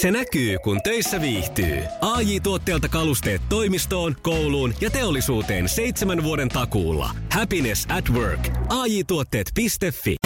Se 0.00 0.10
näkyy, 0.10 0.58
kun 0.58 0.82
töissä 0.82 1.20
viihtyy. 1.20 1.82
ai 2.00 2.40
tuotteelta 2.40 2.88
kalusteet 2.88 3.42
toimistoon, 3.48 4.16
kouluun 4.22 4.74
ja 4.80 4.90
teollisuuteen 4.90 5.68
seitsemän 5.68 6.22
vuoden 6.22 6.48
takuulla. 6.48 7.10
Happiness 7.32 7.86
at 7.90 8.10
work. 8.10 8.48
ai 8.68 9.04
tuotteetfi 9.04 10.16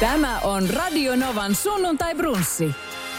Tämä 0.00 0.40
on 0.40 0.70
Radio 0.70 1.16
Novan 1.16 1.54
sunnuntai 1.54 2.14
brunssi. 2.14 2.70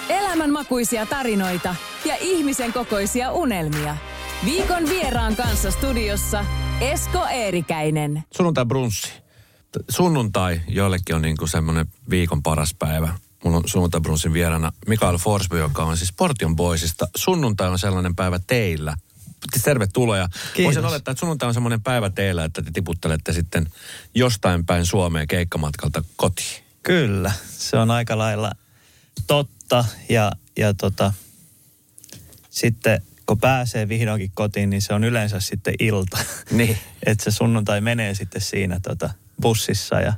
Elämänmakuisia 0.10 1.06
tarinoita 1.06 1.76
ja 2.06 2.16
ihmisen 2.20 2.74
kokoisia 2.74 3.32
unelmia. 3.32 3.98
Viikon 4.46 4.90
vieraan 4.90 5.36
kanssa 5.36 5.72
studiossa 5.72 6.46
Esko 6.82 7.26
Eerikäinen. 7.32 8.24
Sunnuntai 8.38 8.66
brunssi. 8.66 9.14
Sunnuntai 9.90 10.62
joillekin 10.68 11.16
on 11.16 11.22
niin 11.22 11.38
kuin 11.38 11.50
semmoinen 11.50 11.86
viikon 12.10 12.44
paras 12.44 12.76
päivä. 12.80 13.25
Mulla 13.46 13.58
on 13.58 13.64
sunnuntai 13.66 14.02
brunssin 14.02 14.34
vieraana 14.34 14.72
Mikael 14.88 15.18
Forsby, 15.18 15.60
joka 15.60 15.84
on 15.84 15.98
siis 15.98 16.14
Portion 16.14 16.56
Boysista. 16.56 17.08
Sunnuntai 17.16 17.70
on 17.70 17.80
sellainen 17.80 18.16
päivä 18.16 18.40
teillä. 18.48 18.98
Tervetuloa. 19.64 20.18
Ja 20.18 20.30
voisin 20.64 20.86
olettaa, 20.86 21.12
että 21.12 21.20
sunnuntai 21.20 21.48
on 21.48 21.54
semmoinen 21.54 21.82
päivä 21.82 22.10
teillä, 22.10 22.44
että 22.44 22.62
te 22.62 22.72
tiputtelette 22.74 23.34
sitten 23.34 23.70
jostain 24.16 24.66
päin 24.66 24.86
Suomeen 24.86 25.28
keikkamatkalta 25.28 26.04
kotiin. 26.16 26.64
Kyllä, 26.84 27.32
se 27.58 27.78
on 27.78 27.92
aika 27.92 28.18
lailla 28.18 28.52
totta. 29.28 29.86
Ja, 30.10 30.32
ja 30.58 30.74
tota, 30.74 31.14
sitten 32.50 33.02
kun 33.26 33.40
pääsee 33.40 33.90
vihdoinkin 33.90 34.32
kotiin, 34.34 34.70
niin 34.70 34.82
se 34.82 34.94
on 34.94 35.04
yleensä 35.04 35.40
sitten 35.40 35.74
ilta. 35.80 36.18
Niin. 36.52 36.78
että 37.06 37.24
se 37.24 37.32
sunnuntai 37.32 37.82
menee 37.82 38.14
sitten 38.14 38.42
siinä 38.42 38.80
tota 38.80 39.10
bussissa 39.42 40.02
ja 40.02 40.14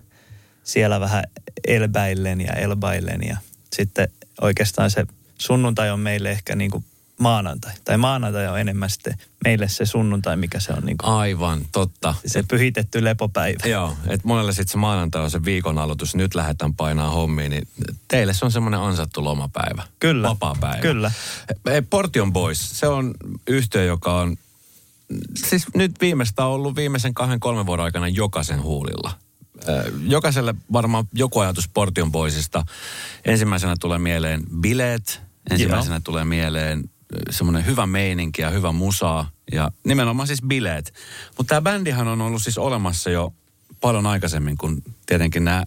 siellä 0.68 1.00
vähän 1.00 1.24
elbäillen 1.68 2.42
ja 2.42 2.54
elbaillen. 2.54 3.22
Ja 3.28 3.38
sitten 3.74 4.08
oikeastaan 4.42 4.92
se 4.92 5.06
sunnuntai 5.38 5.92
on 5.92 6.00
meille 6.00 6.32
ehkä 6.32 6.56
niin 6.56 6.72
kuin 6.72 6.86
maanantai. 7.20 7.74
Tai 7.86 7.98
maanantai 7.98 8.48
on 8.48 8.60
enemmän 8.60 8.90
sitten 8.90 9.18
meille 9.44 9.68
se 9.68 9.86
sunnuntai, 9.86 10.38
mikä 10.38 10.60
se 10.60 10.74
on. 10.74 10.84
Niin 10.84 10.98
kuin 10.98 11.10
Aivan, 11.10 11.62
totta. 11.72 12.16
Se 12.26 12.44
pyhitetty 12.44 13.04
lepopäivä. 13.04 13.68
Joo, 13.70 13.98
että 14.08 14.28
monelle 14.28 14.52
sitten 14.52 14.72
se 14.72 14.78
maanantai 14.78 15.22
on 15.22 15.32
se 15.32 15.46
viikon 15.46 15.78
aloitus. 15.78 16.16
Nyt 16.16 16.36
lähdetään 16.36 16.74
painaa 16.74 17.10
hommiin, 17.10 17.50
niin 17.50 17.68
teille 18.08 18.34
se 18.34 18.46
on 18.46 18.52
semmoinen 18.52 18.80
ansattu 18.80 19.24
lomapäivä. 19.24 19.84
Kyllä. 20.00 20.30
Vapaa-päivä. 20.30 20.82
Kyllä. 20.82 21.12
Portion 21.90 22.34
Boys, 22.34 22.80
se 22.80 22.88
on 22.88 23.14
yhtiö, 23.48 23.84
joka 23.84 24.20
on 24.20 24.38
siis 25.36 25.66
nyt 25.76 25.92
viimeistä 26.02 26.46
on 26.46 26.52
ollut 26.52 26.76
viimeisen 26.76 27.14
kahden, 27.14 27.40
kolmen 27.40 27.66
vuoden 27.66 27.86
aikana 27.86 28.08
jokaisen 28.08 28.64
huulilla. 28.64 29.12
Jokaiselle 30.08 30.56
varmaan 30.74 31.06
joku 31.14 31.40
ajatus 31.40 31.68
Portion 31.68 32.12
Boysista. 32.12 32.66
Ensimmäisenä 33.26 33.76
tulee 33.80 33.98
mieleen 33.98 34.44
bileet, 34.60 35.22
ensimmäisenä 35.50 35.96
Joo. 35.96 36.02
tulee 36.04 36.26
mieleen 36.26 36.90
semmoinen 37.30 37.66
hyvä 37.66 37.88
meininki 37.88 38.42
ja 38.42 38.50
hyvä 38.50 38.72
musaa 38.72 39.30
ja 39.52 39.72
nimenomaan 39.86 40.28
siis 40.28 40.42
bileet. 40.42 40.94
Mutta 41.38 41.50
tämä 41.50 41.62
bändihän 41.62 42.08
on 42.08 42.22
ollut 42.22 42.44
siis 42.44 42.58
olemassa 42.58 43.10
jo 43.10 43.34
paljon 43.82 44.06
aikaisemmin, 44.06 44.58
kun 44.58 44.84
tietenkin 45.06 45.44
nämä 45.44 45.66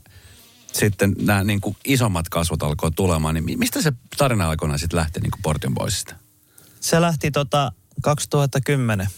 sitten 0.72 1.14
nämä 1.20 1.44
niin 1.44 1.60
kuin 1.60 1.76
isommat 1.84 2.28
kasvot 2.28 2.62
alkoi 2.62 2.90
tulemaan. 2.90 3.34
Niin 3.34 3.58
mistä 3.58 3.82
se 3.82 3.92
tarina 4.16 4.50
alkoi 4.50 4.78
sitten 4.78 4.98
lähteä 4.98 5.22
niin 5.22 5.30
kuin 5.30 5.42
Portion 5.42 5.74
Boysista? 5.74 6.14
Se 6.80 7.00
lähti 7.00 7.30
tota 7.30 7.72
2010. 8.02 9.08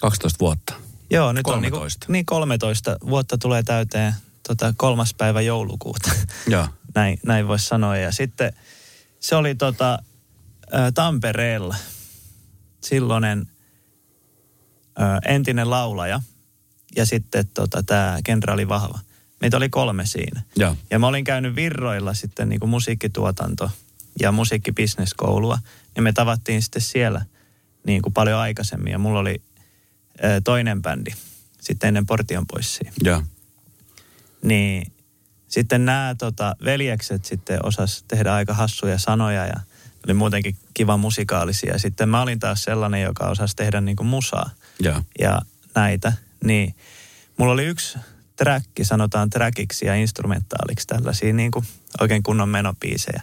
12 0.00 0.38
vuotta. 0.40 0.85
Joo, 1.10 1.32
nyt 1.32 1.42
13. 1.42 1.56
on 1.56 1.62
niin, 1.62 2.06
kuin, 2.06 2.12
niin 2.12 2.26
13 2.26 2.96
vuotta 3.08 3.38
tulee 3.38 3.62
täyteen 3.62 4.14
tota, 4.48 4.74
kolmas 4.76 5.14
päivä 5.14 5.40
joulukuuta. 5.40 6.10
Joo. 6.46 6.68
näin, 6.94 7.18
näin 7.26 7.48
voisi 7.48 7.66
sanoa. 7.66 7.96
Ja 7.96 8.12
sitten 8.12 8.52
se 9.20 9.36
oli 9.36 9.54
tota, 9.54 9.98
Tampereella 10.94 11.76
silloinen 12.84 13.46
ö, 14.98 15.02
entinen 15.28 15.70
laulaja 15.70 16.20
ja 16.96 17.06
sitten 17.06 17.46
tota, 17.54 17.82
tämä 17.82 18.18
kenraali 18.24 18.68
Vahva. 18.68 18.98
Meitä 19.40 19.56
oli 19.56 19.68
kolme 19.68 20.06
siinä. 20.06 20.42
Ja, 20.56 20.76
ja 20.90 20.98
mä 20.98 21.06
olin 21.06 21.24
käynyt 21.24 21.56
Virroilla 21.56 22.14
sitten 22.14 22.48
niin 22.48 22.60
kuin 22.60 22.70
musiikkituotanto 22.70 23.70
ja 24.20 24.32
musiikkibisneskoulua. 24.32 25.58
Ja 25.96 26.02
me 26.02 26.12
tavattiin 26.12 26.62
sitten 26.62 26.82
siellä 26.82 27.24
niin 27.86 28.02
kuin 28.02 28.12
paljon 28.12 28.40
aikaisemmin. 28.40 28.92
Ja 28.92 28.98
mulla 28.98 29.18
oli 29.18 29.42
toinen 30.44 30.82
bändi 30.82 31.10
sitten 31.60 31.88
ennen 31.88 32.06
Portion 32.06 32.46
Poissia. 32.46 32.92
Ja. 33.04 33.22
Niin 34.42 34.92
sitten 35.48 35.84
nämä 35.84 36.14
tota, 36.18 36.56
veljekset 36.64 37.24
sitten 37.24 37.66
osas 37.66 38.04
tehdä 38.08 38.34
aika 38.34 38.54
hassuja 38.54 38.98
sanoja 38.98 39.46
ja– 39.46 39.60
oli 40.06 40.14
muutenkin 40.14 40.56
kiva 40.74 40.96
musikaalisia. 40.96 41.78
Sitten 41.78 42.08
mä 42.08 42.22
olin 42.22 42.38
taas 42.38 42.62
sellainen, 42.62 43.02
joka 43.02 43.24
osasi 43.24 43.56
tehdä 43.56 43.80
niin 43.80 43.96
kuin 43.96 44.06
musaa 44.06 44.50
ja. 44.82 45.02
ja 45.18 45.40
näitä. 45.74 46.12
Niin 46.44 46.74
mulla 47.36 47.52
oli 47.52 47.64
yksi 47.64 47.98
träkki, 48.36 48.84
sanotaan 48.84 49.30
träkiksi 49.30 49.86
ja 49.86 49.94
instrumentaaliksi 49.94 50.86
tällaisia 50.86 51.32
niin 51.32 51.50
kuin 51.50 51.66
oikein 52.00 52.22
kunnon 52.22 52.48
menopiisejä. 52.48 53.22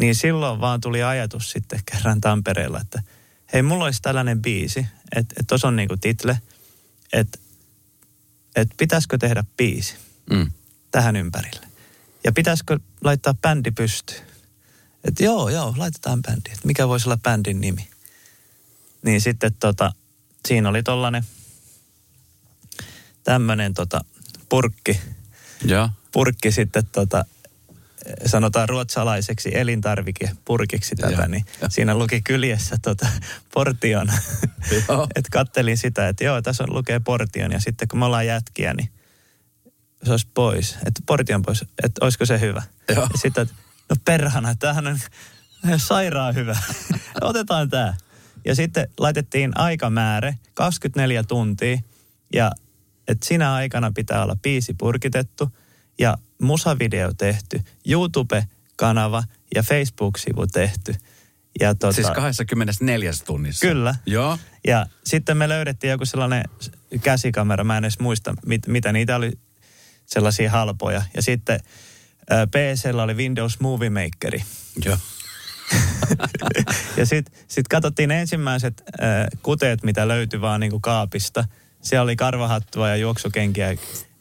Niin 0.00 0.14
silloin 0.14 0.60
vaan 0.60 0.80
tuli 0.80 1.02
ajatus 1.02 1.50
sitten 1.50 1.80
kerran 1.92 2.20
Tampereella, 2.20 2.80
että 2.80 3.02
hei, 3.52 3.62
mulla 3.62 3.84
olisi 3.84 4.02
tällainen 4.02 4.42
biisi, 4.42 4.86
että 5.16 5.34
että 5.38 5.44
tuossa 5.48 5.68
on 5.68 5.76
niin 5.76 5.88
kuin 5.88 6.00
title, 6.00 6.38
että 7.12 7.38
että 8.56 8.74
pitäisikö 8.78 9.18
tehdä 9.18 9.44
biisi 9.56 9.94
mm. 10.30 10.50
tähän 10.90 11.16
ympärille. 11.16 11.66
Ja 12.24 12.32
pitäisikö 12.32 12.80
laittaa 13.04 13.34
bändi 13.34 13.70
pystyyn. 13.70 14.26
Että 15.04 15.24
joo, 15.24 15.48
joo, 15.48 15.74
laitetaan 15.76 16.22
bändi. 16.22 16.50
Että 16.50 16.66
mikä 16.66 16.88
voisi 16.88 17.08
olla 17.08 17.16
bändin 17.16 17.60
nimi. 17.60 17.88
Niin 19.02 19.20
sitten 19.20 19.54
tota, 19.54 19.92
siinä 20.48 20.68
oli 20.68 20.82
tollanen 20.82 21.24
tämmönen 23.24 23.74
tota 23.74 24.04
purkki. 24.48 25.00
Ja. 25.64 25.88
Purkki 26.12 26.52
sitten 26.52 26.86
tota, 26.86 27.24
sanotaan 28.26 28.68
ruotsalaiseksi 28.68 29.58
elintarvike 29.58 30.30
purkiksi 30.44 30.94
tätä, 30.94 31.12
ja. 31.12 31.28
niin 31.28 31.44
ja. 31.60 31.68
siinä 31.68 31.94
luki 31.94 32.22
kyljessä 32.22 32.76
tota, 32.82 33.06
portion. 33.54 34.08
että 35.16 35.28
kattelin 35.32 35.78
sitä, 35.78 36.08
että 36.08 36.24
joo, 36.24 36.42
tässä 36.42 36.64
on, 36.64 36.74
lukee 36.74 37.00
portion 37.00 37.52
ja 37.52 37.60
sitten 37.60 37.88
kun 37.88 37.98
me 37.98 38.04
ollaan 38.04 38.26
jätkiä, 38.26 38.74
niin 38.74 38.88
se 40.04 40.10
olisi 40.10 40.28
pois. 40.34 40.76
Että 40.86 41.02
portion 41.06 41.42
pois, 41.42 41.62
että 41.62 42.04
olisiko 42.04 42.26
se 42.26 42.40
hyvä. 42.40 42.62
Joo. 42.88 43.02
Ja 43.12 43.18
sitten, 43.18 43.50
no 43.90 43.96
perhana, 44.04 44.54
tämähän 44.54 44.86
on 44.86 44.98
sairaan 45.76 46.34
hyvä. 46.34 46.56
Otetaan 47.20 47.70
tämä. 47.70 47.94
Ja 48.44 48.54
sitten 48.54 48.88
laitettiin 48.98 49.52
aikamäärä 49.54 50.34
24 50.54 51.22
tuntia 51.22 51.78
ja 52.32 52.52
että 53.08 53.26
sinä 53.26 53.54
aikana 53.54 53.92
pitää 53.94 54.22
olla 54.22 54.36
biisi 54.42 54.74
purkitettu 54.74 55.56
ja 55.98 56.18
musavideo 56.42 57.12
tehty, 57.18 57.60
YouTube-kanava 57.88 59.24
ja 59.54 59.62
Facebook-sivu 59.62 60.46
tehty. 60.46 60.94
Ja 61.60 61.74
tota, 61.74 61.92
siis 61.92 62.10
24 62.10 63.12
tunnissa? 63.26 63.66
Kyllä. 63.66 63.94
Joo. 64.06 64.38
Ja 64.66 64.86
sitten 65.04 65.36
me 65.36 65.48
löydettiin 65.48 65.90
joku 65.90 66.04
sellainen 66.04 66.44
käsikamera, 67.02 67.64
mä 67.64 67.76
en 67.78 67.84
edes 67.84 67.98
muista, 67.98 68.34
mit, 68.46 68.66
mitä 68.66 68.92
niitä 68.92 69.16
oli, 69.16 69.32
sellaisia 70.06 70.50
halpoja. 70.50 71.02
Ja 71.14 71.22
sitten 71.22 71.60
PCllä 72.26 73.02
oli 73.02 73.14
Windows 73.14 73.60
Movie 73.60 73.90
Makeri. 73.90 74.42
Joo. 74.84 74.98
ja 76.96 77.06
sitten 77.06 77.34
sit 77.48 77.68
katsottiin 77.68 78.10
ensimmäiset 78.10 78.82
äh, 78.86 79.26
kuteet, 79.42 79.82
mitä 79.82 80.08
löytyi 80.08 80.40
vaan 80.40 80.60
niinku 80.60 80.80
kaapista. 80.80 81.44
Siellä 81.82 82.02
oli 82.02 82.16
karvahattua 82.16 82.88
ja 82.88 82.96
juoksukenkiä, 82.96 83.76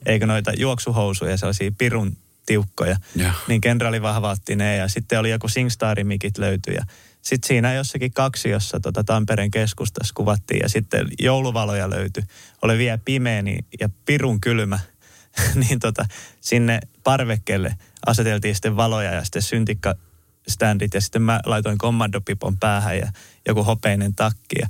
eikö 0.05 0.25
noita 0.25 0.51
juoksuhousuja, 0.57 1.37
sellaisia 1.37 1.71
pirun 1.77 2.17
tiukkoja. 2.45 2.97
Ja. 3.15 3.33
Niin 3.47 3.61
kenraali 3.61 4.01
vahvaatti 4.01 4.55
ne 4.55 4.75
ja 4.75 4.87
sitten 4.87 5.19
oli 5.19 5.29
joku 5.29 5.47
Singstar-mikit 5.47 6.37
löytyi 6.37 6.75
ja 6.75 6.85
sitten 7.21 7.47
siinä 7.47 7.73
jossakin 7.73 8.13
kaksi, 8.13 8.49
jossa 8.49 8.79
tota 8.79 9.03
Tampereen 9.03 9.51
keskustassa 9.51 10.13
kuvattiin 10.13 10.59
ja 10.63 10.69
sitten 10.69 11.07
jouluvaloja 11.19 11.89
löytyi. 11.89 12.23
Oli 12.61 12.77
vielä 12.77 12.97
pimeä 13.05 13.41
niin, 13.41 13.65
ja 13.79 13.89
pirun 14.05 14.41
kylmä, 14.41 14.79
niin 15.67 15.79
tota, 15.79 16.05
sinne 16.41 16.79
parvekkeelle 17.03 17.75
aseteltiin 18.05 18.55
sitten 18.55 18.75
valoja 18.75 19.13
ja 19.13 19.23
sitten 19.23 19.41
syntikkaständit 19.41 20.93
ja 20.93 21.01
sitten 21.01 21.21
mä 21.21 21.39
laitoin 21.45 21.77
kommandopipon 21.77 22.57
päähän 22.57 22.97
ja 22.97 23.11
joku 23.47 23.63
hopeinen 23.63 24.15
takki 24.15 24.55
ja 24.61 24.67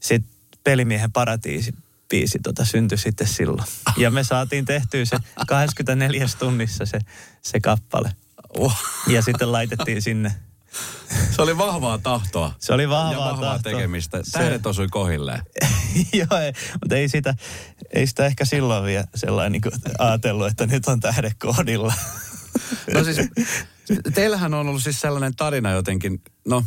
sitten 0.00 0.30
pelimiehen 0.64 1.12
paratiisi 1.12 1.72
biisi 2.12 2.38
tota, 2.42 2.64
syntyi 2.64 2.98
sitten 2.98 3.26
silloin. 3.26 3.68
Ja 3.96 4.10
me 4.10 4.24
saatiin 4.24 4.64
tehtyä 4.64 5.04
se 5.04 5.16
24 5.46 6.26
tunnissa 6.38 6.86
se, 6.86 6.98
se 7.42 7.60
kappale. 7.60 8.12
Oh. 8.58 8.76
Ja 9.06 9.22
sitten 9.22 9.52
laitettiin 9.52 10.02
sinne. 10.02 10.32
Se 11.30 11.42
oli 11.42 11.58
vahvaa 11.58 11.98
tahtoa. 11.98 12.54
Se 12.58 12.72
oli 12.72 12.88
vahvaa, 12.88 13.12
ja 13.12 13.18
vahvaa 13.18 13.52
tahtoa. 13.52 13.72
tekemistä. 13.72 14.22
Tähdet 14.32 14.66
osui 14.66 14.88
kohilleen. 14.90 15.42
Joo, 16.20 16.40
ei, 16.40 16.52
mutta 16.82 16.96
ei 16.96 17.08
sitä, 17.08 17.34
ei 17.94 18.06
sitä 18.06 18.26
ehkä 18.26 18.44
silloin 18.44 18.84
vielä 18.84 19.04
sellainen 19.14 19.52
niin 19.52 19.72
ajatellut, 19.98 20.46
että 20.46 20.66
nyt 20.66 20.86
on 20.86 21.00
tähdekoodilla. 21.00 21.94
No 22.94 23.04
siis, 23.04 23.16
teillähän 24.14 24.54
on 24.54 24.66
ollut 24.68 24.82
siis 24.82 25.00
sellainen 25.00 25.36
tarina 25.36 25.70
jotenkin, 25.70 26.22
no 26.46 26.64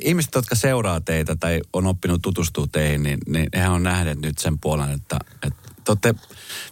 ihmiset, 0.00 0.34
jotka 0.34 0.54
seuraa 0.54 1.00
teitä 1.00 1.36
tai 1.36 1.60
on 1.72 1.86
oppinut 1.86 2.22
tutustua 2.22 2.66
teihin, 2.72 3.02
niin, 3.02 3.18
niin 3.26 3.48
he 3.54 3.68
on 3.68 3.82
nähneet 3.82 4.20
nyt 4.20 4.38
sen 4.38 4.58
puolen, 4.58 4.90
että, 4.90 5.18
että 5.42 5.70
te 5.84 5.92
olette 5.92 6.14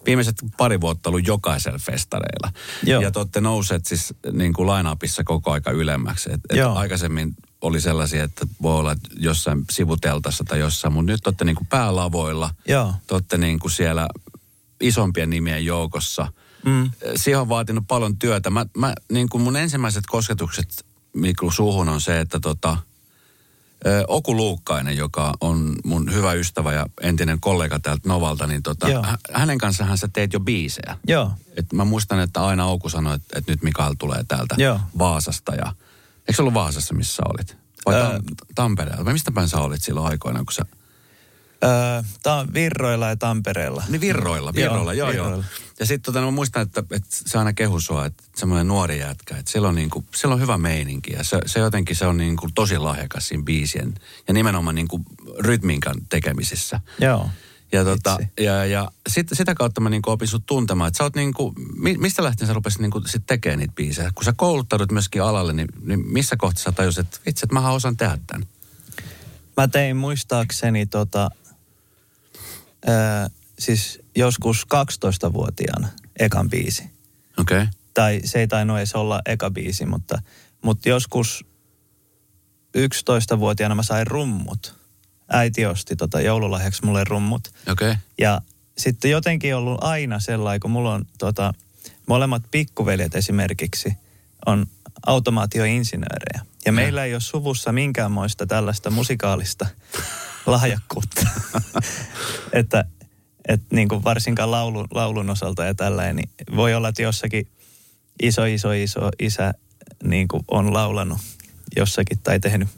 viimeiset 0.06 0.34
pari 0.56 0.80
vuotta 0.80 1.10
ollut 1.10 1.26
jokaisella 1.26 1.78
festareilla. 1.78 2.52
Joo. 2.82 3.02
Ja 3.02 3.10
te 3.10 3.18
olette 3.18 3.40
nousseet 3.40 3.86
siis 3.86 4.14
niin 4.32 4.52
kuin 4.52 4.68
line-upissa 4.68 5.24
koko 5.24 5.52
aika 5.52 5.70
ylemmäksi. 5.70 6.32
Et, 6.32 6.40
et 6.50 6.56
Joo. 6.56 6.74
aikaisemmin 6.74 7.36
oli 7.60 7.80
sellaisia, 7.80 8.24
että 8.24 8.46
voi 8.62 8.78
olla 8.78 8.92
että 8.92 9.08
jossain 9.16 9.64
sivuteltassa 9.70 10.44
tai 10.44 10.58
jossain, 10.58 10.92
mutta 10.92 11.12
nyt 11.12 11.20
te 11.22 11.28
olette 11.28 11.44
niin 11.44 11.56
kuin 11.56 11.66
päälavoilla. 11.66 12.50
Joo. 12.68 12.94
Te 13.06 13.14
olette 13.14 13.38
niin 13.38 13.58
kuin 13.58 13.72
siellä 13.72 14.08
isompien 14.80 15.30
nimien 15.30 15.64
joukossa. 15.64 16.32
Mm. 16.64 16.90
Siihen 17.16 17.40
on 17.40 17.48
vaatinut 17.48 17.84
paljon 17.88 18.16
työtä. 18.16 18.50
Mä, 18.50 18.66
mä, 18.76 18.94
niin 19.12 19.28
kuin 19.28 19.42
mun 19.42 19.56
ensimmäiset 19.56 20.04
kosketukset 20.06 20.86
Miklu 21.12 21.50
suuhun 21.50 21.88
on 21.88 22.00
se, 22.00 22.20
että 22.20 22.40
tota, 22.40 22.76
Oku 24.08 24.36
Luukkainen, 24.36 24.96
joka 24.96 25.34
on 25.40 25.76
mun 25.84 26.12
hyvä 26.12 26.32
ystävä 26.32 26.72
ja 26.72 26.86
entinen 27.02 27.40
kollega 27.40 27.78
täältä 27.78 28.08
Novalta, 28.08 28.46
niin 28.46 28.62
tota, 28.62 28.88
Joo. 28.88 29.04
hänen 29.32 29.58
kanssaan 29.58 29.98
sä 29.98 30.08
teet 30.12 30.32
jo 30.32 30.40
biisejä. 30.40 30.96
Joo. 31.06 31.30
Et 31.56 31.72
mä 31.72 31.84
muistan, 31.84 32.20
että 32.20 32.44
aina 32.44 32.66
Ouku 32.66 32.88
sanoi, 32.88 33.14
että, 33.16 33.38
että 33.38 33.52
nyt 33.52 33.62
Mikael 33.62 33.94
tulee 33.98 34.24
täältä 34.28 34.54
Joo. 34.58 34.80
Vaasasta. 34.98 35.54
Ja, 35.54 35.72
eikö 36.18 36.32
se 36.32 36.42
ollut 36.42 36.54
Vaasassa, 36.54 36.94
missä 36.94 37.14
sä 37.14 37.22
olit? 37.34 37.56
Vai. 37.86 37.94
Tam- 37.94 38.22
Tampereella? 38.54 39.04
Vai 39.04 39.12
mistä 39.12 39.32
päin 39.32 39.48
sä 39.48 39.58
olit 39.58 39.82
silloin 39.82 40.06
aikoinaan, 40.06 40.46
kun 40.46 40.52
sä... 40.52 40.64
Öö, 41.64 42.02
Tämä 42.22 42.36
on 42.36 42.54
Virroilla 42.54 43.08
ja 43.08 43.16
Tampereella. 43.16 43.82
Niin 43.88 44.00
Virroilla, 44.00 44.54
Virroilla, 44.54 44.94
joo, 44.94 45.10
joo. 45.10 45.24
Virroilla. 45.24 45.44
Ja 45.80 45.86
sitten 45.86 46.02
tota, 46.02 46.20
no, 46.20 46.26
mä 46.26 46.30
muistan, 46.30 46.62
että, 46.62 46.82
että 46.90 47.08
se 47.10 47.38
aina 47.38 47.52
kehu 47.52 47.80
sua, 47.80 48.06
että 48.06 48.24
semmoinen 48.36 48.68
nuori 48.68 48.98
jätkä, 48.98 49.36
että 49.36 49.52
siellä 49.52 49.68
on, 49.68 49.74
niinku, 49.74 50.04
siellä 50.14 50.34
on 50.34 50.40
hyvä 50.40 50.58
meininki 50.58 51.12
ja 51.12 51.24
se, 51.24 51.38
se 51.46 51.60
jotenkin 51.60 51.96
se 51.96 52.06
on 52.06 52.16
niinku 52.16 52.48
tosi 52.54 52.78
lahjakas 52.78 53.28
siinä 53.28 53.44
biisien 53.44 53.94
ja 54.28 54.34
nimenomaan 54.34 54.74
niinku 54.74 55.00
rytminkan 55.38 55.94
tekemisissä. 56.08 56.80
Joo. 57.00 57.30
Ja, 57.72 57.84
tota, 57.84 58.18
ja, 58.40 58.66
ja 58.66 58.90
sit, 59.08 59.28
sitä 59.32 59.54
kautta 59.54 59.80
mä 59.80 59.90
niinku 59.90 60.10
opin 60.10 60.28
sut 60.28 60.46
tuntemaan, 60.46 60.88
että 60.88 60.98
sä 60.98 61.04
oot 61.04 61.16
niinku, 61.16 61.52
mi, 61.76 61.96
mistä 61.98 62.22
lähtien 62.22 62.46
sä 62.46 62.54
rupesit 62.54 62.80
niinku 62.80 63.02
sit 63.06 63.22
tekemään 63.26 63.58
niitä 63.58 63.74
biisejä? 63.74 64.10
Kun 64.14 64.24
sä 64.24 64.32
kouluttaudut 64.36 64.92
myöskin 64.92 65.22
alalle, 65.22 65.52
niin, 65.52 65.68
niin 65.82 66.06
missä 66.06 66.36
kohtaa 66.36 66.62
sä 66.62 66.72
tajusit, 66.72 67.06
että 67.06 67.20
vitsi, 67.26 67.46
että 67.46 67.54
mä 67.54 67.70
osaan 67.70 67.96
tehdä 67.96 68.18
tämän? 68.26 68.46
Mä 69.56 69.68
tein 69.68 69.96
muistaakseni 69.96 70.86
tota, 70.86 71.30
öö, 72.88 72.94
siis 73.58 74.02
joskus 74.16 74.66
12-vuotiaana 74.74 75.88
ekan 76.18 76.50
biisi. 76.50 76.82
Okei. 77.38 77.58
Okay. 77.62 77.66
Tai 77.94 78.20
se 78.24 78.40
ei 78.40 78.48
tainnut 78.48 78.78
edes 78.78 78.94
olla 78.94 79.20
eka 79.26 79.50
biisi, 79.50 79.86
mutta, 79.86 80.22
mutta 80.62 80.88
joskus 80.88 81.44
11-vuotiaana 82.78 83.74
mä 83.74 83.82
sain 83.82 84.06
rummut. 84.06 84.74
Äiti 85.28 85.66
osti 85.66 85.96
tota 85.96 86.20
joululahjaksi 86.20 86.84
mulle 86.84 87.04
rummut. 87.04 87.48
Okei. 87.48 87.90
Okay. 87.90 88.02
Ja 88.18 88.40
sitten 88.78 89.10
jotenkin 89.10 89.56
ollut 89.56 89.84
aina 89.84 90.20
sellainen, 90.20 90.60
kun 90.60 90.70
mulla 90.70 90.94
on 90.94 91.04
tota, 91.18 91.54
molemmat 92.06 92.42
pikkuveljet 92.50 93.14
esimerkiksi 93.14 93.92
on 94.46 94.66
automaatioinsinöörejä. 95.06 96.46
Ja 96.66 96.72
meillä 96.72 97.04
ei 97.04 97.14
ole 97.14 97.20
suvussa 97.20 97.72
minkäänmoista 97.72 98.46
tällaista 98.46 98.90
musikaalista 98.90 99.66
lahjakkuutta. 100.46 101.20
että 102.52 102.84
että 103.48 103.66
niin 103.76 103.88
kuin 103.88 104.04
varsinkaan 104.04 104.50
laulun, 104.50 104.86
laulun 104.94 105.30
osalta 105.30 105.64
ja 105.64 105.74
tällainen, 105.74 106.16
niin 106.16 106.30
voi 106.56 106.74
olla, 106.74 106.88
että 106.88 107.02
jossakin 107.02 107.46
iso, 108.22 108.44
iso, 108.44 108.72
iso 108.72 109.10
isä 109.18 109.54
niin 110.04 110.28
kuin 110.28 110.44
on 110.48 110.72
laulanut 110.74 111.18
jossakin 111.76 112.18
tai 112.18 112.40
tehnyt 112.40 112.68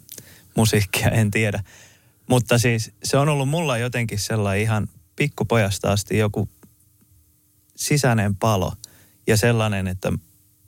musiikkia, 0.57 1.09
en 1.09 1.31
tiedä. 1.31 1.65
Mutta 2.29 2.59
siis 2.59 2.93
se 3.05 3.17
on 3.17 3.29
ollut 3.29 3.49
mulla 3.49 3.79
jotenkin 3.79 4.19
sellainen 4.19 4.63
ihan 4.63 4.89
pikkupojasta 5.17 5.93
asti 5.93 6.19
joku 6.19 6.49
sisäinen 7.77 8.37
palo 8.37 8.73
ja 9.27 9.37
sellainen, 9.37 9.87
että 9.89 10.13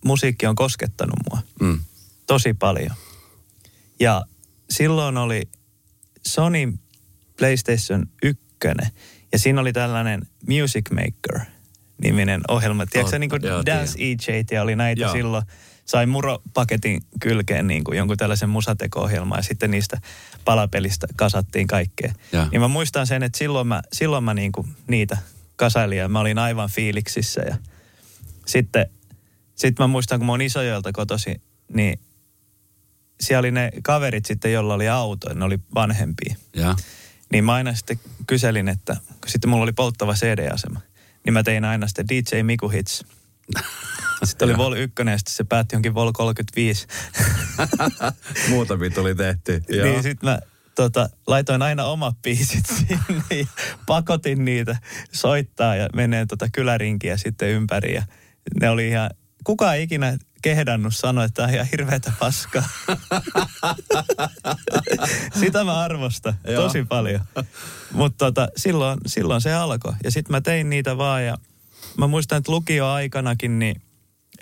musiikki 0.05 0.47
on 0.47 0.55
koskettanut 0.55 1.17
mua 1.31 1.43
Mm. 1.61 1.81
tosi 2.27 2.55
paljon. 2.55 2.97
Ja 4.00 4.25
silloin 4.71 5.17
oli 5.17 5.49
Sony 6.27 6.73
PlayStation 7.38 8.06
1 8.23 8.46
ja 9.32 9.38
siinä 9.38 9.61
oli 9.61 9.73
tällainen 9.73 10.23
Music 10.49 10.90
Maker-niminen 10.90 12.40
ohjelma. 12.49 12.87
Tiedätkö 12.87 13.17
Oh, 13.17 13.20
niin 13.20 13.31
kuin 13.31 13.43
joo, 13.43 13.67
Dance 13.67 13.99
EJ 13.99 14.44
ja 14.50 14.62
oli 14.62 14.76
näitä 14.76 15.02
Joo. 15.02 15.12
silloin. 15.12 15.44
Sai 15.85 16.06
muropaketin 16.06 17.02
kylkeen 17.20 17.67
niin 17.67 17.85
kuin 17.85 17.99
jonkun 17.99 18.17
tällaisen 18.17 18.49
musateko-ohjelman 18.49 19.38
ja 19.38 19.43
sitten 19.43 19.70
niistä 19.70 20.00
palapelistä 20.44 21.06
kasattiin 21.17 21.67
kaikkea. 21.67 22.12
Joo. 22.32 22.46
Niin 22.50 22.61
mä 22.61 22.69
muistan 22.69 23.06
sen, 23.06 23.23
että 23.23 23.38
silloin 23.38 23.67
mä, 23.67 23.82
silloin 23.93 24.25
mä 24.25 24.35
niin 24.35 24.52
kuin 24.52 24.69
niitä 24.87 25.19
kasailin 25.56 25.99
ja 25.99 26.08
mä 26.08 26.20
olin 26.20 26.38
aivan 26.38 26.69
fiiliksissä 26.70 27.40
ja 27.40 27.56
sitten 28.46 28.87
sit 29.55 29.79
mä 29.79 29.87
muistan, 29.87 30.19
kun 30.19 30.26
mä 30.26 30.32
oon 30.32 30.40
Isojoelta 30.43 30.93
kotosi, 30.93 31.43
niin 31.75 32.00
siellä 33.20 33.38
oli 33.38 33.50
ne 33.50 33.70
kaverit 33.82 34.25
sitten, 34.25 34.52
jolla 34.52 34.75
oli 34.75 34.88
auto, 34.88 35.35
ne 35.35 35.44
oli 35.44 35.58
vanhempia. 35.75 36.37
Ja. 36.56 36.76
Niin 37.32 37.44
mä 37.44 37.54
aina 37.54 37.75
sitten 37.75 38.00
kyselin, 38.26 38.69
että 38.69 38.96
kun 39.20 39.28
sitten 39.28 39.50
mulla 39.50 39.62
oli 39.62 39.72
polttava 39.72 40.14
CD-asema, 40.14 40.80
niin 41.25 41.32
mä 41.32 41.42
tein 41.42 41.64
aina 41.64 41.86
sitten 41.86 42.08
DJ 42.08 42.42
Miku 42.42 42.69
Hits. 42.69 43.04
Sitten 44.25 44.46
oli 44.48 44.56
Vol 44.56 44.72
1 44.72 44.94
ja 45.06 45.19
sitten 45.19 45.34
se 45.34 45.44
päätti 45.44 45.75
jonkin 45.75 45.94
Vol 45.94 46.12
35. 46.12 46.86
Muutamia 48.50 48.90
tuli 48.90 49.14
tehty. 49.14 49.62
Joo. 49.69 49.86
niin 49.86 50.02
sitten 50.02 50.30
mä 50.30 50.38
tota, 50.75 51.08
laitoin 51.26 51.62
aina 51.62 51.84
omat 51.84 52.16
biisit 52.22 52.66
sinne 52.76 53.22
ja 53.30 53.46
pakotin 53.86 54.44
niitä 54.44 54.76
soittaa 55.12 55.76
ja 55.76 55.88
menee 55.94 56.26
tota 56.26 56.48
kylärinkiä 56.52 57.16
sitten 57.16 57.48
ympäri. 57.48 57.94
Ja 57.94 58.02
ne 58.60 58.70
oli 58.70 58.88
ihan, 58.88 59.10
kukaan 59.49 59.77
ei 59.77 59.83
ikinä 59.83 60.19
kehdannut 60.43 60.97
sanoa, 60.97 61.25
että 61.25 61.35
tämä 61.35 61.49
on 61.49 61.55
ihan 61.55 61.67
hirveätä 61.73 62.12
paskaa. 62.19 62.69
Sitä 65.41 65.65
mä 65.65 65.81
arvostan 65.81 66.35
tosi 66.56 66.85
paljon. 66.85 67.21
Mutta 67.93 68.25
tota, 68.25 68.49
silloin, 68.56 68.99
silloin 69.06 69.41
se 69.41 69.53
alkoi. 69.53 69.93
Ja 70.05 70.11
sitten 70.11 70.33
mä 70.33 70.41
tein 70.41 70.71
niitä 70.71 70.99
vaan 70.99 71.27
ja 71.27 71.37
mä 71.99 72.06
muistan, 72.06 72.39
että 72.39 72.53
lukioaikanakin 72.53 73.59
niin 73.59 73.83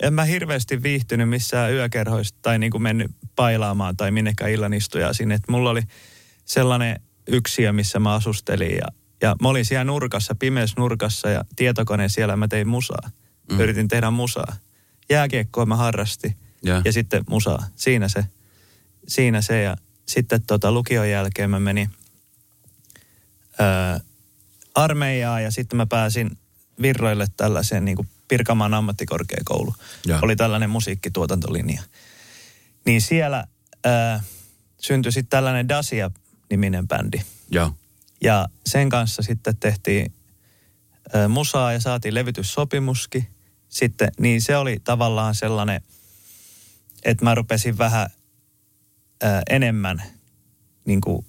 en 0.01 0.13
mä 0.13 0.23
hirveästi 0.23 0.83
viihtynyt 0.83 1.29
missään 1.29 1.73
yökerhoista 1.73 2.39
tai 2.41 2.59
niin 2.59 2.71
kuin 2.71 2.81
mennyt 2.81 3.11
pailaamaan 3.35 3.97
tai 3.97 4.11
minnekään 4.11 4.51
illanistujaa 4.51 5.13
sinne. 5.13 5.35
Et 5.35 5.49
mulla 5.49 5.69
oli 5.69 5.81
sellainen 6.45 6.99
yksiö, 7.27 7.73
missä 7.73 7.99
mä 7.99 8.13
asustelin 8.13 8.75
ja, 8.75 8.87
ja 9.21 9.35
mä 9.41 9.49
olin 9.49 9.65
siellä 9.65 9.83
nurkassa, 9.83 10.35
pimeässä 10.35 10.75
nurkassa 10.77 11.29
ja 11.29 11.43
tietokone 11.55 12.09
siellä 12.09 12.35
mä 12.35 12.47
tein 12.47 12.67
musaa. 12.67 13.09
Mm. 13.51 13.59
Yritin 13.59 13.87
tehdä 13.87 14.11
musaa. 14.11 14.55
Jääkiekkoa 15.09 15.65
mä 15.65 15.75
harrastin 15.75 16.37
Ja. 16.63 16.81
ja 16.85 16.93
sitten 16.93 17.23
musaa. 17.29 17.67
Siinä 17.75 18.09
se, 18.09 18.25
siinä 19.07 19.41
se 19.41 19.61
ja 19.61 19.77
sitten 20.05 20.41
tota 20.41 20.71
lukion 20.71 21.09
jälkeen 21.09 21.49
mä 21.49 21.59
menin 21.59 21.89
ää, 23.59 23.99
armeijaan 24.75 25.43
ja 25.43 25.51
sitten 25.51 25.77
mä 25.77 25.85
pääsin 25.85 26.37
virroille 26.81 27.27
tällaiseen 27.37 27.85
niin 27.85 27.95
kuin 27.95 28.07
Pirkanmaan 28.27 28.73
ammattikorkeakoulu. 28.73 29.75
Joo. 30.05 30.19
Oli 30.21 30.35
tällainen 30.35 30.69
musiikkituotantolinja. 30.69 31.81
Niin 32.85 33.01
siellä 33.01 33.47
ää, 33.85 34.23
syntyi 34.81 35.11
sitten 35.11 35.29
tällainen 35.29 35.69
Dasia-niminen 35.69 36.87
bändi. 36.87 37.21
Joo. 37.51 37.73
Ja 38.21 38.47
sen 38.65 38.89
kanssa 38.89 39.21
sitten 39.21 39.57
tehtiin 39.57 40.13
musaa 41.29 41.73
ja 41.73 41.79
saatiin 41.79 42.13
levytyssopimuskin. 42.13 43.27
Sitten, 43.69 44.11
niin 44.19 44.41
se 44.41 44.57
oli 44.57 44.79
tavallaan 44.83 45.35
sellainen, 45.35 45.81
että 47.05 47.25
mä 47.25 47.35
rupesin 47.35 47.77
vähän 47.77 48.09
ö, 49.23 49.27
enemmän 49.49 50.03
niin 50.85 51.01
kuin 51.01 51.25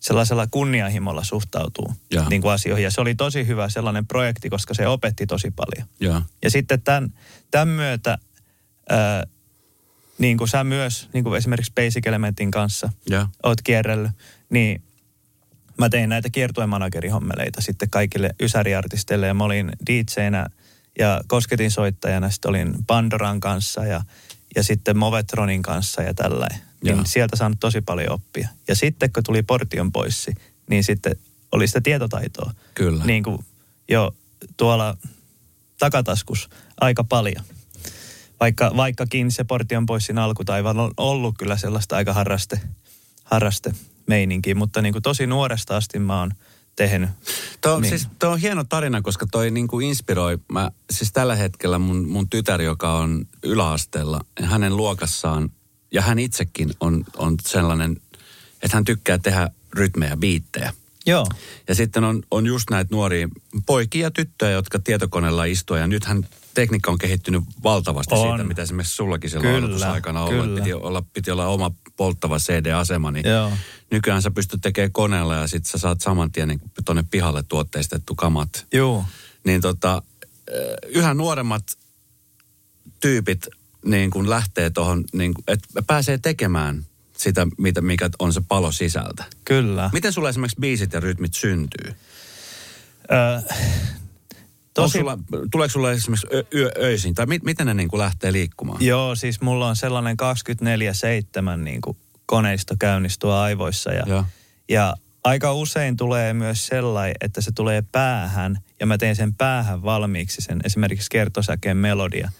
sellaisella 0.00 0.46
kunnianhimolla 0.46 1.24
suhtautuu 1.24 1.94
niin 2.30 2.42
kuin 2.42 2.52
asioihin. 2.52 2.84
Ja 2.84 2.90
se 2.90 3.00
oli 3.00 3.14
tosi 3.14 3.46
hyvä 3.46 3.68
sellainen 3.68 4.06
projekti, 4.06 4.50
koska 4.50 4.74
se 4.74 4.88
opetti 4.88 5.26
tosi 5.26 5.50
paljon. 5.50 5.88
Joo. 6.00 6.22
Ja 6.42 6.50
sitten 6.50 6.82
tämän, 6.82 7.14
tämän 7.50 7.68
myötä, 7.68 8.18
ää, 8.88 9.24
niin 10.18 10.38
kuin 10.38 10.48
sä 10.48 10.64
myös, 10.64 11.08
niin 11.12 11.24
kuin 11.24 11.38
esimerkiksi 11.38 11.72
Basic 11.74 12.06
Elementin 12.06 12.50
kanssa 12.50 12.92
Joo. 13.06 13.26
oot 13.42 13.62
kierrellyt, 13.62 14.10
niin 14.50 14.82
mä 15.78 15.88
tein 15.88 16.08
näitä 16.08 16.30
kiertuemanagerihommeleiita 16.30 17.60
sitten 17.60 17.90
kaikille 17.90 18.30
ysäriartisteille 18.40 19.26
ja 19.26 19.34
mä 19.34 19.44
olin 19.44 19.72
DJnä 19.86 20.46
ja 20.98 21.20
kosketin 21.26 21.70
soittajana, 21.70 22.30
sitten 22.30 22.48
olin 22.48 22.74
Pandoran 22.86 23.40
kanssa 23.40 23.84
ja, 23.84 24.02
ja 24.56 24.62
sitten 24.62 24.98
Movetronin 24.98 25.62
kanssa 25.62 26.02
ja 26.02 26.14
tällainen. 26.14 26.60
Niin 26.84 26.96
Joo. 26.96 27.04
sieltä 27.06 27.36
saanut 27.36 27.60
tosi 27.60 27.80
paljon 27.80 28.12
oppia. 28.12 28.48
Ja 28.68 28.76
sitten 28.76 29.12
kun 29.12 29.22
tuli 29.22 29.42
Portion 29.42 29.92
poissi, 29.92 30.34
niin 30.70 30.84
sitten 30.84 31.16
oli 31.52 31.66
sitä 31.66 31.80
tietotaitoa. 31.80 32.52
Kyllä. 32.74 33.04
Niin 33.04 33.22
kuin 33.22 33.44
jo 33.88 34.14
tuolla 34.56 34.96
takataskus 35.78 36.48
aika 36.80 37.04
paljon. 37.04 37.44
vaikka, 38.40 38.72
vaikkakin 38.76 39.30
se 39.30 39.44
Portion 39.44 39.86
Boysin 39.86 40.18
alkutaival 40.18 40.78
on 40.78 40.90
ollut 40.96 41.34
kyllä 41.38 41.56
sellaista 41.56 41.96
aika 41.96 42.12
harraste, 42.12 42.60
harraste 43.24 43.72
meininkiä, 44.06 44.54
mutta 44.54 44.82
niin 44.82 44.92
kuin 44.92 45.02
tosi 45.02 45.26
nuoresta 45.26 45.76
asti 45.76 45.98
mä 45.98 46.20
oon 46.20 46.30
tehnyt. 46.76 47.10
Tuo, 47.60 47.80
Niin. 47.80 47.88
siis, 47.88 48.08
tuo 48.18 48.30
on 48.30 48.38
hieno 48.38 48.64
tarina, 48.64 49.02
koska 49.02 49.26
toi 49.32 49.50
niin 49.50 49.68
kuin 49.68 49.86
inspiroi. 49.86 50.38
Mä, 50.52 50.70
siis 50.90 51.12
tällä 51.12 51.34
hetkellä 51.36 51.78
mun, 51.78 52.08
mun 52.08 52.28
tytär, 52.30 52.62
joka 52.62 52.94
on 52.94 53.26
yläasteella, 53.42 54.20
hänen 54.42 54.76
luokassaan, 54.76 55.50
ja 55.92 56.02
hän 56.02 56.18
itsekin 56.18 56.70
on, 56.80 57.04
on 57.16 57.34
sellainen, 57.46 57.96
että 58.62 58.76
hän 58.76 58.84
tykkää 58.84 59.18
tehdä 59.18 59.48
rytmejä, 59.72 60.16
biittejä. 60.16 60.72
Joo, 61.06 61.26
Ja 61.68 61.74
sitten 61.74 62.04
on, 62.04 62.22
on 62.30 62.46
just 62.46 62.70
näitä 62.70 62.94
nuoria 62.94 63.28
poikia 63.66 64.06
ja 64.06 64.10
tyttöjä, 64.10 64.52
jotka 64.52 64.78
tietokoneella 64.78 65.44
istuu. 65.44 65.76
Ja 65.76 65.86
nythän 65.86 66.28
tekniikka 66.54 66.90
on 66.90 66.98
kehittynyt 66.98 67.44
valtavasti 67.62 68.14
On. 68.14 68.28
siitä, 68.28 68.44
mitä 68.44 68.62
esimerkiksi 68.62 68.94
sullakin 68.94 69.30
silloin 69.30 69.56
aloitusaikana 69.56 70.22
ollut. 70.22 70.44
kyllä. 70.44 70.60
Piti 70.60 70.72
olla, 70.72 71.02
piti 71.12 71.30
olla 71.30 71.46
oma 71.46 71.70
polttava 71.96 72.38
CD-asema, 72.38 73.10
niin 73.10 73.28
Joo. 73.28 73.52
nykyään 73.90 74.22
sä 74.22 74.30
pystyt 74.30 74.60
tekemään 74.60 74.92
koneella 74.92 75.34
ja 75.34 75.46
sitten 75.46 75.70
sä 75.70 75.78
saat 75.78 76.00
saman 76.00 76.32
tien 76.32 76.48
niin 76.48 76.60
tuonne 76.84 77.04
pihalle 77.10 77.42
tuotteistettu 77.42 78.14
kamat. 78.14 78.66
joo. 78.72 79.04
Niin 79.46 79.60
tota, 79.60 80.02
eh, 80.52 80.90
yhä 80.90 81.14
nuoremmat 81.14 81.62
tyypit 83.00 83.46
niin 83.84 84.10
kun 84.10 84.30
lähtee 84.30 84.70
tuohon, 84.70 85.04
niin 85.12 85.34
että 85.48 85.68
pääsee 85.86 86.18
tekemään 86.18 86.86
sitä, 87.16 87.46
mitä, 87.58 87.80
mikä 87.80 88.10
on 88.18 88.32
se 88.32 88.42
palo 88.48 88.72
sisältä. 88.72 89.24
Kyllä. 89.44 89.90
Miten 89.92 90.12
sulla 90.12 90.28
esimerkiksi 90.28 90.60
biisit 90.60 90.92
ja 90.92 91.00
rytmit 91.00 91.34
syntyy? 91.34 91.94
Ö, 93.10 93.42
Tosi... 94.74 94.98
Sulla, 94.98 95.18
tuleeko 95.50 95.72
sulla 95.72 95.92
esimerkiksi 95.92 96.26
ö, 96.34 96.44
yö, 96.54 96.70
öisin, 96.78 97.14
tai 97.14 97.26
mi, 97.26 97.38
miten 97.44 97.66
ne 97.66 97.74
niin 97.74 97.88
kuin 97.88 97.98
lähtee 97.98 98.32
liikkumaan? 98.32 98.84
joo, 98.84 99.14
siis 99.14 99.40
mulla 99.40 99.68
on 99.68 99.76
sellainen 99.76 100.16
24-7 101.56 101.56
niin 101.56 101.80
kuin 101.80 101.96
koneisto 102.26 102.74
käynnistyä 102.78 103.40
aivoissa. 103.40 103.92
Ja, 103.92 104.04
Joo. 104.06 104.24
ja 104.68 104.96
aika 105.24 105.52
usein 105.52 105.96
tulee 105.96 106.32
myös 106.32 106.66
sellainen, 106.66 107.16
että 107.20 107.40
se 107.40 107.52
tulee 107.52 107.82
päähän 107.92 108.58
ja 108.80 108.86
mä 108.86 108.98
teen 108.98 109.16
sen 109.16 109.34
päähän 109.34 109.82
valmiiksi 109.82 110.40
sen 110.40 110.60
esimerkiksi 110.64 111.10
kertosäkeen 111.10 111.76
melodia 111.76 112.30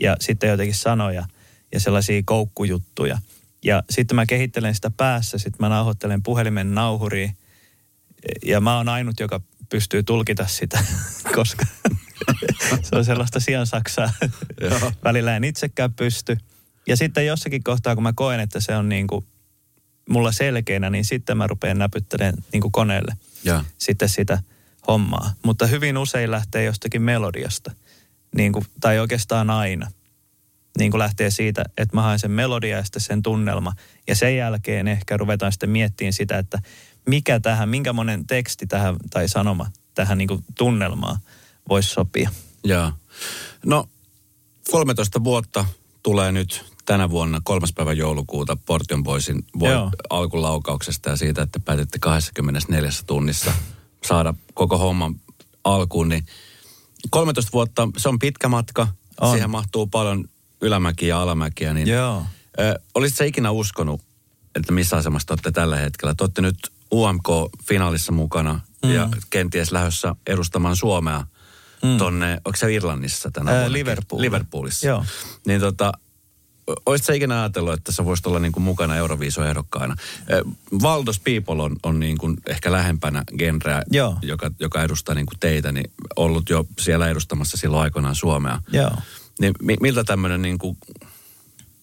ja 0.00 0.16
sitten 0.20 0.50
jotenkin 0.50 0.74
sanoja 0.74 1.24
ja 1.72 1.80
sellaisia 1.80 2.22
koukkujuttuja. 2.24 3.18
Ja 3.64 3.82
sitten 3.90 4.14
mä 4.14 4.26
kehittelen 4.26 4.74
sitä 4.74 4.90
päässä, 4.90 5.38
sitten 5.38 5.56
mä 5.60 5.68
nauhoittelen 5.68 6.22
puhelimen 6.22 6.74
nauhuriin 6.74 7.36
ja 8.46 8.60
mä 8.60 8.76
oon 8.76 8.88
ainut, 8.88 9.20
joka 9.20 9.40
pystyy 9.74 10.02
tulkita 10.02 10.46
sitä, 10.46 10.84
koska 11.36 11.66
se 12.82 12.96
on 12.96 13.04
sellaista 13.04 13.40
siansaksaa. 13.40 14.12
Joo. 14.60 14.92
Välillä 15.04 15.36
en 15.36 15.44
itsekään 15.44 15.92
pysty. 15.92 16.38
Ja 16.86 16.96
sitten 16.96 17.26
jossakin 17.26 17.64
kohtaa, 17.64 17.94
kun 17.94 18.02
mä 18.02 18.12
koen, 18.12 18.40
että 18.40 18.60
se 18.60 18.76
on 18.76 18.88
niin 18.88 19.06
kuin 19.06 19.24
mulla 20.08 20.32
selkeänä, 20.32 20.90
niin 20.90 21.04
sitten 21.04 21.36
mä 21.36 21.46
rupean 21.46 21.78
näpyttelemään 21.78 22.34
niin 22.52 22.60
kuin 22.60 22.72
koneelle 22.72 23.16
Joo. 23.44 23.62
sitten 23.78 24.08
sitä 24.08 24.38
hommaa. 24.88 25.34
Mutta 25.44 25.66
hyvin 25.66 25.98
usein 25.98 26.30
lähtee 26.30 26.64
jostakin 26.64 27.02
melodiasta, 27.02 27.70
niin 28.36 28.52
kuin, 28.52 28.66
tai 28.80 28.98
oikeastaan 28.98 29.50
aina. 29.50 29.90
Niin 30.78 30.90
kuin 30.90 30.98
lähtee 30.98 31.30
siitä, 31.30 31.64
että 31.76 31.96
mä 31.96 32.02
haen 32.02 32.18
sen 32.18 32.30
melodia 32.30 32.76
ja 32.76 32.84
sitten 32.84 33.02
sen 33.02 33.22
tunnelma. 33.22 33.72
Ja 34.08 34.16
sen 34.16 34.36
jälkeen 34.36 34.88
ehkä 34.88 35.16
ruvetaan 35.16 35.52
sitten 35.52 35.70
miettimään 35.70 36.12
sitä, 36.12 36.38
että 36.38 36.58
mikä 37.06 37.40
tähän, 37.40 37.68
minkä 37.68 37.92
monen 37.92 38.26
teksti 38.26 38.66
tähän 38.66 38.96
tai 39.10 39.28
sanoma 39.28 39.66
tähän 39.94 40.18
niin 40.18 40.28
kuin 40.28 40.44
tunnelmaan 40.58 41.18
voisi 41.68 41.88
sopia. 41.88 42.30
Joo. 42.64 42.92
No, 43.66 43.88
13 44.70 45.24
vuotta 45.24 45.64
tulee 46.02 46.32
nyt 46.32 46.74
tänä 46.84 47.10
vuonna 47.10 47.40
kolmas 47.44 47.72
päivä 47.72 47.92
joulukuuta 47.92 48.56
Portion 48.66 49.02
Boysin 49.02 49.44
voi 49.58 49.70
alkulaukauksesta 50.10 51.10
ja 51.10 51.16
siitä, 51.16 51.42
että 51.42 51.60
päätitte 51.60 51.98
24 51.98 52.90
tunnissa 53.06 53.52
saada 54.06 54.34
koko 54.54 54.78
homman 54.78 55.14
alkuun. 55.64 56.08
Niin 56.08 56.26
13 57.10 57.52
vuotta, 57.52 57.88
se 57.96 58.08
on 58.08 58.18
pitkä 58.18 58.48
matka. 58.48 58.88
On. 59.20 59.32
Siihen 59.32 59.50
mahtuu 59.50 59.86
paljon 59.86 60.28
ylämäkiä 60.60 61.08
ja 61.08 61.22
alamäkiä. 61.22 61.74
Niin, 61.74 61.88
Joo. 61.88 62.22
Ö, 62.60 62.78
olisitko 62.94 63.18
sä 63.18 63.24
ikinä 63.24 63.50
uskonut, 63.50 64.00
että 64.54 64.72
missä 64.72 64.96
asemassa 64.96 65.26
te 65.26 65.32
olette 65.32 65.50
tällä 65.50 65.76
hetkellä? 65.76 66.14
Te 66.14 66.24
olette 66.24 66.42
nyt 66.42 66.72
UMK-finaalissa 66.92 68.12
mukana 68.12 68.60
mm. 68.84 68.90
ja 68.90 69.08
kenties 69.30 69.72
lähdössä 69.72 70.14
edustamaan 70.26 70.76
Suomea 70.76 71.26
mm. 71.82 71.98
tonne, 71.98 72.40
onko 72.44 72.56
se 72.56 72.72
Irlannissa 72.72 73.30
tänä 73.30 73.50
Ää, 73.50 73.56
vuonna? 73.56 73.72
Liverpool. 73.72 74.20
Liverpoolissa. 74.20 74.86
Joo. 74.86 75.04
Niin 75.46 75.60
tota, 75.60 75.92
olisitko 76.86 77.06
sä 77.06 77.12
ikinä 77.12 77.40
ajatellut, 77.40 77.74
että 77.74 77.92
sä 77.92 78.04
voisit 78.04 78.26
olla 78.26 78.38
niin 78.38 78.52
kuin 78.52 78.64
mukana 78.64 78.96
Euroviiso-ehdokkaana? 78.96 79.96
Valdos 80.82 81.20
People 81.20 81.62
on, 81.62 81.76
on 81.82 82.00
niin 82.00 82.18
kuin 82.18 82.36
ehkä 82.46 82.72
lähempänä 82.72 83.24
genreä, 83.38 83.82
Joo. 83.90 84.18
joka, 84.22 84.50
joka 84.60 84.82
edustaa 84.82 85.14
niin 85.14 85.26
kuin 85.26 85.40
teitä, 85.40 85.72
niin 85.72 85.90
ollut 86.16 86.50
jo 86.50 86.66
siellä 86.80 87.08
edustamassa 87.08 87.56
silloin 87.56 87.82
aikoinaan 87.82 88.14
Suomea. 88.14 88.62
Joo. 88.72 88.90
Niin 89.40 89.54
mi- 89.62 89.76
miltä 89.80 90.04
tämmöinen 90.04 90.42
niin 90.42 90.58
kuin, 90.58 90.78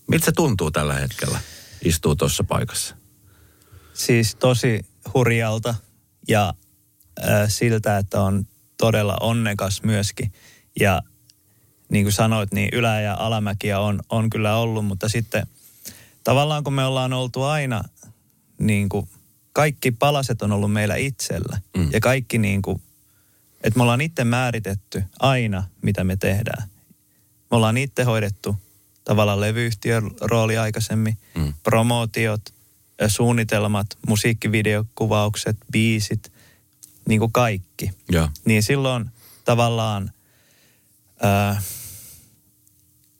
miltä 0.08 0.25
se 0.25 0.31
tuntuu 0.31 0.72
tällä 0.72 0.93
hetkellä, 0.93 1.39
istuu 1.86 2.15
tuossa 2.15 2.43
paikassa? 2.43 2.96
Siis 3.93 4.36
tosi 4.36 4.86
hurjalta 5.13 5.75
ja 6.27 6.53
äh, 7.29 7.29
siltä, 7.48 7.98
että 7.98 8.22
on 8.22 8.48
todella 8.77 9.17
onnekas 9.22 9.84
myöskin. 9.84 10.34
Ja 10.79 11.01
niin 11.89 12.05
kuin 12.05 12.13
sanoit, 12.13 12.53
niin 12.53 12.70
ylä- 12.74 13.01
ja 13.01 13.13
alamäkiä 13.20 13.79
on, 13.79 14.00
on 14.10 14.29
kyllä 14.29 14.55
ollut, 14.55 14.86
mutta 14.86 15.10
sitten 15.10 15.48
tavallaan 16.24 16.63
kun 16.63 16.74
me 16.74 16.86
ollaan 16.86 17.13
oltu 17.13 17.43
aina 17.43 17.84
niin 18.60 18.89
kuin 18.89 19.10
kaikki 19.53 19.91
palaset 19.91 20.41
on 20.41 20.51
ollut 20.51 20.72
meillä 20.72 20.96
itsellä. 20.96 21.60
Mm. 21.77 21.89
Ja 21.93 22.00
kaikki 22.00 22.38
niin 22.38 22.62
kuin, 22.62 22.81
että 23.63 23.77
me 23.77 23.84
ollaan 23.84 24.01
itse 24.01 24.24
määritetty 24.24 25.03
aina, 25.20 25.63
mitä 25.81 26.03
me 26.03 26.15
tehdään. 26.15 26.70
Me 27.51 27.58
ollaan 27.58 27.77
itse 27.77 28.03
hoidettu 28.03 28.55
tavallaan 29.03 29.41
levyyhtiön 29.41 30.12
rooli 30.22 30.58
aikaisemmin, 30.58 31.17
Mm. 31.36 31.53
promootiot, 31.63 32.41
suunnitelmat, 33.10 33.88
musiikkivideokuvaukset, 34.08 35.58
biisit, 35.72 36.31
niin 37.08 37.20
kuin 37.20 37.31
kaikki. 37.31 37.91
Joo. 38.10 38.29
Niin 38.46 38.63
silloin 38.63 39.10
tavallaan, 39.46 40.12
ää, 41.22 41.62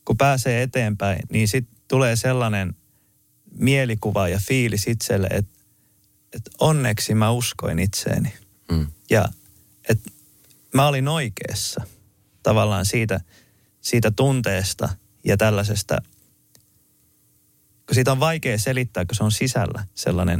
kun 0.05 0.17
pääsee 0.17 0.61
eteenpäin, 0.61 1.19
niin 1.31 1.47
sitten 1.47 1.77
tulee 1.88 2.15
sellainen 2.15 2.75
mielikuva 3.57 4.27
ja 4.27 4.39
fiilis 4.47 4.88
itselle, 4.88 5.27
että, 5.27 5.63
että 6.33 6.51
onneksi 6.59 7.15
mä 7.15 7.31
uskoin 7.31 7.79
itseeni. 7.79 8.33
Mm. 8.71 8.88
Ja 9.09 9.25
että 9.89 10.11
mä 10.73 10.88
olin 10.88 11.07
oikeassa 11.07 11.81
tavallaan 12.43 12.85
siitä, 12.85 13.19
siitä 13.81 14.11
tunteesta 14.11 14.89
ja 15.23 15.38
tällaisesta, 15.38 16.01
kun 17.91 17.95
siitä 17.95 18.12
on 18.12 18.19
vaikea 18.19 18.57
selittää, 18.57 19.05
kun 19.05 19.15
se 19.15 19.24
on 19.24 19.31
sisällä 19.31 19.86
sellainen 19.95 20.39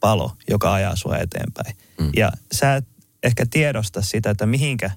palo, 0.00 0.36
joka 0.48 0.74
ajaa 0.74 0.96
sua 0.96 1.18
eteenpäin. 1.18 1.76
Mm. 2.00 2.10
Ja 2.16 2.32
sä 2.52 2.76
et 2.76 2.84
ehkä 3.22 3.46
tiedosta 3.50 4.02
sitä, 4.02 4.30
että 4.30 4.46
mihinkä 4.46 4.90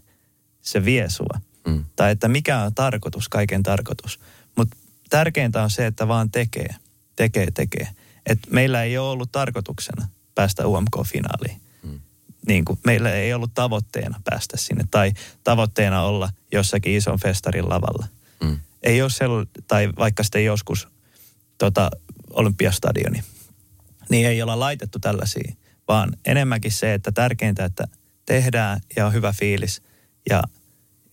se 0.62 0.86
vie 0.86 1.10
sua. 1.10 1.42
Mm. 1.68 1.86
Tai 1.96 2.12
että 2.12 2.28
mikä 2.28 2.60
on 2.60 2.76
tarkoitus, 2.76 3.30
kaiken 3.30 3.64
tarkoitus. 3.64 4.20
Mutta 4.58 4.78
tärkeintä 5.10 5.64
on 5.64 5.70
se, 5.70 5.86
että 5.86 6.08
vaan 6.08 6.32
tekee, 6.32 6.76
tekee, 7.16 7.52
tekee. 7.52 7.88
Et 8.26 8.40
meillä 8.50 8.84
ei 8.84 8.98
ole 8.98 9.10
ollut 9.10 9.32
tarkoituksena 9.32 10.08
päästä 10.36 10.68
UMK-finaaliin. 10.68 11.62
Mm. 11.84 12.00
Niin 12.48 12.66
kuin 12.66 12.80
meillä 12.86 13.12
ei 13.12 13.34
ollut 13.34 13.54
tavoitteena 13.54 14.22
päästä 14.24 14.58
sinne 14.58 14.84
tai 14.92 15.14
tavoitteena 15.44 16.04
olla 16.04 16.30
jossakin 16.52 16.96
ison 16.96 17.20
festarin 17.20 17.70
lavalla. 17.70 18.08
Mm. 18.44 18.60
Ei 18.84 19.02
ole 19.02 19.10
sell- 19.10 19.64
tai 19.68 19.90
vaikka 19.98 20.24
sitten 20.24 20.46
joskus 20.46 20.93
tota, 21.64 21.92
olympiastadioni, 22.30 23.24
niin 24.10 24.28
ei 24.28 24.42
olla 24.42 24.60
laitettu 24.60 25.00
tällaisia, 25.00 25.54
vaan 25.88 26.18
enemmänkin 26.26 26.72
se, 26.72 26.94
että 26.94 27.12
tärkeintä, 27.12 27.66
että 27.66 27.88
tehdään 28.26 28.80
ja 28.96 29.06
on 29.06 29.14
hyvä 29.14 29.34
fiilis 29.40 29.82
ja 30.30 30.44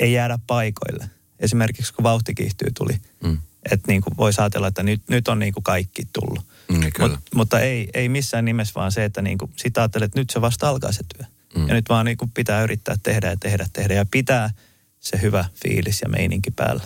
ei 0.00 0.12
jäädä 0.12 0.38
paikoille. 0.46 1.10
Esimerkiksi 1.38 1.94
kun 1.94 2.02
vauhti 2.02 2.34
kiihtyy 2.34 2.68
tuli, 2.78 2.92
Mm. 3.24 3.38
että 3.72 3.84
niin 3.88 4.00
kuin 4.00 4.16
voisi 4.16 4.40
ajatella, 4.40 4.68
että 4.68 4.82
nyt, 4.82 5.02
nyt 5.08 5.28
on 5.28 5.38
niin 5.38 5.52
kuin 5.52 5.64
kaikki 5.64 6.02
tullut. 6.12 6.46
Mm, 6.72 6.92
kyllä. 6.94 7.08
Mut, 7.08 7.20
mutta 7.34 7.60
ei, 7.60 7.88
ei 7.94 8.08
missään 8.08 8.44
nimessä 8.44 8.74
vaan 8.74 8.92
se, 8.92 9.04
että 9.04 9.22
niin 9.22 9.38
kuin 9.38 9.52
sit 9.56 9.78
ajattelet, 9.78 10.06
että 10.06 10.18
nyt 10.18 10.30
se 10.30 10.40
vasta 10.40 10.68
alkaa 10.68 10.92
se 10.92 11.02
työ. 11.16 11.26
Mm. 11.54 11.60
Mm. 11.60 11.68
Ja 11.68 11.74
nyt 11.74 11.88
vaan 11.88 12.06
niin 12.06 12.16
kuin 12.16 12.30
pitää 12.30 12.62
yrittää 12.62 12.96
tehdä 13.02 13.28
ja 13.30 13.36
tehdä, 13.36 13.66
tehdä 13.72 13.94
ja 13.94 14.06
pitää 14.10 14.50
se 15.00 15.20
hyvä 15.22 15.44
fiilis 15.62 16.00
ja 16.02 16.08
meininki 16.08 16.50
päällä. 16.50 16.82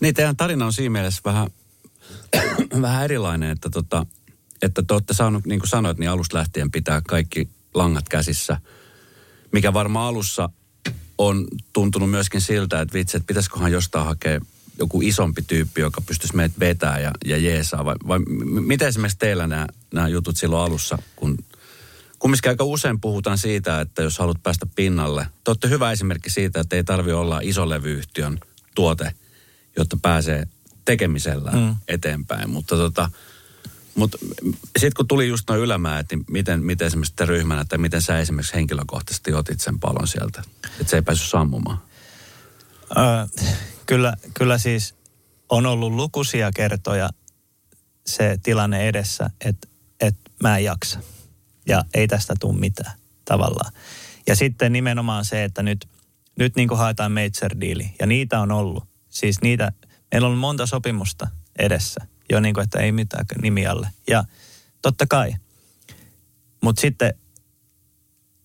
Niin, 0.00 0.14
teidän 0.14 0.36
tarina 0.36 0.66
on 0.66 0.72
siinä 0.72 0.90
mielessä 0.90 1.20
vähän, 1.24 1.48
vähän 2.82 3.04
erilainen, 3.04 3.50
että, 3.50 3.70
tota, 3.70 4.06
että 4.62 4.82
te 4.82 4.94
olette 4.94 5.14
saanut, 5.14 5.44
niin 5.46 5.60
kuin 5.60 5.68
sanoit, 5.68 5.98
niin 5.98 6.10
alusta 6.10 6.38
lähtien 6.38 6.70
pitää 6.70 7.02
kaikki 7.08 7.48
langat 7.74 8.08
käsissä, 8.08 8.60
mikä 9.52 9.72
varmaan 9.72 10.06
alussa 10.06 10.48
on 11.18 11.46
tuntunut 11.72 12.10
myöskin 12.10 12.40
siltä, 12.40 12.80
että 12.80 12.94
vitsi, 12.94 13.16
että 13.16 13.26
pitäisiköhän 13.26 13.72
jostain 13.72 14.06
hakea 14.06 14.40
joku 14.78 15.00
isompi 15.02 15.42
tyyppi, 15.42 15.80
joka 15.80 16.00
pystyisi 16.00 16.36
meidät 16.36 16.58
vetää 16.60 16.98
ja, 16.98 17.10
ja 17.24 17.36
jeesaa? 17.36 17.84
Vai, 17.84 17.94
vai 18.08 18.18
miten 18.60 18.88
esimerkiksi 18.88 19.18
teillä 19.18 19.46
nämä, 19.46 19.66
nämä 19.94 20.08
jutut 20.08 20.36
silloin 20.36 20.66
alussa, 20.66 20.98
kun 21.16 21.38
kumminkin 22.18 22.50
aika 22.50 22.64
usein 22.64 23.00
puhutaan 23.00 23.38
siitä, 23.38 23.80
että 23.80 24.02
jos 24.02 24.18
haluat 24.18 24.42
päästä 24.42 24.66
pinnalle, 24.76 25.26
te 25.44 25.50
olette 25.50 25.68
hyvä 25.68 25.92
esimerkki 25.92 26.30
siitä, 26.30 26.60
että 26.60 26.76
ei 26.76 26.84
tarvi 26.84 27.12
olla 27.12 27.40
isolevyyhtiön 27.42 28.40
tuote, 28.74 29.12
jotta 29.76 29.98
pääsee 30.02 30.48
tekemisellä 30.90 31.50
mm. 31.50 31.76
eteenpäin. 31.88 32.50
Mutta 32.50 32.76
tota, 32.76 33.10
mutta 33.94 34.18
sitten 34.78 34.92
kun 34.96 35.08
tuli 35.08 35.28
just 35.28 35.48
noin 35.48 35.60
ylämäät, 35.60 36.06
niin 36.10 36.24
miten, 36.30 36.62
miten 36.62 36.86
esimerkiksi 36.86 37.12
te 37.16 37.26
ryhmänä, 37.26 37.64
tai 37.64 37.78
miten 37.78 38.02
sä 38.02 38.18
esimerkiksi 38.18 38.54
henkilökohtaisesti 38.54 39.34
otit 39.34 39.60
sen 39.60 39.80
palon 39.80 40.08
sieltä, 40.08 40.42
että 40.80 40.90
se 40.90 40.96
ei 40.96 41.02
päässyt 41.02 41.28
sammumaan? 41.28 41.78
Öö, 42.96 43.44
kyllä, 43.86 44.16
kyllä 44.34 44.58
siis 44.58 44.94
on 45.48 45.66
ollut 45.66 45.92
lukuisia 45.92 46.50
kertoja 46.54 47.10
se 48.06 48.38
tilanne 48.42 48.88
edessä, 48.88 49.30
että, 49.44 49.68
että 50.00 50.30
mä 50.42 50.58
en 50.58 50.64
jaksa. 50.64 51.00
Ja 51.68 51.84
ei 51.94 52.08
tästä 52.08 52.34
tule 52.40 52.58
mitään 52.58 52.92
tavallaan. 53.24 53.72
Ja 54.26 54.36
sitten 54.36 54.72
nimenomaan 54.72 55.24
se, 55.24 55.44
että 55.44 55.62
nyt, 55.62 55.88
nyt 56.38 56.56
niin 56.56 56.68
kuin 56.68 56.78
haetaan 56.78 57.12
major 57.12 57.60
deali. 57.60 57.94
Ja 58.00 58.06
niitä 58.06 58.40
on 58.40 58.52
ollut. 58.52 58.84
Siis 59.08 59.42
niitä, 59.42 59.72
meillä 60.12 60.28
on 60.28 60.38
monta 60.38 60.66
sopimusta 60.66 61.28
edessä 61.58 62.06
jo 62.30 62.40
niin 62.40 62.54
kuin, 62.54 62.64
että 62.64 62.78
ei 62.78 62.92
mitään 62.92 63.24
nimi 63.42 63.66
alle. 63.66 63.90
Ja 64.08 64.24
totta 64.82 65.06
kai. 65.06 65.32
Mutta 66.62 66.80
sitten, 66.80 67.14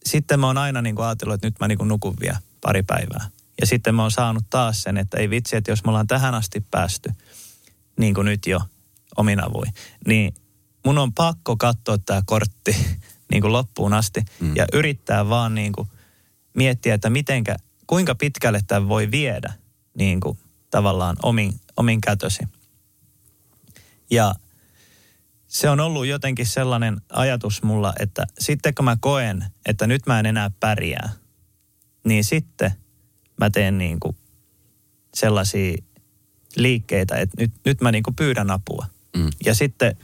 sitten 0.05 0.39
mä 0.39 0.47
oon 0.47 0.57
aina 0.57 0.81
niin 0.81 0.95
kuin 0.95 1.05
ajatellut, 1.05 1.35
että 1.35 1.47
nyt 1.47 1.59
mä 1.59 1.67
niin 1.67 1.77
kuin 1.77 1.87
nukun 1.87 2.15
vielä 2.21 2.37
pari 2.61 2.83
päivää. 2.83 3.29
Ja 3.61 3.67
sitten 3.67 3.95
mä 3.95 4.01
oon 4.01 4.11
saanut 4.11 4.43
taas 4.49 4.83
sen, 4.83 4.97
että 4.97 5.17
ei 5.17 5.29
vitsi, 5.29 5.55
että 5.55 5.71
jos 5.71 5.83
me 5.83 5.89
ollaan 5.89 6.07
tähän 6.07 6.35
asti 6.35 6.65
päästy, 6.71 7.09
niin 7.99 8.13
kuin 8.13 8.25
nyt 8.25 8.47
jo 8.47 8.61
omin 9.17 9.43
avuin, 9.43 9.73
niin 10.07 10.33
mun 10.85 10.97
on 10.97 11.13
pakko 11.13 11.57
katsoa 11.57 11.97
tämä 11.97 12.21
kortti 12.25 12.75
niin 13.31 13.41
kuin 13.41 13.53
loppuun 13.53 13.93
asti 13.93 14.21
mm. 14.39 14.55
ja 14.55 14.65
yrittää 14.73 15.29
vaan 15.29 15.55
niin 15.55 15.71
kuin 15.71 15.87
miettiä, 16.53 16.93
että 16.93 17.09
mitenkä, 17.09 17.55
kuinka 17.87 18.15
pitkälle 18.15 18.61
tämä 18.67 18.87
voi 18.87 19.11
viedä 19.11 19.53
niin 19.97 20.19
kuin 20.19 20.37
tavallaan 20.75 21.15
omin, 21.23 21.59
omin 21.77 22.01
kätösi. 22.01 22.43
Ja 24.11 24.35
se 25.47 25.69
on 25.69 25.79
ollut 25.79 26.05
jotenkin 26.05 26.45
sellainen 26.45 27.01
ajatus 27.09 27.63
mulla, 27.63 27.93
että 27.99 28.27
sitten 28.39 28.75
kun 28.75 28.85
mä 28.85 28.97
koen, 28.99 29.45
että 29.65 29.87
nyt 29.87 30.01
mä 30.05 30.19
en 30.19 30.25
enää 30.25 30.51
pärjää, 30.59 31.09
niin 32.05 32.23
sitten 32.23 32.71
mä 33.39 33.49
teen 33.49 33.77
niin 33.77 33.99
kuin 33.99 34.17
sellaisia 35.13 35.77
liikkeitä, 36.55 37.15
että 37.15 37.41
nyt, 37.41 37.51
nyt 37.65 37.81
mä 37.81 37.91
niin 37.91 38.03
kuin 38.03 38.15
pyydän 38.15 38.51
apua. 38.51 38.85
Mm. 39.17 39.29
Ja 39.45 39.55
sitten 39.55 39.97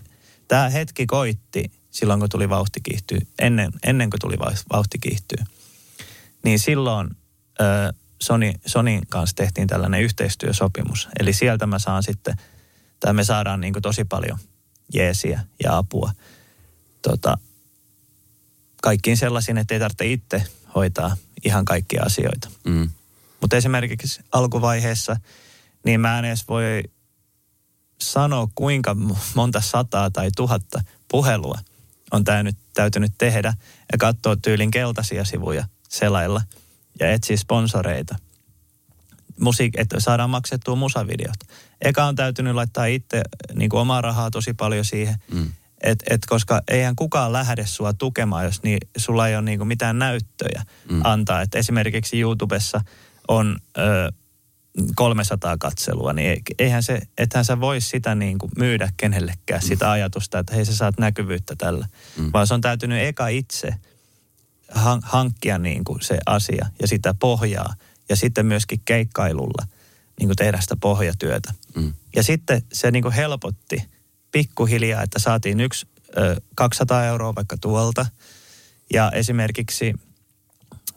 tämä 0.47 0.69
hetki 0.69 1.05
koitti 1.05 1.71
silloin, 1.89 2.19
kun 2.19 2.29
tuli 2.29 2.49
vauhti 2.49 2.81
kiihtyy, 2.83 3.19
ennen, 3.39 3.71
ennen 3.83 4.09
kuin 4.09 4.19
tuli 4.19 4.39
vauhti 4.73 4.99
kiihtyy. 4.99 5.45
Niin 6.43 6.59
silloin 6.59 7.09
ö, 7.61 7.93
Sony, 8.21 8.53
Sonin 8.65 9.01
kanssa 9.09 9.35
tehtiin 9.35 9.67
tällainen 9.67 10.01
yhteistyösopimus. 10.01 11.09
Eli 11.19 11.33
sieltä 11.33 11.65
mä 11.65 11.79
saan 11.79 12.03
sitten– 12.03 12.35
tai 13.01 13.13
me 13.13 13.23
saadaan 13.23 13.61
niin 13.61 13.73
kuin 13.73 13.83
tosi 13.83 14.03
paljon 14.03 14.39
jeesiä 14.93 15.41
ja 15.63 15.77
apua 15.77 16.11
tota, 17.01 17.37
kaikkiin 18.81 19.17
sellaisiin, 19.17 19.57
että 19.57 19.73
ei 19.73 19.79
tarvitse 19.79 20.05
itse 20.05 20.43
hoitaa 20.75 21.17
ihan 21.45 21.65
kaikkia 21.65 22.03
asioita. 22.03 22.49
Mm. 22.63 22.89
Mutta 23.41 23.57
esimerkiksi 23.57 24.21
alkuvaiheessa, 24.31 25.15
niin 25.85 26.01
mä 26.01 26.19
en 26.19 26.25
edes 26.25 26.47
voi 26.47 26.83
sanoa, 28.01 28.47
kuinka 28.55 28.95
monta 29.35 29.61
sataa 29.61 30.11
tai 30.11 30.29
tuhatta 30.35 30.83
puhelua 31.07 31.59
on 32.11 32.23
täynyt, 32.23 32.57
täytynyt 32.73 33.13
tehdä 33.17 33.53
ja 33.91 33.97
katsoa 33.97 34.35
tyylin 34.35 34.71
keltaisia 34.71 35.25
sivuja 35.25 35.65
selailla 35.89 36.41
ja 36.99 37.11
etsiä 37.11 37.37
sponsoreita– 37.37 38.15
musiik, 39.41 39.73
että 39.77 39.99
saadaan 39.99 40.29
maksettua 40.29 40.75
musavideot. 40.75 41.37
Eka 41.81 42.05
on 42.05 42.15
täytynyt 42.15 42.55
laittaa 42.55 42.85
itse 42.85 43.21
niin 43.53 43.69
kuin 43.69 43.81
omaa 43.81 44.01
rahaa 44.01 44.31
tosi 44.31 44.53
paljon 44.53 44.85
siihen, 44.85 45.15
mm. 45.33 45.51
et, 45.83 46.03
et 46.09 46.21
koska 46.25 46.61
eihän 46.67 46.95
kukaan 46.95 47.33
lähde 47.33 47.65
sua 47.65 47.93
tukemaan, 47.93 48.45
jos 48.45 48.63
niin, 48.63 48.77
sulla 48.97 49.27
ei 49.27 49.35
ole 49.35 49.41
niin 49.41 49.59
kuin 49.59 49.67
mitään 49.67 49.99
näyttöjä 49.99 50.63
mm. 50.91 51.01
antaa. 51.03 51.41
Et 51.41 51.55
esimerkiksi 51.55 52.19
YouTubessa 52.19 52.81
on 53.27 53.57
ö, 53.77 54.11
300 54.95 55.57
katselua, 55.57 56.13
niin 56.13 56.41
eihän 56.59 56.83
se, 56.83 57.01
ethän 57.17 57.45
sä 57.45 57.59
voi 57.59 57.81
sitä 57.81 58.15
niin 58.15 58.37
kuin 58.37 58.51
myydä 58.57 58.89
kenellekään, 58.97 59.61
mm. 59.63 59.67
sitä 59.67 59.91
ajatusta, 59.91 60.39
että 60.39 60.55
hei 60.55 60.65
sä 60.65 60.75
saat 60.75 60.99
näkyvyyttä 60.99 61.55
tällä. 61.57 61.87
Mm. 62.17 62.29
Vaan 62.33 62.47
se 62.47 62.53
on 62.53 62.61
täytynyt 62.61 63.07
eka 63.07 63.27
itse 63.27 63.75
hankkia 65.03 65.57
niin 65.57 65.83
kuin 65.83 66.01
se 66.01 66.17
asia 66.25 66.65
ja 66.81 66.87
sitä 66.87 67.13
pohjaa– 67.13 67.73
ja 68.11 68.15
sitten 68.15 68.45
myöskin 68.45 68.81
keikkailulla 68.85 69.67
niin 70.19 70.27
kuin 70.27 70.35
tehdä 70.35 70.61
sitä 70.61 70.75
pohjatyötä. 70.75 71.53
Mm. 71.75 71.93
Ja 72.15 72.23
sitten 72.23 72.61
se 72.73 72.91
niin 72.91 73.03
kuin 73.03 73.13
helpotti 73.13 73.83
pikkuhiljaa, 74.31 75.03
että 75.03 75.19
saatiin 75.19 75.59
yksi 75.59 75.87
ö, 76.17 76.41
200 76.55 77.05
euroa 77.05 77.35
vaikka 77.35 77.57
tuolta. 77.57 78.05
Ja 78.93 79.11
esimerkiksi 79.11 79.93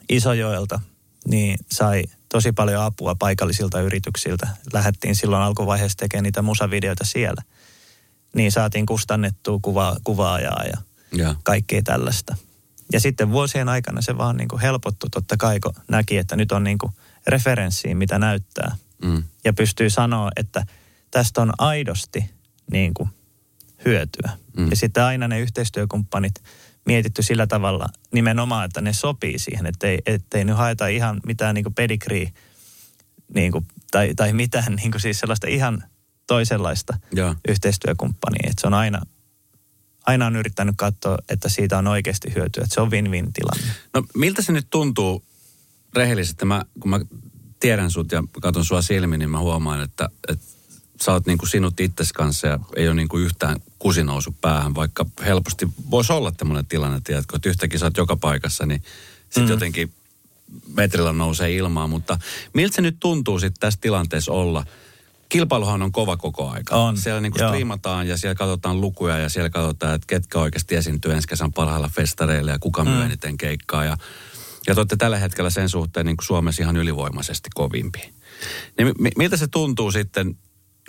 Isojoelta 0.08 0.80
niin 1.28 1.58
sai 1.72 2.04
tosi 2.28 2.52
paljon 2.52 2.82
apua 2.82 3.14
paikallisilta 3.14 3.80
yrityksiltä. 3.80 4.48
Lähettiin 4.72 5.16
silloin 5.16 5.42
alkuvaiheessa 5.42 5.98
tekemään 5.98 6.22
niitä 6.22 6.42
musavideoita 6.42 7.04
siellä. 7.04 7.42
Niin 8.34 8.52
saatiin 8.52 8.86
kustannettua 8.86 9.58
kuva, 9.62 9.96
kuvaajaa 10.04 10.64
ja, 10.64 10.76
ja 11.12 11.34
kaikkea 11.42 11.82
tällaista. 11.82 12.36
Ja 12.92 13.00
sitten 13.00 13.30
vuosien 13.30 13.68
aikana 13.68 14.02
se 14.02 14.18
vaan 14.18 14.36
niin 14.36 14.48
kuin 14.48 14.62
helpottui 14.62 15.10
totta 15.10 15.36
kai, 15.36 15.60
kun 15.60 15.74
näki, 15.88 16.18
että 16.18 16.36
nyt 16.36 16.52
on 16.52 16.64
niin 16.64 16.78
kuin 16.78 16.92
referenssiin, 17.26 17.96
mitä 17.96 18.18
näyttää. 18.18 18.76
Mm. 19.04 19.22
Ja 19.44 19.52
pystyy 19.52 19.90
sanoa, 19.90 20.30
että 20.36 20.66
tästä 21.10 21.42
on 21.42 21.52
aidosti 21.58 22.30
niin 22.72 22.94
kuin 22.94 23.08
hyötyä. 23.84 24.30
Mm. 24.56 24.70
Ja 24.70 24.76
sitten 24.76 25.02
aina 25.02 25.28
ne 25.28 25.40
yhteistyökumppanit 25.40 26.34
mietitty 26.86 27.22
sillä 27.22 27.46
tavalla 27.46 27.88
nimenomaan, 28.12 28.64
että 28.64 28.80
ne 28.80 28.92
sopii 28.92 29.38
siihen, 29.38 29.66
ettei, 29.66 29.98
ettei 30.06 30.44
nyt 30.44 30.56
haeta 30.56 30.86
ihan 30.86 31.20
mitään 31.26 31.54
niin 31.54 31.74
pedigree 31.74 32.32
niin 33.34 33.52
kuin, 33.52 33.66
tai, 33.90 34.14
tai 34.14 34.32
mitään 34.32 34.74
niin 34.82 34.90
kuin 34.90 35.00
siis 35.00 35.20
sellaista 35.20 35.46
ihan 35.46 35.84
toisenlaista 36.26 36.98
ja. 37.14 37.34
yhteistyökumppania. 37.48 38.50
Että 38.50 38.60
se 38.60 38.66
on 38.66 38.74
aina, 38.74 39.00
aina 40.06 40.26
on 40.26 40.36
yrittänyt 40.36 40.74
katsoa, 40.78 41.18
että 41.28 41.48
siitä 41.48 41.78
on 41.78 41.86
oikeasti 41.86 42.34
hyötyä, 42.34 42.62
että 42.64 42.74
se 42.74 42.80
on 42.80 42.90
win-win 42.90 43.32
tilanne. 43.32 43.74
No 43.94 44.02
miltä 44.14 44.42
se 44.42 44.52
nyt 44.52 44.66
tuntuu 44.70 45.24
rehellisesti, 45.96 46.44
mä, 46.44 46.64
kun 46.80 46.90
mä 46.90 47.00
tiedän 47.60 47.90
sut 47.90 48.12
ja 48.12 48.24
katson 48.40 48.64
sua 48.64 48.82
silmiin, 48.82 49.18
niin 49.18 49.30
mä 49.30 49.38
huomaan, 49.38 49.82
että, 49.82 50.08
että 50.28 50.46
sä 51.02 51.12
oot 51.12 51.26
niin 51.26 51.38
kuin 51.38 51.48
sinut 51.48 51.80
itses 51.80 52.12
kanssa 52.12 52.46
ja 52.46 52.58
ei 52.76 52.88
ole 52.88 52.94
niin 52.94 53.08
kuin 53.08 53.24
yhtään 53.24 53.60
kusinousu 53.78 54.36
päähän, 54.40 54.74
vaikka 54.74 55.06
helposti 55.24 55.68
voisi 55.90 56.12
olla 56.12 56.32
tämmöinen 56.32 56.66
tilanne, 56.66 57.00
tiedätkö, 57.04 57.36
että 57.36 57.48
yhtäkkiä 57.48 57.78
sä 57.78 57.86
oot 57.86 57.96
joka 57.96 58.16
paikassa, 58.16 58.66
niin 58.66 58.82
sitten 59.24 59.44
mm. 59.44 59.50
jotenkin 59.50 59.92
metrillä 60.76 61.12
nousee 61.12 61.54
ilmaan, 61.54 61.90
mutta 61.90 62.18
miltä 62.52 62.74
se 62.76 62.82
nyt 62.82 62.96
tuntuu 63.00 63.38
sitten 63.38 63.60
tässä 63.60 63.80
tilanteessa 63.80 64.32
olla? 64.32 64.66
Kilpailuhan 65.34 65.82
on 65.82 65.92
kova 65.92 66.16
koko 66.16 66.50
aika. 66.50 66.76
On, 66.76 66.96
siellä 66.96 67.20
niin 67.20 67.32
kuin 67.32 67.48
striimataan 67.48 68.08
ja 68.08 68.16
siellä 68.16 68.34
katsotaan 68.34 68.80
lukuja 68.80 69.18
ja 69.18 69.28
siellä 69.28 69.50
katsotaan, 69.50 69.94
että 69.94 70.06
ketkä 70.06 70.38
oikeasti 70.38 70.76
esiintyy 70.76 71.12
ensi 71.12 71.28
kesän 71.28 71.52
parhailla 71.52 71.90
festareilla 71.94 72.50
ja 72.50 72.58
kuka 72.58 72.84
mm. 72.84 73.02
eniten 73.02 73.36
keikkaa 73.36 73.84
ja 73.84 73.96
ja 74.66 74.74
te 74.74 74.80
olette 74.80 74.96
tällä 74.96 75.18
hetkellä 75.18 75.50
sen 75.50 75.68
suhteen 75.68 76.06
niin 76.06 76.16
kuin 76.16 76.26
Suomessa 76.26 76.62
ihan 76.62 76.76
ylivoimaisesti 76.76 77.50
kovimpi. 77.54 77.98
Niin 78.78 78.92
mi- 78.98 79.10
miltä 79.16 79.36
se 79.36 79.46
tuntuu 79.46 79.92
sitten 79.92 80.36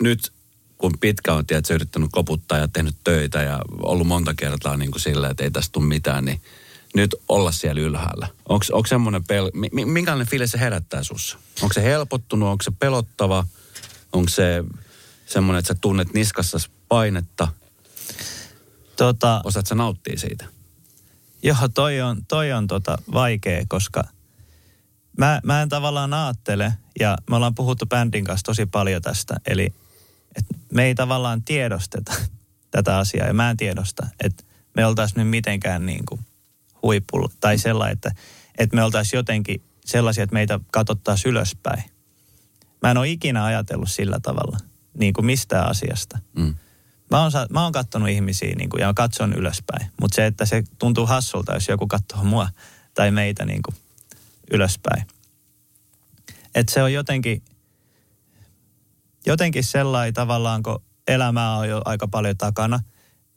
nyt, 0.02 0.32
kun 0.78 0.92
pitkä 1.00 1.34
on 1.34 1.46
tiedät, 1.46 1.70
yrittänyt 1.70 2.10
koputtaa 2.12 2.58
ja 2.58 2.68
tehnyt 2.68 2.96
töitä 3.04 3.42
ja 3.42 3.60
ollut 3.82 4.06
monta 4.06 4.34
kertaa 4.34 4.76
niin 4.76 4.90
kuin 4.90 5.02
sillä, 5.02 5.28
että 5.28 5.44
ei 5.44 5.50
tästä 5.50 5.72
tule 5.72 5.86
mitään, 5.86 6.24
niin 6.24 6.40
nyt 6.94 7.14
olla 7.28 7.52
siellä 7.52 7.80
ylhäällä? 7.80 8.28
Onko 8.48 8.86
semmoinen 8.88 9.22
pel- 9.22 9.84
minkälainen 9.84 10.26
fiilis 10.26 10.50
se 10.50 10.60
herättää 10.60 11.02
sussa? 11.02 11.38
Onko 11.62 11.72
se 11.72 11.82
helpottunut, 11.82 12.48
onko 12.48 12.62
se 12.62 12.72
pelottava, 12.78 13.44
onko 14.16 14.28
se 14.28 14.64
semmoinen, 15.26 15.58
että 15.58 15.74
sä 15.74 15.78
tunnet 15.80 16.14
niskassa 16.14 16.58
painetta? 16.88 17.48
Tota, 18.96 19.40
Osaat 19.44 19.66
sä 19.66 19.74
nauttia 19.74 20.18
siitä? 20.18 20.44
Joo, 21.42 21.68
toi 21.74 22.00
on, 22.00 22.26
toi 22.28 22.52
on 22.52 22.66
tota 22.66 22.98
vaikea, 23.12 23.62
koska 23.68 24.04
mä, 25.18 25.40
mä 25.44 25.62
en 25.62 25.68
tavallaan 25.68 26.14
ajattele, 26.14 26.72
ja 27.00 27.18
me 27.30 27.36
ollaan 27.36 27.54
puhuttu 27.54 27.86
bändin 27.86 28.24
kanssa 28.24 28.44
tosi 28.44 28.66
paljon 28.66 29.02
tästä, 29.02 29.36
eli 29.46 29.74
että 30.36 30.54
me 30.72 30.84
ei 30.84 30.94
tavallaan 30.94 31.42
tiedosteta 31.42 32.12
tätä 32.70 32.98
asiaa, 32.98 33.26
ja 33.26 33.34
mä 33.34 33.50
en 33.50 33.56
tiedosta, 33.56 34.06
että 34.20 34.44
me 34.76 34.86
oltaisiin 34.86 35.18
nyt 35.18 35.28
mitenkään 35.30 35.86
niin 35.86 36.06
kuin 36.06 36.20
huipulla, 36.82 37.28
tai 37.40 37.58
sellainen, 37.58 37.92
että, 37.92 38.12
että 38.58 38.76
me 38.76 38.82
oltaisiin 38.84 39.18
jotenkin 39.18 39.62
sellaisia, 39.84 40.24
että 40.24 40.34
meitä 40.34 40.60
katsottaisiin 40.72 41.30
ylöspäin. 41.30 41.95
Mä 42.86 42.90
en 42.90 42.98
ole 42.98 43.08
ikinä 43.08 43.44
ajatellut 43.44 43.90
sillä 43.90 44.20
tavalla, 44.22 44.58
niin 44.98 45.12
kuin 45.12 45.26
mistään 45.26 45.70
asiasta. 45.70 46.18
Mm. 46.36 46.54
Mä 47.10 47.22
oon, 47.22 47.32
mä 47.50 47.62
oon 47.62 47.72
kattonut 47.72 48.08
ihmisiä 48.08 48.54
niin 48.54 48.68
kuin, 48.68 48.80
ja 48.80 48.94
katson 48.94 49.32
ylöspäin. 49.32 49.90
Mutta 50.00 50.14
se, 50.14 50.26
että 50.26 50.44
se 50.44 50.64
tuntuu 50.78 51.06
hassulta, 51.06 51.54
jos 51.54 51.68
joku 51.68 51.86
katsoo 51.86 52.24
mua 52.24 52.48
tai 52.94 53.10
meitä 53.10 53.44
niin 53.44 53.62
kuin, 53.62 53.76
ylöspäin. 54.50 55.06
Että 56.54 56.72
se 56.72 56.82
on 56.82 56.92
jotenkin, 56.92 57.42
jotenkin 59.26 59.64
sellainen 59.64 60.14
tavallaan, 60.14 60.62
kun 60.62 60.82
elämää 61.08 61.56
on 61.56 61.68
jo 61.68 61.82
aika 61.84 62.08
paljon 62.08 62.36
takana, 62.36 62.80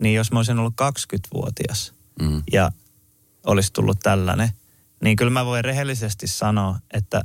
niin 0.02 0.16
jos 0.16 0.32
mä 0.32 0.40
olisin 0.40 0.60
ollut 0.60 0.82
20-vuotias 0.82 1.94
Mm. 2.22 2.44
ja 2.52 2.72
olisi 3.46 3.74
tullut 3.74 4.00
tällainen, 4.04 4.50
niin 5.04 5.16
kyllä 5.16 5.32
mä 5.32 5.46
voin 5.46 5.66
rehellisesti 5.66 6.28
sanoa, 6.28 6.80
että 6.94 7.22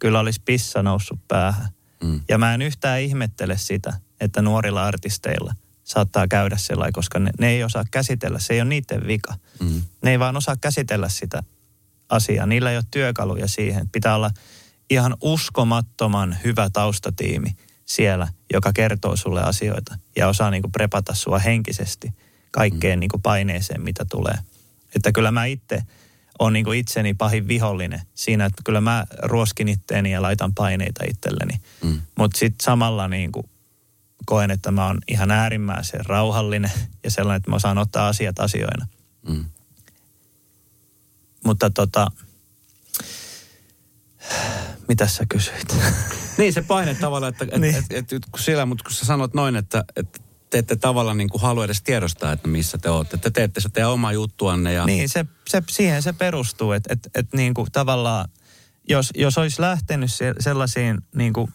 kyllä 0.00 0.20
olisi 0.20 0.42
pissa 0.44 0.82
noussut 0.82 1.20
päähän. 1.28 1.68
Mm. 2.02 2.20
Ja 2.28 2.38
mä 2.38 2.54
en 2.54 2.62
yhtään 2.62 3.00
ihmettele 3.00 3.58
sitä, 3.58 3.92
että 4.20 4.42
nuorilla 4.42 4.86
artisteilla 4.86 5.54
saattaa 5.84 6.28
käydä 6.28 6.56
sellainen, 6.56 6.92
koska 6.92 7.18
ne, 7.18 7.30
ne 7.40 7.48
ei 7.48 7.64
osaa 7.64 7.84
käsitellä, 7.90 8.38
se 8.38 8.54
ei 8.54 8.60
ole 8.60 8.68
niiden 8.68 9.06
vika. 9.06 9.34
Mm. 9.60 9.82
Ne 10.02 10.10
ei 10.10 10.18
vaan 10.18 10.36
osaa 10.36 10.56
käsitellä 10.60 11.08
sitä 11.08 11.42
asiaa. 12.08 12.46
Niillä 12.46 12.70
ei 12.70 12.76
ole 12.76 12.84
työkaluja 12.90 13.48
siihen. 13.48 13.88
Pitää 13.88 14.14
olla 14.14 14.30
ihan 14.90 15.16
uskomattoman 15.20 16.36
hyvä 16.44 16.70
taustatiimi 16.72 17.56
siellä, 17.86 18.28
joka 18.52 18.72
kertoo 18.72 19.16
sulle 19.16 19.42
asioita 19.42 19.98
ja 20.16 20.28
osaa 20.28 20.50
niinku 20.50 20.68
prepata 20.68 21.14
sua 21.14 21.38
henkisesti 21.38 22.12
kaikkeen 22.50 23.00
niinku 23.00 23.18
paineeseen, 23.18 23.82
mitä 23.82 24.04
tulee. 24.10 24.38
Että 24.94 25.12
kyllä 25.12 25.30
mä 25.30 25.44
itse 25.44 25.82
on 26.40 26.52
niinku 26.52 26.72
itseni 26.72 27.14
pahin 27.14 27.48
vihollinen 27.48 28.00
siinä, 28.14 28.44
että 28.44 28.62
kyllä 28.64 28.80
mä 28.80 29.04
ruoskin 29.22 29.68
itteeni 29.68 30.12
ja 30.12 30.22
laitan 30.22 30.54
paineita 30.54 31.04
itselleni. 31.10 31.60
Mm. 31.84 32.00
Mutta 32.18 32.38
sitten 32.38 32.64
samalla 32.64 33.08
niinku 33.08 33.50
koen, 34.26 34.50
että 34.50 34.70
mä 34.70 34.86
oon 34.86 34.98
ihan 35.08 35.30
äärimmäisen 35.30 36.06
rauhallinen 36.06 36.72
ja 37.04 37.10
sellainen, 37.10 37.36
että 37.36 37.50
mä 37.50 37.56
osaan 37.56 37.78
ottaa 37.78 38.08
asiat 38.08 38.38
asioina. 38.38 38.86
Mm. 39.28 39.44
Mutta 41.44 41.70
tota, 41.70 42.06
mitä 44.88 45.06
sä 45.06 45.24
kysyit? 45.28 45.76
Niin 46.38 46.52
se 46.52 46.62
paine 46.62 46.94
tavallaan, 46.94 47.32
että 47.32 47.44
et, 47.52 47.60
Niin. 47.60 47.74
et, 47.74 47.84
et, 47.90 48.12
et, 48.12 48.22
kun 48.32 48.40
sillä, 48.40 48.66
mutta 48.66 48.84
kun 48.84 48.92
sä 48.92 49.06
sanot 49.06 49.34
noin, 49.34 49.56
että, 49.56 49.84
että 49.96 50.20
te 50.50 50.58
ette 50.58 50.76
tavallaan 50.76 51.16
niin 51.16 51.28
kuin 51.28 51.42
halua 51.42 51.64
edes 51.64 51.82
tiedostaa, 51.82 52.32
että 52.32 52.48
missä 52.48 52.78
te 52.78 52.90
olette. 52.90 53.16
Te 53.16 53.30
teette 53.30 53.60
sitä 53.60 53.72
teidän 53.72 53.90
omaa 53.90 54.12
juttuanne 54.12 54.72
ja... 54.72 54.86
niin, 54.86 55.08
se, 55.08 55.26
se, 55.48 55.62
siihen 55.70 56.02
se 56.02 56.12
perustuu, 56.12 56.72
että 56.72 56.92
et, 56.92 57.10
et 57.14 57.32
niinku 57.32 57.66
tavallaan, 57.72 58.28
jos, 58.88 59.10
jos 59.14 59.38
olisi 59.38 59.60
lähtenyt 59.60 60.12
se, 60.12 60.34
sellaisiin 60.40 60.98
niinku, 61.14 61.50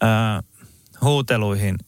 ää, 0.00 0.42
huuteluihin, 1.00 1.78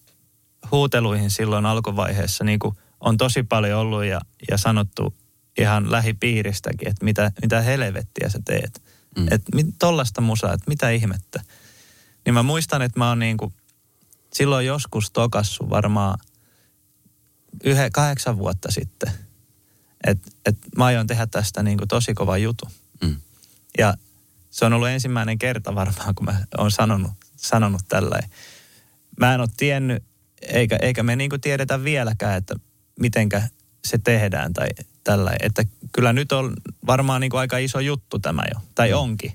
huuteluihin 0.71 1.31
silloin 1.31 1.67
alkuvaiheessa, 1.67 2.45
niin 2.45 2.59
kuin 2.59 2.77
on 3.01 3.17
tosi 3.17 3.43
paljon 3.43 3.81
ollut 3.81 4.05
ja, 4.05 4.21
ja 4.51 4.59
sanottu 4.59 5.15
ihan 5.59 5.91
lähipiiristäkin, 5.91 6.89
että 6.89 7.05
mitä, 7.05 7.33
mitä 7.43 7.61
helvettiä 7.61 8.29
sä 8.29 8.39
teet. 8.45 8.83
Mm. 9.19 9.27
Että 9.31 9.53
tollasta 9.79 10.21
musaa, 10.21 10.53
että 10.53 10.65
mitä 10.69 10.91
ihmettä. 10.91 11.43
Niin 12.25 12.35
mä 12.35 12.43
muistan, 12.43 12.83
että 12.83 13.01
mä 13.01 13.09
oon 13.09 13.19
niinku 13.19 13.53
silloin 14.37 14.67
joskus 14.67 15.11
tokassu 15.11 15.71
varmaan 15.71 16.19
yhden, 17.65 17.93
kahdeksan 17.93 18.39
vuotta 18.39 18.71
sitten. 18.71 19.13
Että 20.07 20.31
et 20.47 20.57
mä 20.77 20.85
aion 20.85 21.07
tehdä 21.07 21.27
tästä 21.27 21.63
niinku 21.63 21.87
tosi 21.87 22.15
kova 22.15 22.39
jutu. 22.39 22.69
Mm. 23.05 23.17
Ja 23.79 23.95
se 24.51 24.65
on 24.65 24.73
ollut 24.73 24.89
ensimmäinen 24.89 25.39
kerta 25.39 25.75
varmaan, 25.75 26.15
kun 26.15 26.25
mä 26.25 26.45
oon 26.59 26.71
sanonut, 26.71 27.11
sanonut 27.37 27.81
tällä. 27.89 28.19
Mä 29.21 29.35
en 29.35 29.41
ole 29.41 29.49
tiennyt, 29.57 30.03
eikä, 30.43 30.79
eikä 30.83 31.03
me 31.03 31.17
niinku 31.17 31.39
tiedetä 31.39 31.85
vieläkään, 31.85 32.37
että 32.37 32.55
mitenkä 33.01 33.43
se 33.85 33.99
tehdään 33.99 34.53
tai 34.53 34.69
tällä. 35.05 35.33
Että 35.41 35.63
kyllä 35.93 36.13
nyt 36.13 36.33
on 36.33 36.57
varmaan 36.87 37.21
niinku 37.21 37.37
aika 37.37 37.59
iso 37.59 37.81
juttu 37.81 38.19
tämä 38.19 38.43
jo, 38.55 38.61
tai 38.75 38.93
onkin 38.93 39.33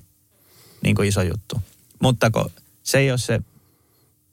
niinku 0.82 1.02
iso 1.02 1.22
juttu. 1.22 1.62
Mutta 2.02 2.30
kun 2.30 2.50
se 2.82 2.98
ei 2.98 3.10
ole 3.10 3.18
se 3.18 3.40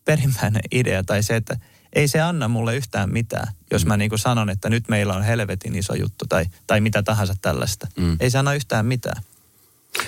perimmäinen 0.09 0.61
idea 0.71 1.03
tai 1.03 1.23
se, 1.23 1.35
että 1.35 1.57
ei 1.93 2.07
se 2.07 2.21
anna 2.21 2.47
mulle 2.47 2.75
yhtään 2.75 3.13
mitään, 3.13 3.53
jos 3.71 3.85
mä 3.85 3.97
niinku 3.97 4.17
sanon, 4.17 4.49
että 4.49 4.69
nyt 4.69 4.89
meillä 4.89 5.13
on 5.13 5.23
helvetin 5.23 5.75
iso 5.75 5.95
juttu 5.95 6.25
tai, 6.29 6.45
tai 6.67 6.81
mitä 6.81 7.03
tahansa 7.03 7.35
tällaista. 7.41 7.87
Mm. 7.97 8.17
Ei 8.19 8.29
se 8.29 8.37
anna 8.37 8.53
yhtään 8.53 8.85
mitään, 8.85 9.23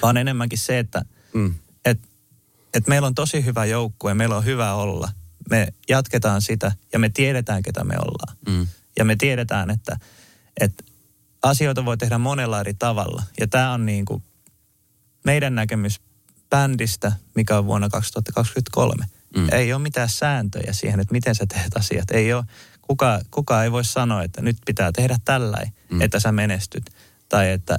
vaan 0.01 0.17
enemmänkin 0.17 0.59
se, 0.59 0.79
että 0.79 1.01
Mm. 1.33 1.53
et, 1.85 1.99
et 2.73 2.87
meillä 2.87 3.07
on 3.07 3.15
tosi 3.15 3.45
hyvä 3.45 3.65
joukkue, 3.65 4.13
meillä 4.13 4.37
on 4.37 4.45
hyvä 4.45 4.73
olla. 4.73 5.11
Me 5.49 5.67
jatketaan 5.89 6.41
sitä 6.41 6.71
ja 6.93 6.99
me 6.99 7.09
tiedetään, 7.09 7.63
ketä 7.63 7.83
me 7.83 7.95
ollaan. 7.97 8.37
Mm. 8.47 8.67
Ja 8.99 9.05
me 9.05 9.15
tiedetään, 9.15 9.69
että, 9.69 9.99
että 10.59 10.83
asioita 11.43 11.85
voi 11.85 11.97
tehdä 11.97 12.17
monella 12.17 12.59
eri 12.59 12.73
tavalla. 12.73 13.23
Ja 13.39 13.47
tämä 13.47 13.73
on 13.73 13.85
niin 13.85 14.05
kuin 14.05 14.23
meidän 15.25 15.55
näkemys 15.55 16.01
bändistä, 16.49 17.11
mikä 17.35 17.57
on 17.57 17.65
vuonna 17.65 17.89
2023. 17.89 19.05
Mm. 19.37 19.47
Ei 19.51 19.73
ole 19.73 19.81
mitään 19.81 20.09
sääntöjä 20.09 20.73
siihen, 20.73 20.99
että 20.99 21.11
miten 21.11 21.35
sä 21.35 21.45
teet 21.45 21.77
asiat. 21.77 22.11
Ei 22.11 22.33
ole, 22.33 22.43
kuka, 22.81 23.19
kuka 23.31 23.63
ei 23.63 23.71
voi 23.71 23.83
sanoa, 23.85 24.23
että 24.23 24.41
nyt 24.41 24.57
pitää 24.65 24.91
tehdä 24.91 25.17
tälläin, 25.25 25.73
Mm. 25.91 26.01
että 26.01 26.19
sä 26.19 26.31
menestyt. 26.31 26.89
Tai 27.29 27.51
että 27.51 27.77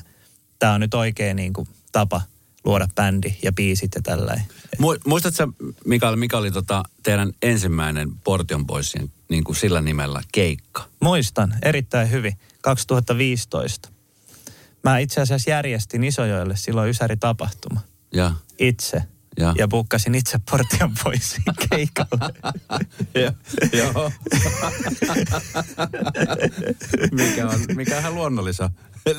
tämä 0.58 0.72
on 0.74 0.80
nyt 0.80 0.94
oikea 0.94 1.34
niin 1.34 1.52
kuin, 1.52 1.68
tapa 1.92 2.20
luoda 2.64 2.88
bändi 2.94 3.36
ja 3.42 3.52
biisit 3.52 3.90
ja 3.94 4.02
tälläin. 4.02 4.42
Mu- 4.76 5.00
Muistatko 5.06 5.52
Mikael, 5.84 6.16
mikä 6.16 6.38
oli 6.38 6.50
tota 6.50 6.82
teidän 7.02 7.32
ensimmäinen 7.42 8.10
Portion 8.24 8.66
Boysien 8.66 9.12
niin 9.28 9.44
kuin 9.44 9.56
sillä 9.56 9.80
nimellä 9.80 10.22
keikka? 10.32 10.88
Muistan 11.00 11.54
erittäin 11.62 12.10
hyvin 12.10 12.32
2015. 12.60 13.88
Mä 14.84 14.98
itse 14.98 15.20
asiassa 15.20 15.50
järjestin 15.50 16.04
Isojoelle 16.04 16.56
silloin 16.56 16.90
Ysäri-tapahtuma 16.90 17.80
Ja, 18.14 18.34
itse. 18.58 19.02
Ja. 19.38 19.54
Ja 19.58 19.68
bukkasin 19.68 20.14
itse 20.14 20.40
portion 20.50 20.94
pois 21.04 21.36
keikalle. 21.70 22.34
ja 23.14 23.32
joo. 23.72 24.12
mikä 27.12 27.48
on, 27.48 27.60
mikä 27.74 27.94
on 27.94 28.00
ihan 28.00 28.14
luonnollista. 28.14 28.70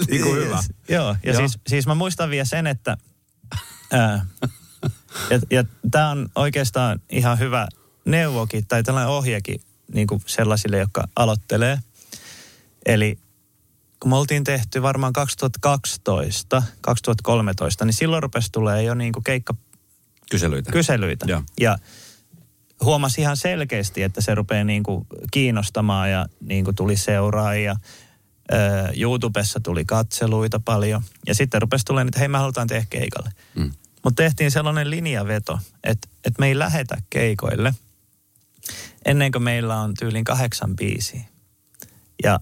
niin 0.10 0.24
kuin 0.24 0.36
hyvä. 0.36 0.64
Joo, 0.90 1.16
ja 1.24 1.34
Joo. 1.34 1.38
Siis, 1.38 1.60
siis 1.68 1.88
mä 1.88 1.96
muistan 1.96 2.30
vielä 2.30 2.46
sen, 2.46 2.68
että 2.68 2.98
ää, 3.92 4.26
ja, 5.30 5.40
ja 5.52 5.64
tämä 5.92 6.10
on 6.10 6.30
oikeastaan 6.36 7.02
ihan 7.10 7.40
hyvä 7.40 7.68
neuvokin 8.06 8.68
tai 8.68 8.84
tällainen 8.84 9.12
ohjekin 9.12 9.62
niin 9.94 10.08
kuin 10.08 10.22
sellaisille, 10.26 10.78
jotka 10.78 11.08
aloittelee. 11.16 11.80
Eli 12.86 13.20
kun 14.00 14.10
me 14.10 14.16
oltiin 14.16 14.44
tehty 14.44 14.82
varmaan 14.82 15.14
2012, 15.14 16.64
2013, 16.82 17.86
niin 17.86 17.94
silloin 17.94 18.24
rupesi 18.24 18.52
tulee 18.52 18.84
jo 18.84 18.94
niin 18.94 19.14
kuin 19.14 19.24
keikka 19.24 19.54
Kyselyitä. 20.32 20.72
kyselyitä. 20.72 21.26
Joo. 21.30 21.44
Ja 21.60 21.78
huomasi 22.84 23.22
ihan 23.22 23.38
selkeästi, 23.38 24.04
että 24.04 24.22
se 24.22 24.36
rupeaa 24.36 24.64
niin 24.64 24.84
kuin 24.84 25.08
kiinnostamaan 25.32 26.12
ja 26.12 26.26
niin 26.40 26.66
kuin 26.66 26.76
tuli 26.76 26.98
seuraajia. 26.98 27.76
Öö, 28.54 28.92
YouTubessa 28.98 29.60
tuli 29.60 29.86
katseluita 29.86 30.60
paljon. 30.60 31.02
Ja 31.28 31.36
sitten 31.36 31.62
rupesi 31.62 31.86
tulemaan, 31.86 32.08
että 32.08 32.20
hei 32.20 32.28
me 32.28 32.38
halutaan 32.38 32.68
tehdä 32.68 32.86
keikalle. 32.90 33.30
Mm. 33.56 33.72
Mutta 34.04 34.24
tehtiin 34.24 34.52
sellainen 34.52 34.90
linjaveto, 34.90 35.60
että, 35.84 36.08
että 36.26 36.40
me 36.40 36.48
ei 36.48 36.60
lähetä 36.60 36.98
keikoille 37.10 37.74
ennen 39.06 39.32
kuin 39.32 39.44
meillä 39.44 39.80
on 39.80 39.94
tyylin 40.00 40.24
kahdeksan 40.24 40.76
biisiä. 40.76 41.22
Ja 42.24 42.40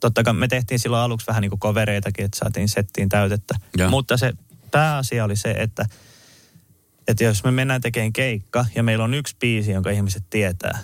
totta 0.00 0.22
kai 0.22 0.34
me 0.34 0.48
tehtiin 0.48 0.78
silloin 0.78 1.02
aluksi 1.02 1.26
vähän 1.26 1.40
niin 1.40 1.50
kuin 1.50 1.60
kovereitakin, 1.60 2.24
että 2.24 2.38
saatiin 2.38 2.68
settiin 2.68 3.08
täytettä. 3.08 3.54
Joo. 3.76 3.90
Mutta 3.90 4.16
se 4.16 4.32
pääasia 4.70 5.24
oli 5.24 5.36
se, 5.36 5.50
että, 5.50 5.86
että 7.08 7.24
jos 7.24 7.44
me 7.44 7.50
mennään 7.50 7.80
tekemään 7.80 8.12
keikka 8.12 8.66
ja 8.74 8.82
meillä 8.82 9.04
on 9.04 9.14
yksi 9.14 9.36
biisi, 9.40 9.70
jonka 9.70 9.90
ihmiset 9.90 10.24
tietää, 10.30 10.78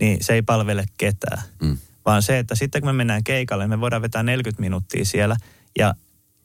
niin 0.00 0.24
se 0.24 0.32
ei 0.32 0.42
palvele 0.42 0.84
ketään. 0.96 1.42
Mm. 1.62 1.78
Vaan 2.06 2.22
se, 2.22 2.38
että 2.38 2.54
sitten 2.54 2.80
kun 2.80 2.88
me 2.88 2.92
mennään 2.92 3.24
keikalle, 3.24 3.66
me 3.66 3.80
voidaan 3.80 4.02
vetää 4.02 4.22
40 4.22 4.60
minuuttia 4.60 5.04
siellä 5.04 5.36
ja 5.78 5.94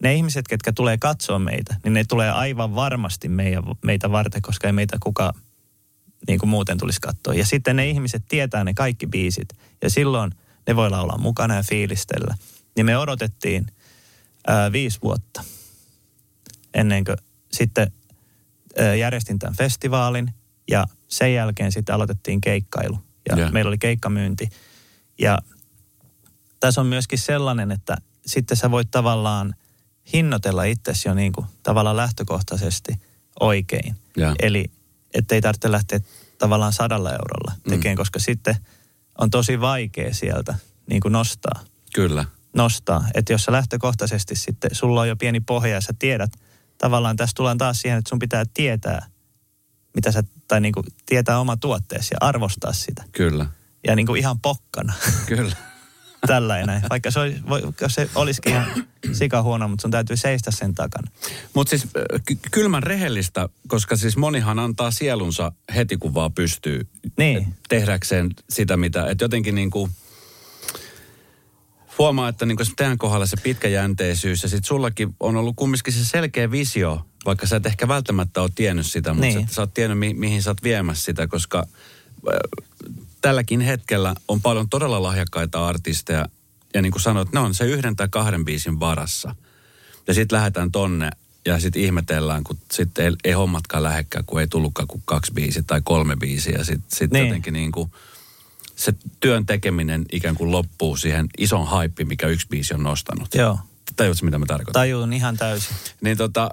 ne 0.04 0.14
ihmiset, 0.14 0.48
ketkä 0.48 0.72
tulee 0.72 0.98
katsoa 0.98 1.40
meitä, 1.40 1.76
niin 1.84 1.94
ne 1.94 2.04
tulee 2.04 2.32
aivan 2.32 2.76
varmasti 2.76 3.30
meidän, 3.30 3.64
meitä 3.84 4.12
varten, 4.12 4.42
koska 4.42 4.68
ei 4.68 4.74
meitä 4.74 4.98
kukaan 5.04 5.34
niin 6.28 6.40
kuin 6.40 6.50
muuten 6.50 6.78
tulisi 6.78 7.02
katsoa. 7.02 7.34
Ja 7.34 7.46
sitten 7.46 7.76
ne 7.76 7.90
ihmiset 7.90 8.24
tietää 8.30 8.64
ne 8.64 8.74
kaikki 8.74 9.08
biisit 9.08 9.50
ja 9.82 9.90
silloin 9.90 10.32
ne 10.68 10.76
voi 10.76 10.88
olla 10.88 11.18
mukana 11.18 11.56
ja 11.56 11.64
fiilistellä. 11.64 12.36
Niin 12.76 12.86
me 12.86 12.98
odotettiin 12.98 13.68
ää, 14.48 14.72
viisi 14.72 15.00
vuotta 15.04 15.44
ennen 16.74 17.04
kuin 17.04 17.18
sitten 17.52 17.92
järjestin 19.00 19.40
tämän 19.40 19.56
festivaalin 19.56 20.34
ja 20.72 20.86
sen 21.08 21.34
jälkeen 21.34 21.72
sitten 21.72 21.96
aloitettiin 21.96 22.42
keikkailu 22.42 23.00
ja 23.30 23.38
Joo. 23.38 23.52
meillä 23.52 23.70
oli 23.70 23.78
keikkamyynti. 23.78 24.50
Ja 25.20 25.38
tässä 26.60 26.82
on 26.82 26.88
myöskin 26.88 27.20
sellainen, 27.20 27.72
että 27.72 27.98
sitten 28.26 28.58
sä 28.58 28.72
voit 28.72 28.92
tavallaan 28.92 29.56
hinnoitella 30.14 30.64
itsesi 30.64 31.10
jo 31.10 31.14
niin 31.14 31.32
kuin 31.32 31.48
tavallaan 31.64 31.98
lähtökohtaisesti 31.98 33.02
oikein. 33.40 33.96
Joo. 34.18 34.36
Eli, 34.40 34.66
ei 35.32 35.42
tarvitse 35.42 35.72
lähteä 35.72 36.00
tavallaan 36.38 36.74
sadalla 36.74 37.12
eurolla 37.12 37.52
tekemään, 37.70 37.96
mm. 37.96 37.98
koska 37.98 38.20
sitten 38.20 38.56
on 39.18 39.30
tosi 39.30 39.62
vaikea 39.62 40.14
sieltä 40.14 40.56
niin 40.90 41.02
kuin 41.02 41.12
nostaa. 41.12 41.64
Kyllä. 41.94 42.26
Nostaa. 42.54 43.08
Että 43.14 43.34
jos 43.34 43.44
sä 43.44 43.52
lähtökohtaisesti 43.52 44.36
sitten, 44.36 44.76
sulla 44.76 45.02
on 45.02 45.10
jo 45.10 45.16
pieni 45.16 45.40
pohja 45.40 45.74
ja 45.74 45.82
sä 45.82 45.94
tiedät, 46.00 46.32
tavallaan 46.78 47.16
tässä 47.16 47.34
tullaan 47.36 47.58
taas 47.58 47.82
siihen, 47.82 47.98
että 48.00 48.10
sun 48.10 48.20
pitää 48.20 48.46
tietää, 48.54 49.06
mitä 49.96 50.12
sä, 50.12 50.24
tai 50.48 50.62
niin 50.62 50.74
kuin 50.74 50.86
tietää 51.06 51.40
oma 51.40 51.58
tuotteesi 51.58 52.08
ja 52.14 52.18
arvostaa 52.28 52.74
sitä. 52.74 53.04
Kyllä. 53.12 53.46
Ja 53.88 53.96
niin 53.96 54.06
kuin 54.08 54.20
ihan 54.20 54.40
pokkana. 54.40 54.94
Kyllä. 55.26 55.56
Tällainen. 56.28 56.82
Vaikka 56.90 57.12
se, 57.12 57.20
olisi, 57.20 57.42
se 57.88 58.10
olisikin 58.16 58.52
ihan 58.54 58.66
sika 59.14 59.42
huono, 59.42 59.68
mutta 59.68 59.82
sun 59.82 59.92
täytyy 59.92 60.18
seistä 60.18 60.52
sen 60.52 60.76
takana. 60.76 61.12
Mutta 61.54 61.70
siis 61.70 61.88
ky- 62.26 62.38
kylmän 62.52 62.84
rehellistä, 62.84 63.50
koska 63.68 63.96
siis 63.96 64.18
monihan 64.18 64.60
antaa 64.60 64.92
sielunsa 64.92 65.52
heti 65.76 65.98
kun 65.98 66.14
vaan 66.14 66.34
pystyy 66.34 66.88
Niin. 67.18 67.56
tehdäkseen 67.70 68.30
sitä, 68.50 68.78
mitä, 68.78 69.06
että 69.10 69.24
jotenkin 69.24 69.56
niin 69.56 69.72
kuin 69.72 69.92
huomaa, 71.98 72.30
että 72.30 72.46
niin 72.46 72.58
teidän 72.76 72.98
kohdalla 72.98 73.26
se 73.26 73.38
pitkäjänteisyys 73.44 74.44
ja 74.44 74.50
sitten 74.50 74.68
sullakin 74.68 75.16
on 75.20 75.36
ollut 75.36 75.56
kumminkin 75.56 75.94
se 75.94 76.06
selkeä 76.06 76.52
visio, 76.52 77.06
vaikka 77.26 77.48
sä 77.48 77.56
et 77.56 77.66
ehkä 77.66 77.88
välttämättä 77.88 78.42
ole 78.42 78.50
tiennyt 78.56 78.86
sitä, 78.86 79.14
mutta 79.14 79.26
Niin. 79.28 79.48
sä, 79.48 79.54
sä 79.54 79.62
oot 79.62 79.74
tiennyt, 79.74 80.00
mi- 80.00 80.14
mihin 80.14 80.44
sä 80.44 80.50
oot 80.50 80.64
viemässä 80.64 81.04
sitä, 81.04 81.28
koska 81.28 81.60
äh, 81.60 82.68
tälläkin 83.22 83.62
hetkellä 83.62 84.16
on 84.28 84.42
paljon 84.42 84.70
todella 84.70 85.04
lahjakkaita 85.04 85.68
artisteja 85.68 86.26
ja 86.74 86.82
niin 86.82 86.92
kuin 86.92 87.02
sanoit, 87.02 87.34
ne 87.34 87.40
on 87.40 87.54
se 87.54 87.66
yhden 87.66 87.96
tai 87.96 88.08
kahden 88.12 88.46
biisin 88.46 88.80
varassa. 88.80 89.36
Ja 90.08 90.14
sitten 90.14 90.36
lähdetään 90.36 90.72
tonne 90.72 91.10
ja 91.46 91.60
sitten 91.60 91.82
ihmetellään, 91.82 92.44
kun 92.44 92.58
sitten 92.72 93.06
ei, 93.06 93.12
ei 93.24 93.32
hommatkaan 93.32 93.84
lähekkään, 93.84 94.26
kun 94.26 94.42
ei 94.42 94.48
tullutkaan 94.48 94.88
kuin 94.88 95.02
kaksi 95.06 95.34
biisiä 95.34 95.64
tai 95.68 95.82
kolme 95.84 96.16
biisiä. 96.16 96.64
Sitten 96.64 96.98
sit 96.98 97.12
Niin. 97.12 97.26
jotenkin 97.28 97.54
niin 97.54 97.72
kuin 97.72 97.92
se 98.78 98.94
työn 99.20 99.46
tekeminen 99.46 100.06
ikään 100.12 100.36
kuin 100.36 100.52
loppuu 100.52 100.98
siihen 100.98 101.28
ison 101.38 101.68
haippi, 101.68 102.06
mikä 102.06 102.28
yksi 102.28 102.48
biisi 102.48 102.74
on 102.74 102.84
nostanut. 102.84 103.36
Joo. 103.36 103.60
Tajuutko, 103.96 104.26
mitä 104.26 104.40
mä 104.40 104.46
tarkoitan? 104.46 104.82
Tajuun 104.82 105.14
ihan 105.14 105.38
täysin. 105.38 105.76
Niin 106.02 106.18
tota, 106.18 106.50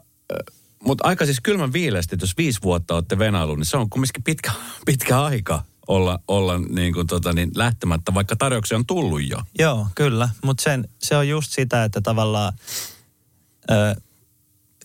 mutta 0.85 1.09
aika 1.09 1.25
siis 1.25 1.41
kylmän 1.41 1.73
viileästi, 1.73 2.17
jos 2.21 2.37
viisi 2.37 2.63
vuotta 2.63 2.95
olette 2.95 3.19
venailu, 3.19 3.55
niin 3.55 3.67
se 3.67 3.77
on 3.77 3.91
kumminkin 3.91 4.23
pitkä, 4.23 4.53
pitkä 4.87 5.23
aika 5.23 5.63
olla, 5.89 6.21
olla 6.29 6.59
niin 6.59 6.95
kuin 6.95 7.07
tota, 7.07 7.33
niin 7.33 7.51
lähtemättä, 7.55 8.15
vaikka 8.15 8.37
tarjouksia 8.37 8.77
on 8.77 8.87
tullut 8.87 9.29
jo. 9.31 9.39
Joo, 9.59 9.87
kyllä. 9.95 10.29
Mutta 10.45 10.63
se 10.99 11.17
on 11.17 11.29
just 11.29 11.53
sitä, 11.53 11.85
että 11.85 12.01
tavallaan 12.01 12.53
ö, 13.71 14.01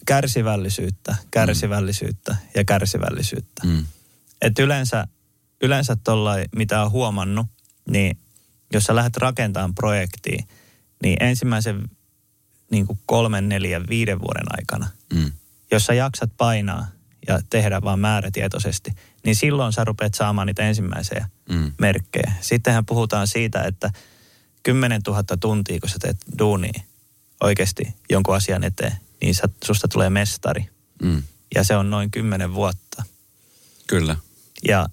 kärsivällisyyttä, 0.06 1.16
kärsivällisyyttä 1.32 2.36
ja 2.56 2.64
kärsivällisyyttä. 2.64 3.62
Mm. 3.66 3.86
Et 4.42 4.60
yleensä, 4.60 5.08
yleensä 5.62 5.96
tollai, 6.04 6.46
mitä 6.56 6.84
on 6.84 6.92
huomannut, 6.92 7.48
niin 7.90 8.18
jos 8.74 8.84
sä 8.84 8.96
lähdet 8.96 9.18
rakentamaan 9.18 9.76
projektia, 9.76 10.44
niin 11.04 11.24
ensimmäisen 11.24 11.90
niin 12.72 12.88
kuin 12.88 13.00
kolmen, 13.06 13.50
neljän, 13.50 13.86
viiden 13.90 14.20
vuoden 14.20 14.46
aikana, 14.60 14.88
Mm. 15.14 15.32
jos 15.72 15.86
sä 15.86 15.94
jaksat 15.94 16.30
painaa 16.38 16.88
ja 17.28 17.40
tehdä 17.50 17.82
vaan 17.82 18.00
määrätietoisesti, 18.00 18.92
niin 19.26 19.36
silloin 19.36 19.74
sä 19.74 19.84
rupeat 19.84 20.14
saamaan 20.14 20.48
niitä 20.48 20.64
ensimmäisiä 20.64 21.30
Mm. 21.50 21.72
merkkejä. 21.80 22.32
Sittenhän 22.42 22.86
puhutaan 22.86 23.28
siitä, 23.28 23.64
että 23.64 23.92
10 24.64 25.02
000 25.08 25.24
tuntia, 25.40 25.80
kun 25.80 25.90
sä 25.90 26.00
teet 26.02 26.18
duunia 26.40 26.82
oikeasti 27.44 27.96
jonkun 28.10 28.36
asian 28.36 28.64
eteen, 28.64 28.94
niin 29.22 29.36
sä, 29.36 29.50
susta 29.64 29.88
tulee 29.88 30.10
mestari. 30.10 30.70
Mm. 31.04 31.24
Ja 31.56 31.64
se 31.64 31.76
on 31.76 31.90
noin 31.90 32.12
10 32.12 32.54
vuotta. 32.54 33.04
Kyllä. 33.88 34.16
Ja 34.68 34.90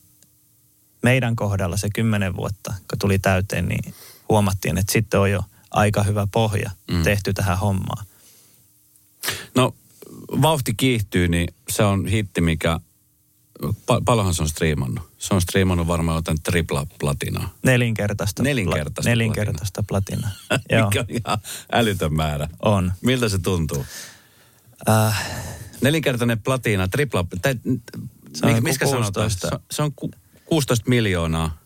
meidän 1.06 1.36
kohdalla 1.36 1.76
se 1.76 1.88
10 1.94 2.36
vuotta, 2.36 2.70
kun 2.90 2.98
tuli 2.98 3.18
täyteen, 3.18 3.68
niin 3.68 3.94
huomattiin, 4.28 4.78
että 4.78 4.92
sitten 4.92 5.20
on 5.20 5.30
jo 5.30 5.40
aika 5.70 6.02
hyvä 6.02 6.26
pohja 6.32 6.70
Mm. 6.90 7.02
tehty 7.02 7.32
tähän 7.32 7.58
hommaan. 7.58 8.06
No, 9.54 9.74
vauhti 10.42 10.74
kiihtyy, 10.74 11.28
niin 11.28 11.54
se 11.68 11.82
on 11.82 12.06
hitti, 12.06 12.40
mikä... 12.40 12.80
Pa- 13.62 14.02
paljonhan 14.04 14.34
se 14.34 14.42
on 14.42 14.48
striimannut? 14.48 15.10
Se 15.18 15.34
on 15.34 15.40
striimannut 15.40 15.86
varmaan 15.86 16.16
jotain 16.18 16.42
tripla 16.42 16.86
platinaa. 17.00 17.48
Nelinkertaista, 17.62 18.42
Nelinkertaista 18.42 19.00
pla- 19.02 19.10
nelinkertaista 19.10 19.82
platinaa. 19.82 20.30
Joo, 20.70 20.86
Mikä 20.90 21.00
on 21.00 21.06
ihan 21.08 21.38
älytön 21.72 22.14
määrä. 22.14 22.48
on. 22.62 22.92
Miltä 23.00 23.28
se 23.28 23.38
tuntuu? 23.38 23.86
Äh, 24.88 25.26
Nelinkertainen 25.82 26.42
platina, 26.42 26.88
tripla... 26.88 27.24
Tai, 27.42 27.54
Se 28.34 28.46
on 28.46 28.52
mik- 28.54 28.60
miskä 28.60 28.86
sanotaan? 28.86 29.12
16. 29.30 29.48
Se, 29.48 29.54
on- 29.54 29.60
se 29.70 29.82
on 29.82 29.92
ku, 29.96 30.10
16 30.46 30.90
miljoonaa 30.90 31.58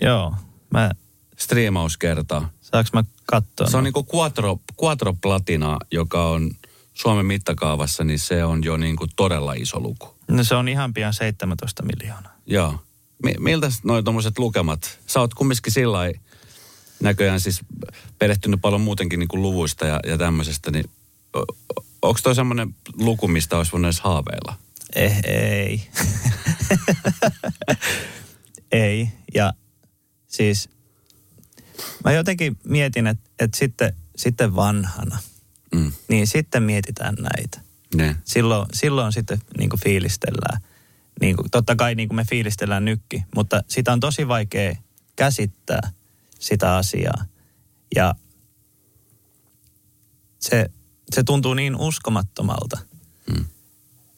joo, 0.00 0.34
mä, 0.70 0.90
striimauskertaa. 1.36 2.50
saaks 2.60 2.92
mä 2.92 3.04
katsoa? 3.26 3.66
Se 3.66 3.76
on 3.76 3.84
niinku 3.84 4.06
quattro, 4.14 4.60
quattro 4.82 5.14
platina, 5.22 5.78
joka 5.90 6.28
on 6.28 6.50
Suomen 6.94 7.26
mittakaavassa, 7.26 8.04
niin 8.04 8.18
se 8.18 8.44
on 8.44 8.64
jo 8.64 8.76
niinku 8.76 9.06
todella 9.16 9.52
iso 9.52 9.80
luku. 9.80 10.14
No 10.28 10.44
se 10.44 10.54
on 10.54 10.68
ihan 10.68 10.94
pian 10.94 11.14
17 11.14 11.82
miljoonaa. 11.82 12.32
Joo. 12.46 12.74
Mi- 13.24 13.34
miltä 13.38 13.68
noin 13.84 14.04
tuommoiset 14.04 14.38
lukemat? 14.38 14.98
Sä 15.06 15.20
oot 15.20 15.34
kumminkin 15.34 15.72
sillä 15.72 15.98
näköjään 17.02 17.40
siis 17.40 17.60
perehtynyt 18.18 18.60
paljon 18.60 18.80
muutenkin 18.80 19.18
niinku 19.18 19.42
luvuista 19.42 19.86
ja, 19.86 20.00
ja 20.06 20.18
tämmöisestä, 20.18 20.70
niin 20.70 20.84
onko 22.02 22.20
toi 22.22 22.34
semmoinen 22.34 22.74
luku, 22.96 23.28
mistä 23.28 23.56
olisi 23.56 23.72
voinut 23.72 23.86
edes 23.86 24.00
haaveilla? 24.00 24.54
Eh, 24.94 25.20
ei. 25.24 25.88
ei. 28.72 29.08
Ja 29.34 29.52
siis 30.26 30.68
mä 32.04 32.12
jotenkin 32.12 32.58
mietin, 32.64 33.06
että, 33.06 33.30
että 33.38 33.58
sitten, 33.58 33.92
sitten 34.16 34.56
vanhana, 34.56 35.18
Mm. 35.74 35.92
niin 36.08 36.26
sitten 36.26 36.62
mietitään 36.62 37.14
näitä. 37.14 37.60
Ne. 37.94 38.16
Silloin, 38.24 38.66
silloin 38.72 39.12
sitten 39.12 39.38
niin 39.58 39.70
kuin 39.70 39.80
fiilistellään. 39.80 40.60
Niin 41.20 41.36
kuin, 41.36 41.50
totta 41.50 41.76
kai 41.76 41.94
niin 41.94 42.08
kuin 42.08 42.16
me 42.16 42.24
fiilistellään 42.30 42.84
nykki, 42.84 43.24
mutta 43.34 43.62
sitä 43.68 43.92
on 43.92 44.00
tosi 44.00 44.28
vaikea 44.28 44.76
käsittää 45.16 45.92
sitä 46.38 46.76
asiaa. 46.76 47.24
Ja 47.96 48.14
se, 50.38 50.70
se 51.14 51.22
tuntuu 51.22 51.54
niin 51.54 51.76
uskomattomalta. 51.76 52.78
Mm. 53.34 53.44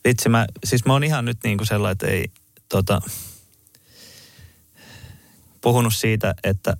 Vitsi, 0.05 0.29
mä, 0.29 0.47
siis 0.65 0.85
mä 0.85 0.93
oon 0.93 1.05
ihan 1.05 1.25
nyt 1.25 1.39
niin 1.45 1.59
kuin 1.59 1.67
sellainen, 1.67 1.93
että 1.93 2.07
ei 2.07 2.31
tota, 2.69 3.03
puhunut 5.61 5.95
siitä, 5.95 6.35
että, 6.45 6.77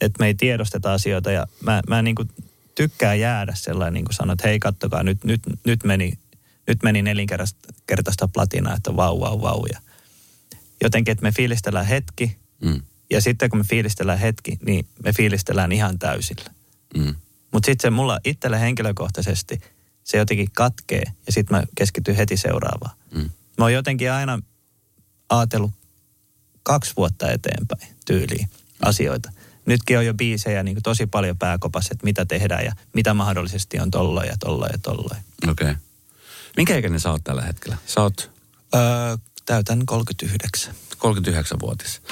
että 0.00 0.20
me 0.20 0.26
ei 0.26 0.34
tiedosteta 0.34 0.92
asioita 0.92 1.30
ja 1.30 1.46
mä, 1.60 1.82
mä 1.88 2.02
niin 2.02 2.14
kuin 2.14 2.30
tykkään 2.74 3.20
jäädä 3.20 3.52
sellainen, 3.56 3.94
niin 3.94 4.04
kuin 4.04 4.14
sanoin, 4.14 4.34
että 4.34 4.48
hei 4.48 4.58
kattokaa, 4.58 5.02
nyt, 5.02 5.24
nyt, 5.24 5.40
nyt 5.66 5.84
meni, 5.84 6.18
nyt 6.66 6.82
meni 6.82 7.02
nelinkertaista 7.02 8.28
platinaa, 8.32 8.74
että 8.76 8.96
vau, 8.96 9.20
vau, 9.20 9.40
vau. 9.40 9.66
Ja 9.72 9.80
jotenkin, 10.82 11.12
että 11.12 11.22
me 11.22 11.32
fiilistellään 11.32 11.86
hetki 11.86 12.40
Mm. 12.60 12.82
ja 13.10 13.20
sitten 13.20 13.50
kun 13.50 13.58
me 13.58 13.64
fiilistellään 13.64 14.18
hetki, 14.18 14.58
niin 14.66 14.86
me 15.04 15.12
fiilistellään 15.12 15.72
ihan 15.72 15.98
täysillä. 15.98 16.50
Mm. 16.96 17.14
Mutta 17.52 17.66
sitten 17.66 17.82
se 17.82 17.90
mulla 17.90 18.18
itselle 18.24 18.60
henkilökohtaisesti, 18.60 19.60
se 20.10 20.18
jotenkin 20.18 20.48
katkee 20.52 21.02
ja 21.26 21.32
sitten 21.32 21.56
mä 21.56 21.64
keskityn 21.74 22.14
heti 22.16 22.36
seuraavaan. 22.36 22.96
Mm. 23.14 23.30
Mä 23.58 23.64
oon 23.64 23.72
jotenkin 23.72 24.12
aina 24.12 24.38
ajatellut 25.28 25.70
kaksi 26.62 26.92
vuotta 26.96 27.30
eteenpäin 27.30 27.88
tyyliin 28.06 28.50
asioita. 28.82 29.32
Nytkin 29.66 29.98
on 29.98 30.06
jo 30.06 30.14
biisejä 30.14 30.62
niin 30.62 30.82
tosi 30.82 31.06
paljon 31.06 31.38
pääkopassa, 31.38 31.92
että 31.92 32.04
mitä 32.04 32.26
tehdään 32.26 32.64
ja 32.64 32.72
mitä 32.94 33.14
mahdollisesti 33.14 33.80
on 33.80 33.90
tolloin 33.90 34.28
ja 34.28 34.36
tolloin 34.40 34.70
ja 34.72 34.78
tolloin. 34.78 35.20
Okei. 35.48 35.70
Okay. 35.70 35.76
Minkä 36.56 36.76
ikäinen 36.76 37.00
sä 37.00 37.10
oot 37.10 37.24
tällä 37.24 37.42
hetkellä? 37.42 37.76
Sä 37.86 38.00
oot 38.00 38.30
Öö, 38.74 39.16
täytän 39.46 39.86
39. 39.86 40.74
39-vuotias. 40.96 42.02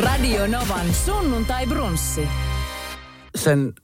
Radio 0.00 0.46
Novan 0.46 0.94
sunnuntai 0.94 1.66
brunssi. 1.66 2.28
Sen 3.34 3.74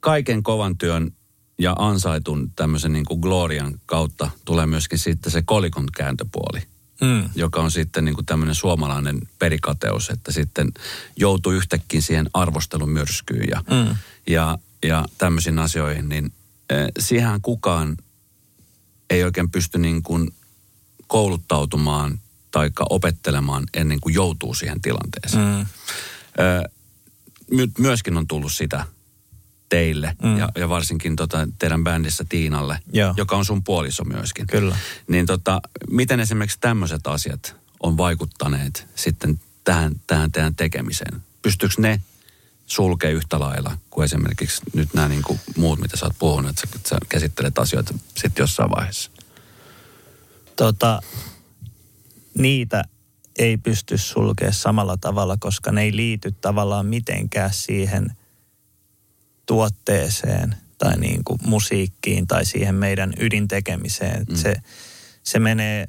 kaiken 0.00 0.42
kovan 0.42 0.78
työn 0.78 1.10
ja 1.58 1.74
ansaitun 1.78 2.52
tämmöisen 2.56 2.92
niin 2.92 3.04
kuin 3.04 3.20
glorian 3.20 3.80
kautta 3.86 4.30
tulee 4.44 4.66
myöskin 4.66 4.98
sitten 4.98 5.32
se 5.32 5.42
kolikon 5.42 5.86
kääntöpuoli, 5.96 6.62
Mm. 7.00 7.30
joka 7.34 7.60
on 7.62 7.70
sitten 7.70 8.04
niin 8.04 8.14
kuin 8.14 8.26
tämmöinen 8.26 8.54
suomalainen 8.54 9.20
perikateus, 9.38 10.10
että 10.10 10.32
sitten 10.32 10.72
joutuu 11.16 11.52
yhtäkkiä 11.52 12.00
siihen 12.00 12.30
arvostelun 12.34 12.90
myrskyyn 12.90 13.48
ja, 13.50 13.64
Mm. 13.70 13.96
ja, 14.26 14.58
ja 14.82 15.04
tämmöisiin 15.18 15.58
asioihin, 15.58 16.08
niin 16.08 16.32
eh, 16.70 16.86
siihen 16.98 17.40
kukaan 17.42 17.96
ei 19.10 19.24
oikein 19.24 19.50
pysty 19.50 19.78
niin 19.78 20.02
kuin 20.02 20.30
kouluttautumaan 21.06 22.20
tai 22.50 22.70
opettelemaan 22.90 23.64
ennen 23.74 24.00
kuin 24.00 24.14
joutuu 24.14 24.54
siihen 24.54 24.80
tilanteeseen. 24.80 25.56
Mm. 25.56 25.66
My- 27.50 27.72
myöskin 27.78 28.16
on 28.16 28.26
tullut 28.26 28.52
sitä 28.52 28.84
teille 29.68 30.16
mm. 30.22 30.38
ja, 30.38 30.48
ja 30.56 30.68
varsinkin 30.68 31.16
tota, 31.16 31.48
teidän 31.58 31.84
bändissä 31.84 32.24
Tiinalle, 32.28 32.78
Joo. 32.92 33.14
joka 33.16 33.36
on 33.36 33.44
sun 33.44 33.64
puoliso 33.64 34.04
myöskin. 34.04 34.46
Kyllä. 34.46 34.76
Niin 35.08 35.26
tota, 35.26 35.60
miten 35.90 36.20
esimerkiksi 36.20 36.58
tämmöiset 36.60 37.06
asiat 37.06 37.56
on 37.80 37.96
vaikuttaneet 37.96 38.86
sitten 38.94 39.40
tähän, 39.64 39.92
tähän 40.06 40.32
teidän 40.32 40.54
tekemiseen? 40.54 41.22
Pystyykö 41.42 41.74
ne 41.78 42.00
sulkea 42.66 43.10
yhtä 43.10 43.40
lailla 43.40 43.78
kuin 43.90 44.04
esimerkiksi 44.04 44.62
nyt 44.74 44.94
nämä 44.94 45.08
niin 45.08 45.22
kuin 45.22 45.40
muut, 45.56 45.80
mitä 45.80 45.96
sä 45.96 46.06
oot 46.06 46.18
puhunut, 46.18 46.50
että 46.50 46.60
sä, 46.60 46.68
että 46.76 46.88
sä 46.88 46.96
käsittelet 47.08 47.58
asioita 47.58 47.94
sitten 48.16 48.42
jossain 48.42 48.70
vaiheessa? 48.70 49.10
Tota, 50.56 51.00
niitä 52.38 52.84
ei 53.38 53.56
pysty 53.56 53.98
sulkea 53.98 54.52
samalla 54.52 54.96
tavalla, 54.96 55.36
koska 55.40 55.72
ne 55.72 55.82
ei 55.82 55.96
liity 55.96 56.32
tavallaan 56.40 56.86
mitenkään 56.86 57.52
siihen 57.52 58.16
tuotteeseen 59.46 60.56
tai 60.78 60.96
niin 60.96 61.24
kuin 61.24 61.38
musiikkiin 61.46 62.26
tai 62.26 62.44
siihen 62.44 62.74
meidän 62.74 63.12
ydintekemiseen. 63.20 64.26
Mm. 64.28 64.36
Se, 64.36 64.54
se 65.22 65.38
menee 65.38 65.88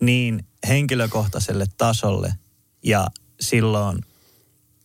niin 0.00 0.46
henkilökohtaiselle 0.68 1.66
tasolle 1.76 2.34
ja 2.82 3.06
silloin, 3.40 3.98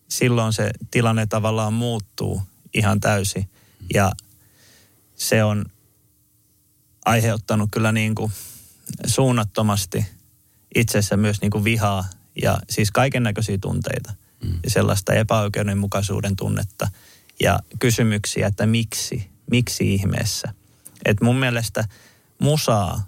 silloin 0.07 0.53
se 0.53 0.71
tilanne 0.91 1.25
tavallaan 1.25 1.73
muuttuu 1.73 2.41
ihan 2.73 2.99
täysin. 2.99 3.49
Ja 3.93 4.11
se 5.15 5.43
on 5.43 5.65
aiheuttanut 7.05 7.69
kyllä 7.71 7.91
niin 7.91 8.15
kuin 8.15 8.31
suunnattomasti 9.05 10.05
itsessä 10.75 11.17
myös 11.17 11.41
niin 11.41 11.51
kuin 11.51 11.63
vihaa 11.63 12.05
ja 12.41 12.59
siis 12.69 12.91
kaiken 12.91 13.23
näköisiä 13.23 13.57
tunteita 13.57 14.13
mm. 14.43 14.59
ja 14.63 14.69
sellaista 14.69 15.13
epäoikeudenmukaisuuden 15.13 16.35
tunnetta 16.35 16.87
ja 17.39 17.59
kysymyksiä, 17.79 18.47
että 18.47 18.65
miksi, 18.65 19.29
miksi 19.51 19.93
ihmeessä. 19.93 20.53
Et 21.05 21.21
mun 21.21 21.35
mielestä 21.35 21.87
musaa, 22.39 23.07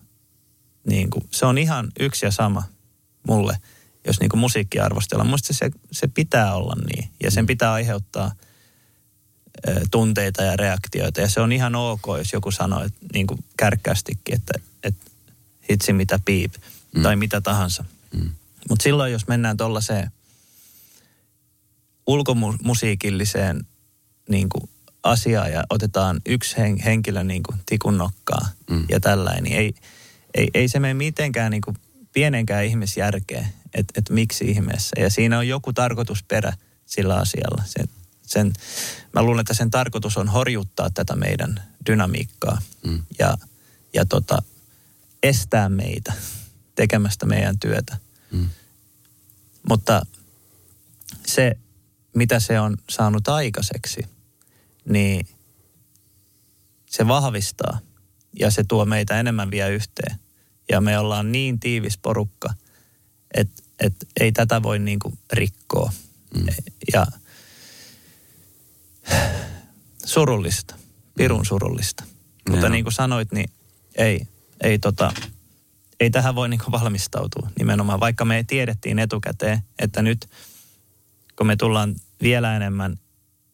niin 0.87 1.09
kuin, 1.09 1.25
se 1.31 1.45
on 1.45 1.57
ihan 1.57 1.91
yksi 1.99 2.25
ja 2.25 2.31
sama 2.31 2.63
mulle, 3.27 3.57
jos 4.07 4.19
niin 4.19 4.29
kuin 4.29 4.39
musiikkia 4.39 4.85
arvostellaan. 4.85 5.29
Musta 5.29 5.53
se, 5.53 5.71
se 5.91 6.07
pitää 6.07 6.55
olla 6.55 6.73
niin 6.93 7.09
ja 7.23 7.31
sen 7.31 7.45
pitää 7.45 7.73
aiheuttaa 7.73 8.31
ö, 9.67 9.81
tunteita 9.91 10.43
ja 10.43 10.55
reaktioita. 10.57 11.21
Ja 11.21 11.29
se 11.29 11.41
on 11.41 11.51
ihan 11.51 11.75
ok, 11.75 12.05
jos 12.17 12.33
joku 12.33 12.51
sanoo 12.51 12.83
että, 12.83 12.99
niin 13.13 13.27
kuin 13.27 13.43
kärkkäästikin, 13.57 14.35
että, 14.35 14.53
että 14.83 15.11
hitsi 15.71 15.93
mitä 15.93 16.19
piip 16.25 16.53
mm. 16.95 17.03
tai 17.03 17.15
mitä 17.15 17.41
tahansa. 17.41 17.85
Mm. 18.13 18.29
Mutta 18.69 18.83
silloin, 18.83 19.11
jos 19.11 19.27
mennään 19.27 19.57
tuollaiseen 19.57 20.11
ulkomusiikilliseen 22.07 23.65
niin 24.29 24.49
kuin 24.49 24.69
asiaan 25.03 25.51
ja 25.51 25.63
otetaan 25.69 26.21
yksi 26.25 26.57
hen, 26.57 26.77
henkilö 26.77 27.23
niin 27.23 27.43
kuin 27.43 27.59
tikun 27.65 27.97
nokkaa 27.97 28.49
Mm. 28.69 28.85
ja 28.89 28.99
tällainen, 28.99 29.43
niin 29.43 29.57
ei, 29.57 29.73
ei, 30.33 30.47
ei 30.53 30.67
se 30.67 30.79
mene 30.79 30.93
mitenkään 30.93 31.51
niin 31.51 31.61
kuin 31.61 31.77
pienenkään 32.13 32.65
ihmisjärkeen, 32.65 33.47
että 33.73 33.93
et 33.97 34.09
miksi 34.09 34.45
ihmeessä. 34.45 34.99
Ja 34.99 35.09
siinä 35.09 35.37
on 35.37 35.47
joku 35.47 35.73
tarkoitusperä 35.73 36.53
sillä 36.85 37.15
asialla. 37.15 37.63
Se, 37.65 37.83
sen, 38.25 38.53
mä 39.13 39.23
luulen, 39.23 39.39
että 39.39 39.53
sen 39.53 39.71
tarkoitus 39.71 40.17
on 40.17 40.27
horjuttaa 40.27 40.89
tätä 40.89 41.15
meidän 41.15 41.63
dynamiikkaa 41.85 42.61
Mm. 42.85 43.03
ja, 43.19 43.37
ja 43.93 44.05
tota, 44.05 44.41
estää 45.23 45.69
meitä 45.69 46.13
tekemästä 46.75 47.25
meidän 47.25 47.59
työtä. 47.59 47.97
Mm. 48.31 48.49
Mutta 49.69 50.05
se, 51.27 51.57
mitä 52.15 52.39
se 52.39 52.59
on 52.59 52.77
saanut 52.89 53.27
aikaiseksi, 53.27 54.01
niin 54.89 55.27
se 56.85 57.07
vahvistaa 57.07 57.79
ja 58.39 58.51
se 58.51 58.63
tuo 58.63 58.85
meitä 58.85 59.19
enemmän 59.19 59.51
vielä 59.51 59.69
yhteen. 59.69 60.19
Ja 60.71 60.81
me 60.81 60.99
ollaan 60.99 61.31
niin 61.31 61.59
tiivis 61.59 61.97
porukka, 61.97 62.53
että 63.33 63.63
et 63.79 63.95
ei 64.19 64.31
tätä 64.31 64.63
voi 64.63 64.79
niinku 64.79 65.13
rikkoa. 65.33 65.91
Mm. 66.35 66.47
Ja 66.93 67.07
surullista, 70.05 70.75
pirun 71.17 71.45
surullista. 71.45 72.03
Mutta 72.49 72.65
Joo. 72.65 72.71
niin 72.71 72.85
kuin 72.85 72.93
sanoit, 72.93 73.31
niin 73.31 73.49
ei, 73.95 74.27
ei, 74.63 74.79
tota, 74.79 75.13
ei 75.99 76.09
tähän 76.09 76.35
voi 76.35 76.49
niinku 76.49 76.71
valmistautua 76.71 77.49
nimenomaan, 77.59 77.99
vaikka 77.99 78.25
me 78.25 78.43
tiedettiin 78.47 78.99
etukäteen, 78.99 79.59
että 79.79 80.01
nyt 80.01 80.29
kun 81.35 81.47
me 81.47 81.55
tullaan 81.55 81.95
vielä 82.21 82.55
enemmän 82.55 82.99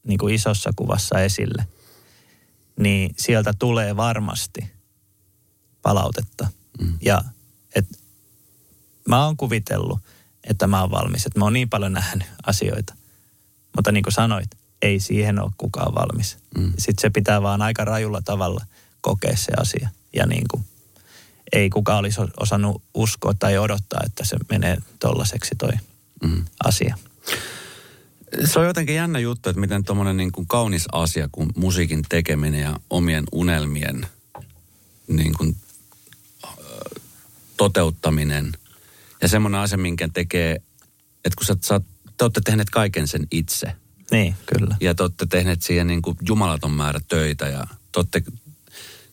niin 0.06 0.18
kuin 0.18 0.36
isossa 0.36 0.72
kuvassa 0.76 1.20
esille, 1.22 1.68
niin 2.80 3.16
sieltä 3.18 3.54
tulee 3.60 3.96
varmasti 3.96 4.72
palautetta. 5.82 6.48
Mm. 6.82 6.98
Ja 7.02 7.22
et, 7.76 7.86
mä 9.10 9.26
oon 9.26 9.38
kuvitellut, 9.38 10.00
että 10.44 10.68
mä 10.68 10.82
oon 10.82 10.92
valmis, 10.92 11.26
että 11.26 11.40
mä 11.40 11.46
oon 11.46 11.54
niin 11.54 11.70
paljon 11.70 11.94
nähnyt 11.94 12.28
asioita. 12.46 12.96
Mutta 13.76 13.92
niin 13.92 14.04
kuin 14.04 14.14
sanoit, 14.14 14.50
ei 14.82 15.00
siihen 15.00 15.40
ole 15.40 15.52
kukaan 15.58 15.96
valmis. 15.96 16.38
Mm. 16.58 16.74
Sitten 16.78 17.02
se 17.02 17.10
pitää 17.10 17.42
vaan 17.42 17.62
aika 17.62 17.86
rajulla 17.86 18.22
tavalla 18.22 18.66
kokea 19.02 19.38
se 19.38 19.52
asia. 19.58 19.90
Ja 20.14 20.26
niin 20.26 20.46
kuin, 20.52 20.66
ei 21.54 21.70
kukaan 21.70 22.00
olisi 22.00 22.22
osannut 22.40 22.82
uskoa 22.94 23.34
tai 23.40 23.58
odottaa, 23.58 24.02
että 24.06 24.26
se 24.26 24.38
menee 24.50 24.78
tollaiseksi 25.00 25.56
toi 25.58 25.72
Mm. 26.24 26.46
asia. 26.64 26.98
Se 28.46 28.60
on 28.60 28.66
jotenkin 28.66 28.96
jännä 28.96 29.20
juttu, 29.20 29.50
että 29.50 29.60
miten 29.60 29.84
tuommoinen 29.84 30.18
niin 30.18 30.32
kuin 30.32 30.48
kaunis 30.48 30.86
asia 30.92 31.30
kuin 31.32 31.50
musiikin 31.56 32.02
tekeminen 32.10 32.62
ja 32.62 32.80
omien 32.90 33.24
unelmien 33.32 34.08
niin 35.08 35.34
kuin, 35.38 35.56
toteuttaminen 37.58 38.52
ja 39.22 39.28
semmoinen 39.28 39.62
asia, 39.62 39.78
minkä 39.78 40.10
tekee, 40.14 40.56
että 41.26 41.36
kun 41.38 41.46
sä, 41.46 41.56
sä, 41.62 41.82
te 42.18 42.24
olette 42.24 42.42
tehneet 42.46 42.70
kaiken 42.70 43.08
sen 43.08 43.28
itse 43.32 43.72
Niin, 44.12 44.36
kyllä. 44.46 44.76
ja 44.82 44.96
te 44.96 45.04
olette 45.04 45.26
tehneet 45.26 45.62
siihen 45.62 45.88
niin 45.88 46.02
kuin 46.02 46.18
jumalaton 46.28 46.72
määrä 46.72 47.00
töitä 47.08 47.48
ja 47.48 47.68
te 47.92 48.00
olette 48.00 48.24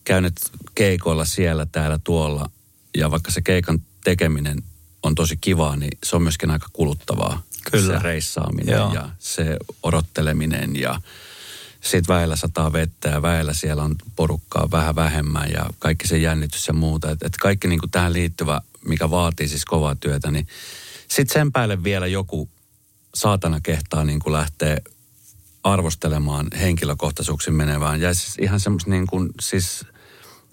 käyneet 0.04 0.40
keikoilla 0.74 1.24
siellä, 1.24 1.66
täällä, 1.66 1.98
tuolla 2.04 2.50
ja 2.96 3.10
vaikka 3.10 3.30
se 3.30 3.42
keikan 3.42 3.80
tekeminen 4.04 4.62
on 5.02 5.14
tosi 5.14 5.36
kivaa, 5.36 5.76
niin 5.76 5.98
se 6.04 6.16
on 6.16 6.22
myöskin 6.22 6.50
aika 6.50 6.68
kuluttavaa. 6.72 7.42
Kyllä. 7.70 7.98
Se 7.98 8.02
reissaaminen 8.02 8.74
Joo. 8.74 8.94
ja 8.94 9.08
se 9.18 9.56
odotteleminen 9.82 10.76
ja 10.76 11.00
sitten 11.80 12.14
väellä 12.14 12.36
sataa 12.36 12.72
vettä 12.72 13.08
ja 13.08 13.22
väellä 13.22 13.52
siellä 13.52 13.82
on 13.82 13.96
porukkaa 14.16 14.70
vähän 14.70 14.94
vähemmän 14.94 15.50
ja 15.50 15.66
kaikki 15.78 16.08
se 16.08 16.18
jännitys 16.18 16.68
ja 16.68 16.74
muuta. 16.74 17.10
Että 17.10 17.26
et 17.26 17.36
kaikki 17.36 17.68
niinku 17.68 17.86
tähän 17.86 18.12
liittyvä, 18.12 18.60
mikä 18.86 19.10
vaatii 19.10 19.48
siis 19.48 19.64
kovaa 19.64 19.94
työtä, 19.94 20.30
niin 20.30 20.46
sitten 21.08 21.34
sen 21.34 21.52
päälle 21.52 21.84
vielä 21.84 22.06
joku 22.06 22.48
saatana 23.14 23.60
kehtaa 23.60 24.04
niinku 24.04 24.32
lähteä 24.32 24.78
arvostelemaan 25.62 26.46
henkilökohtaisuuksiin 26.60 27.54
menevään. 27.54 28.00
Ja 28.00 28.14
siis 28.14 28.36
ihan 28.40 28.60
semmoista 28.60 28.90
niin 28.90 29.06
kuin, 29.06 29.30
siis, 29.40 29.84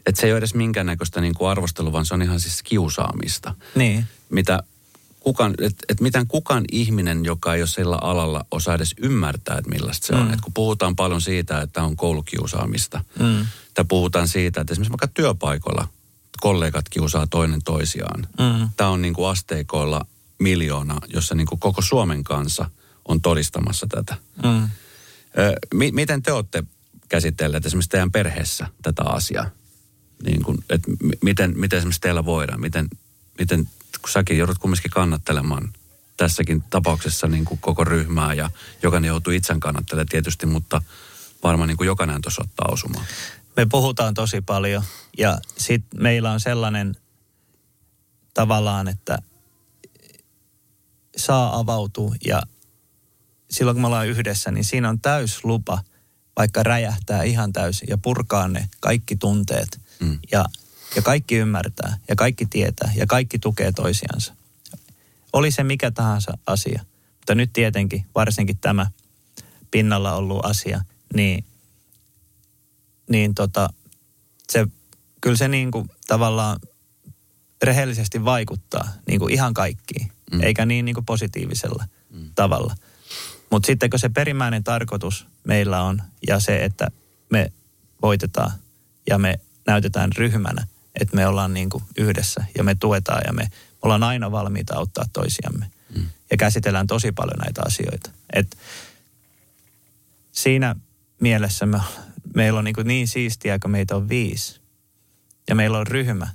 että 0.06 0.22
se 0.22 0.28
ei 0.28 0.34
ole 0.34 0.38
edes 0.38 0.54
minkäännäköistä 0.54 1.22
niin 1.22 1.34
kuin 1.34 1.50
arvostelua, 1.50 1.92
vaan 1.92 2.06
se 2.06 2.14
on 2.14 2.22
ihan 2.22 2.40
siis 2.40 2.64
kiusaamista. 2.64 3.56
Niin, 3.76 4.06
Mitä 4.30 4.64
kukaan, 5.20 5.54
että 5.62 5.86
et 5.90 6.02
mitään 6.02 6.28
kukaan 6.28 6.66
ihminen, 6.72 7.26
joka 7.26 7.56
ei 7.56 7.62
ole 7.62 7.68
sillä 7.68 7.96
alalla, 8.02 8.46
osaa 8.52 8.76
edes 8.76 8.96
ymmärtää, 8.98 9.58
että 9.58 9.70
millaista 9.70 10.08
se 10.08 10.16
on. 10.16 10.28
Mm. 10.28 10.34
Et 10.34 10.42
kun 10.42 10.54
puhutaan 10.54 10.96
paljon 10.96 11.22
siitä, 11.22 11.62
että 11.62 11.84
on 11.84 11.96
koulukiusaamista, 11.96 13.04
mm, 13.20 13.46
tai 13.74 13.86
puhutaan 13.88 14.28
siitä, 14.28 14.62
että 14.62 14.74
esimerkiksi 14.74 14.92
vaikka 14.92 15.08
työpaikoilla 15.08 15.88
kollegat 16.42 16.90
kiusaa 16.90 17.28
toinen 17.28 17.62
toisiaan. 17.66 18.28
mm, 18.40 18.70
Tämä 18.78 18.90
on 18.90 19.02
niin 19.02 19.14
kuin 19.14 19.30
asteikoilla 19.30 20.06
miljoona, 20.40 20.96
jossa 21.14 21.36
niin 21.36 21.48
kuin 21.48 21.60
koko 21.60 21.82
Suomen 21.82 22.24
kansa 22.24 22.70
on 23.08 23.22
todistamassa 23.22 23.88
tätä. 23.88 24.16
mm. 24.44 24.64
Ö, 25.38 25.54
mi- 25.74 25.92
miten 25.92 26.22
te 26.24 26.32
olette 26.32 26.64
käsitelleet 27.10 27.66
esimerkiksi 27.66 27.90
teidän 27.90 28.12
perheessä 28.12 28.68
tätä 28.82 29.04
asiaa? 29.04 29.50
Niin 30.24 30.44
kuin, 30.44 30.58
et 30.70 30.82
m- 30.88 31.10
miten, 31.22 31.54
miten 31.60 31.78
esimerkiksi 31.78 32.02
teillä 32.02 32.26
voidaan? 32.26 32.62
Miten, 32.62 32.88
miten, 33.40 33.70
kun 34.02 34.10
säkin 34.10 34.38
joudut 34.38 34.58
kumminkin 34.58 34.92
kannattelemaan 34.92 35.74
tässäkin 36.18 36.64
tapauksessa 36.70 37.28
niin 37.28 37.46
kuin 37.46 37.60
koko 37.60 37.84
ryhmää 37.84 38.34
ja 38.34 38.50
jokainen 38.84 39.08
joutuu 39.08 39.34
itsen 39.34 39.60
kannattelemaan 39.60 40.08
tietysti, 40.08 40.46
mutta 40.46 40.82
varmaan 41.44 41.68
niin 41.68 41.78
kuin 41.78 41.88
jokainen 41.88 42.22
tuossa 42.22 42.42
ottaa 42.42 42.68
osumaan. 42.72 43.06
Me 43.56 43.66
puhutaan 43.66 44.14
tosi 44.14 44.42
paljon 44.42 44.84
ja 45.18 45.38
sitten 45.58 46.02
meillä 46.04 46.32
on 46.32 46.40
sellainen 46.40 46.96
tavallaan, 48.34 48.88
että 48.88 49.18
saa 51.18 51.60
avautua 51.60 52.16
ja 52.26 52.42
silloin 53.52 53.76
kun 53.76 53.82
me 53.82 53.88
ollaan 53.88 54.08
yhdessä, 54.08 54.52
niin 54.52 54.66
siinä 54.66 54.90
on 54.90 55.00
täys 55.00 55.44
lupa 55.44 55.84
vaikka 56.38 56.64
räjähtää 56.64 57.24
ihan 57.24 57.54
täysin 57.54 57.88
ja 57.92 57.98
purkaa 57.98 58.48
ne 58.48 58.70
kaikki 58.80 59.16
tunteet 59.16 59.80
Mm. 60.00 60.20
ja, 60.32 60.46
ja 60.96 61.02
kaikki 61.02 61.36
ymmärtää 61.36 61.98
ja 62.08 62.16
kaikki 62.16 62.46
tietää 62.46 62.92
ja 62.96 63.08
kaikki 63.08 63.40
tukee 63.40 63.72
toisiansa. 63.72 64.36
Oli 65.34 65.52
se 65.52 65.64
mikä 65.64 65.92
tahansa 65.92 66.38
asia, 66.48 66.86
mutta 67.16 67.36
nyt 67.36 67.54
tietenkin 67.54 68.06
varsinkin 68.16 68.58
tämä 68.58 68.88
pinnalla 69.72 70.16
ollut 70.16 70.46
asia, 70.46 70.82
niin 71.16 71.46
niin 73.10 73.36
tota, 73.36 73.70
se, 74.50 74.68
kyllä 75.22 75.38
se 75.38 75.48
niin 75.48 75.72
kuin 75.72 75.90
tavallaan 76.08 76.60
rehellisesti 77.64 78.26
vaikuttaa 78.26 78.88
niin 79.08 79.20
kuin 79.20 79.34
ihan 79.34 79.54
kaikkiin, 79.54 80.12
mm. 80.32 80.44
eikä 80.44 80.66
niin, 80.66 80.86
niin 80.86 80.96
kuin 80.96 81.06
positiivisella 81.06 81.86
mm. 82.10 82.32
tavalla. 82.36 82.76
Mutta 83.52 83.68
sitten 83.68 83.90
kun 83.90 84.00
se 84.00 84.10
perimmäinen 84.10 84.64
tarkoitus 84.64 85.28
meillä 85.44 85.82
on 85.82 86.02
ja 86.28 86.40
se, 86.40 86.64
että 86.66 86.88
me 87.30 87.52
voitetaan 88.02 88.52
ja 89.10 89.18
me 89.18 89.40
näytetään 89.68 90.10
ryhmänä, 90.18 90.68
että 91.00 91.16
me 91.16 91.28
ollaan 91.28 91.54
niin 91.54 91.70
kuin 91.70 91.84
yhdessä 91.98 92.44
ja 92.58 92.64
me 92.64 92.76
tuetaan 92.76 93.22
ja 93.28 93.34
me 93.34 93.48
ollaan 93.82 94.04
aina 94.04 94.32
valmiita 94.32 94.76
auttaa 94.76 95.06
toisiamme. 95.14 95.66
Mm. 95.96 96.06
Ja 96.32 96.38
käsitellään 96.38 96.88
tosi 96.88 97.12
paljon 97.12 97.40
näitä 97.40 97.62
asioita. 97.66 98.12
Et 98.34 98.58
siinä 100.32 100.76
mielessä 101.20 101.66
me, 101.66 101.80
meillä 102.36 102.60
on 102.60 102.66
niin, 102.66 102.76
kuin 102.76 102.88
niin 102.88 103.08
siistiä, 103.08 103.60
kun 103.60 103.72
meitä 103.72 103.96
on 103.96 104.10
viisi. 104.10 104.60
Ja 105.50 105.56
meillä 105.56 105.78
on 105.78 105.88
ryhmä. 105.88 106.28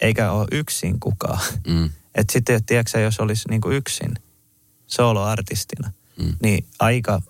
Eikä 0.00 0.30
ole 0.30 0.48
yksin 0.52 1.00
kukaan. 1.00 1.40
Mm. 1.66 1.90
Et 2.14 2.30
sitten, 2.30 2.64
tiedätkö 2.64 3.00
jos 3.00 3.20
olisi 3.20 3.48
niin 3.48 3.60
kuin 3.60 3.76
yksin 3.76 4.14
soloartistina, 4.86 5.92
mm. 6.16 6.36
niin 6.42 6.66
aika 6.78 7.22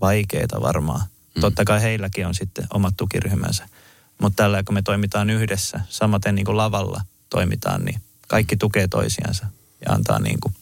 vaikeeta 0.00 0.60
varmaan. 0.60 1.00
Mm. 1.34 1.40
Totta 1.40 1.64
kai 1.64 1.82
heilläkin 1.82 2.26
on 2.26 2.34
sitten 2.34 2.66
omat 2.74 2.94
tukiryhmänsä. 2.96 3.68
Mutta 4.18 4.42
tällä 4.42 4.62
kun 4.62 4.74
me 4.74 4.82
toimitaan 4.82 5.30
yhdessä, 5.30 5.80
samaten 5.88 6.34
niin 6.34 6.44
kuin 6.44 6.56
lavalla 6.56 7.00
toimitaan, 7.30 7.84
niin 7.84 8.00
kaikki 8.28 8.56
tukee 8.56 8.88
toisiansa 8.88 9.46
ja 9.86 9.92
antaa 9.92 10.18
niin 10.18 10.40
kuin 10.40 10.54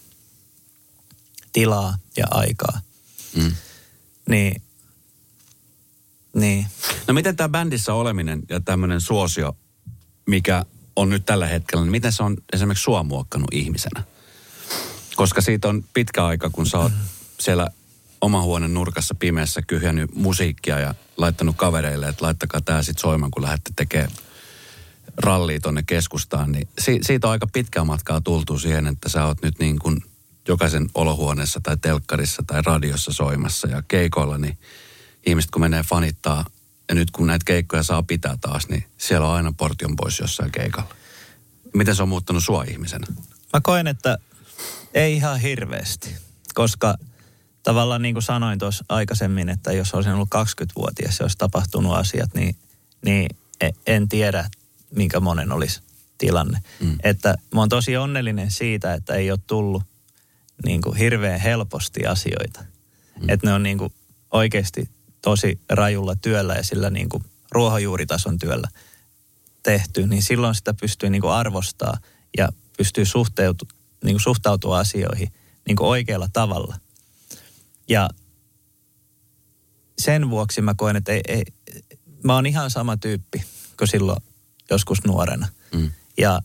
tilaa 1.52 1.98
ja 2.16 2.26
aikaa. 2.30 2.80
Mm. 3.36 3.52
Niin, 4.28 4.62
niin. 6.34 6.66
No 7.08 7.14
miten 7.14 7.36
tämä 7.36 7.48
bändissä 7.48 7.94
oleminen 7.94 8.42
ja 8.48 8.60
tämmöinen 8.60 9.00
suosio, 9.00 9.56
mikä 10.26 10.64
on 10.96 11.08
nyt 11.08 11.26
tällä 11.26 11.46
hetkellä, 11.46 11.84
niin 11.84 11.90
miten 11.90 12.12
se 12.12 12.22
on 12.22 12.36
esimerkiksi 12.52 12.84
sua 12.84 13.02
muokkanut 13.02 13.48
ihmisenä? 13.52 14.04
Koska 15.16 15.40
siitä 15.40 15.68
on 15.68 15.84
pitkä 15.94 16.26
aika, 16.26 16.50
kun 16.50 16.66
sä 16.66 16.78
oot 16.78 16.92
siellä 17.40 17.68
oma 18.24 18.42
huoneen 18.42 18.74
nurkassa 18.74 19.14
pimeässä 19.14 19.62
kyhjännyt 19.62 20.14
musiikkia 20.14 20.80
ja 20.80 20.94
laittanut 21.16 21.56
kavereille, 21.56 22.08
että 22.08 22.24
laittakaa 22.24 22.60
tämä 22.60 22.82
sitten 22.82 23.00
soimaan, 23.00 23.30
kun 23.30 23.42
lähdette 23.42 23.70
tekemään 23.76 24.10
rallia 25.16 25.60
tonne 25.60 25.82
keskustaan. 25.86 26.52
Niin 26.52 26.68
si- 26.78 26.98
siitä 27.02 27.26
on 27.26 27.30
aika 27.32 27.46
pitkää 27.52 27.84
matkaa 27.84 28.20
tultu 28.20 28.58
siihen, 28.58 28.86
että 28.86 29.08
sä 29.08 29.24
oot 29.24 29.42
nyt 29.42 29.58
niin 29.58 29.78
kuin 29.78 30.04
jokaisen 30.48 30.86
olohuoneessa 30.94 31.60
tai 31.62 31.76
telkkarissa 31.76 32.42
tai 32.46 32.62
radiossa 32.62 33.12
soimassa 33.12 33.68
ja 33.68 33.82
keikoilla, 33.88 34.38
niin 34.38 34.58
ihmiset 35.26 35.50
kun 35.50 35.62
menee 35.62 35.82
fanittaa 35.82 36.44
ja 36.88 36.94
nyt 36.94 37.10
kun 37.10 37.26
näitä 37.26 37.44
keikkoja 37.44 37.82
saa 37.82 38.02
pitää 38.02 38.36
taas, 38.40 38.68
niin 38.68 38.84
siellä 38.98 39.28
on 39.28 39.34
aina 39.34 39.52
portion 39.56 39.96
pois 39.96 40.18
jossain 40.18 40.52
keikalla. 40.52 40.94
Miten 41.74 41.96
se 41.96 42.02
on 42.02 42.08
muuttanut 42.08 42.44
sua 42.44 42.64
ihmisenä? 42.64 43.06
Mä 43.52 43.60
koen, 43.62 43.86
että 43.86 44.18
ei 44.94 45.14
ihan 45.14 45.40
hirveästi, 45.40 46.14
koska 46.54 46.94
tavallaan 47.64 48.02
niin 48.02 48.14
kuin 48.14 48.22
sanoin 48.22 48.58
tuossa 48.58 48.84
aikaisemmin, 48.88 49.48
että 49.48 49.72
jos 49.72 49.94
olisin 49.94 50.12
ollut 50.12 50.34
20-vuotias 50.34 51.18
ja 51.18 51.24
olisi 51.24 51.38
tapahtunut 51.38 51.96
asiat, 51.96 52.34
niin, 52.34 52.56
niin 53.04 53.36
e, 53.60 53.70
en 53.86 54.08
tiedä, 54.08 54.50
minkä 54.90 55.20
monen 55.20 55.52
olisi 55.52 55.80
tilanne. 56.18 56.58
Mm. 56.80 56.98
Että 57.02 57.34
mä 57.54 57.60
oon 57.60 57.68
tosi 57.68 57.96
onnellinen 57.96 58.50
siitä, 58.50 58.94
että 58.94 59.14
ei 59.14 59.30
ole 59.30 59.38
tullut 59.46 59.82
niin 60.64 60.82
kuin 60.82 60.96
hirveän 60.96 61.40
helposti 61.40 62.06
asioita. 62.06 62.64
Mm. 63.20 63.28
Että 63.28 63.46
ne 63.46 63.52
on 63.52 63.62
niin 63.62 63.78
kuin 63.78 63.92
oikeasti 64.30 64.88
tosi 65.22 65.60
rajulla 65.68 66.16
työllä 66.16 66.54
ja 66.54 66.62
sillä 66.62 66.90
niin 66.90 67.08
kuin 67.08 67.24
ruohonjuuritason 67.50 68.38
työllä 68.38 68.68
tehty, 69.62 70.06
niin 70.06 70.22
silloin 70.22 70.54
sitä 70.54 70.74
pystyy 70.74 71.10
niin 71.10 71.22
kuin 71.22 71.32
arvostaa 71.32 71.98
ja 72.38 72.48
pystyy 72.76 73.04
suhteutu, 73.04 73.68
niin 74.04 74.14
kuin 74.14 74.22
suhtautua 74.22 74.78
asioihin 74.78 75.32
niin 75.66 75.76
kuin 75.76 75.88
oikealla 75.88 76.28
tavalla. 76.32 76.76
Ja 77.88 78.08
sen 79.98 80.30
vuoksi 80.30 80.62
mä 80.62 80.74
koen, 80.76 80.96
että 80.96 81.12
ei, 81.12 81.20
ei, 81.28 81.44
mä 82.24 82.34
oon 82.34 82.46
ihan 82.46 82.70
sama 82.70 82.96
tyyppi 82.96 83.44
kuin 83.78 83.88
silloin 83.88 84.22
joskus 84.70 85.04
nuorena. 85.04 85.48
Mm. 85.74 85.90
Ja 86.18 86.40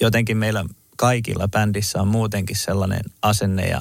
jotenkin 0.00 0.36
meillä 0.36 0.64
kaikilla 0.96 1.48
bändissä 1.48 2.00
on 2.00 2.08
muutenkin 2.08 2.56
sellainen 2.56 3.00
asenne 3.22 3.68
ja 3.68 3.80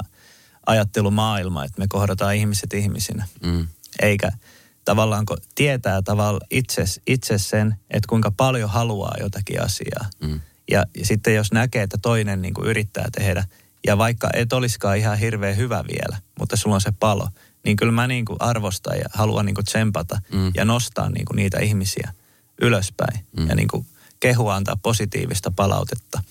ajattelumaailma, 0.65 1.65
että 1.65 1.79
me 1.79 1.87
kohdataan 1.89 2.35
ihmiset 2.35 2.73
ihmisinä. 2.73 3.27
Mm. 3.43 3.67
Eikä 4.01 4.31
tavallaan 4.85 5.25
kun 5.25 5.37
tietää 5.55 6.01
tavallaan 6.01 6.47
itse, 6.51 6.83
itse 7.07 7.37
sen, 7.37 7.75
että 7.89 8.07
kuinka 8.09 8.31
paljon 8.31 8.69
haluaa 8.69 9.15
jotakin 9.19 9.61
asiaa. 9.61 10.09
Mm. 10.21 10.41
Ja, 10.71 10.85
ja 10.97 11.05
sitten 11.05 11.35
jos 11.35 11.51
näkee, 11.51 11.83
että 11.83 11.97
toinen 12.01 12.41
niin 12.41 12.53
kuin 12.53 12.67
yrittää 12.67 13.07
tehdä, 13.11 13.45
ja 13.87 13.97
vaikka 13.97 14.29
et 14.33 14.53
olisikaan 14.53 14.97
ihan 14.97 15.17
hirveän 15.17 15.57
hyvä 15.57 15.83
vielä, 15.93 16.17
mutta 16.39 16.55
sulla 16.55 16.75
on 16.75 16.81
se 16.81 16.93
palo, 16.99 17.29
niin 17.65 17.75
kyllä 17.75 17.91
mä 17.91 18.07
niin 18.07 18.25
kuin 18.25 18.37
arvostan 18.41 18.97
ja 18.97 19.05
haluan 19.13 19.45
niin 19.45 19.55
kuin 19.55 19.65
tsempata 19.65 20.21
mm. 20.33 20.51
ja 20.55 20.65
nostaa 20.65 21.09
niin 21.09 21.25
kuin 21.25 21.35
niitä 21.35 21.59
ihmisiä 21.59 22.13
ylöspäin. 22.61 23.25
Mm. 23.37 23.49
Ja 23.49 23.55
niin 23.55 23.67
kuin 23.67 23.85
kehua 24.19 24.55
antaa 24.55 24.75
positiivista 24.83 25.51
palautetta. 25.55 26.23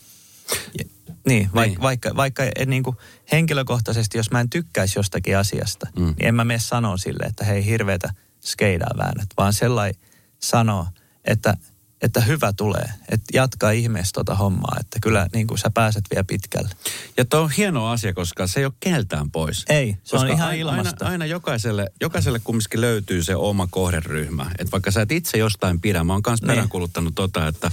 Ja, 0.78 0.84
niin, 1.26 1.51
vaik, 1.55 1.70
niin, 1.70 1.82
vaikka, 1.82 2.16
vaikka 2.16 2.42
niin 2.66 2.82
kuin 2.82 2.96
henkilökohtaisesti, 3.32 4.18
jos 4.18 4.30
mä 4.30 4.40
en 4.40 4.51
tykkäisi 4.51 4.99
jostakin 4.99 5.38
asiasta, 5.38 5.86
mm. 5.96 6.05
niin 6.05 6.26
en 6.26 6.34
mä 6.34 6.44
mene 6.44 6.59
sanoa 6.59 6.96
sille, 6.96 7.24
että 7.26 7.44
hei 7.44 7.64
hirveätä 7.64 8.14
skeidaa 8.44 8.94
väännät, 8.99 9.28
vaan 9.36 9.53
sellainen 9.53 10.01
sanoo, 10.38 10.86
että, 11.24 11.57
että 12.03 12.20
hyvä 12.20 12.53
tulee, 12.53 12.88
että 13.09 13.26
jatkaa 13.32 13.70
ihmeessä 13.70 14.12
tota 14.14 14.34
hommaa, 14.34 14.76
että 14.80 14.99
kyllä 15.03 15.26
niin 15.34 15.46
kuin 15.46 15.59
sä 15.59 15.70
pääset 15.70 16.05
vielä 16.11 16.24
pitkälle. 16.24 16.68
Ja 17.16 17.24
tuo 17.24 17.40
on 17.40 17.51
hieno 17.51 17.86
asia, 17.86 18.12
koska 18.14 18.46
se 18.46 18.61
ei 18.61 18.66
ole 18.66 18.72
keltään 18.80 19.30
pois. 19.30 19.64
Ei, 19.68 19.96
se 20.05 20.11
koska 20.11 20.26
on 20.26 20.32
ihan 20.32 20.49
aina, 20.49 20.61
ilmasta. 20.61 21.05
Aina, 21.05 21.12
aina 21.12 21.26
jokaiselle, 21.26 21.90
jokaiselle 22.01 22.38
kumminkin 22.44 22.80
löytyy 22.80 23.22
se 23.22 23.36
oma 23.36 23.68
kohderyhmä. 23.70 24.51
Että 24.59 24.72
vaikka 24.72 24.90
sä 24.90 25.03
et 25.03 25.12
itse 25.12 25.38
jostain 25.38 25.80
pidä, 25.80 26.05
mä 26.05 26.12
oon 26.12 26.22
kanssa 26.22 26.46
Niin. 26.46 26.53
peräänkuluttanut 26.53 27.14
tota, 27.14 27.46
että 27.49 27.70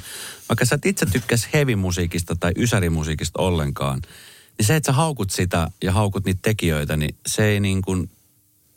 vaikka 0.50 0.66
sä 0.66 0.76
et 0.76 0.86
itse 0.86 1.06
tykkäisi 1.06 1.48
heavy-musiikista 1.54 2.36
tai 2.36 2.52
ysärimusiikista 2.58 3.42
ollenkaan, 3.42 4.02
niin 4.58 4.66
se, 4.66 4.76
että 4.76 4.92
sä 4.92 4.96
haukut 4.96 5.30
sitä 5.30 5.72
ja 5.84 5.92
haukut 5.92 6.26
niitä 6.26 6.40
tekijöitä, 6.42 6.98
niin 6.98 7.16
se 7.28 7.46
ei 7.46 7.60
niin 7.60 7.82
kuin, 7.82 8.10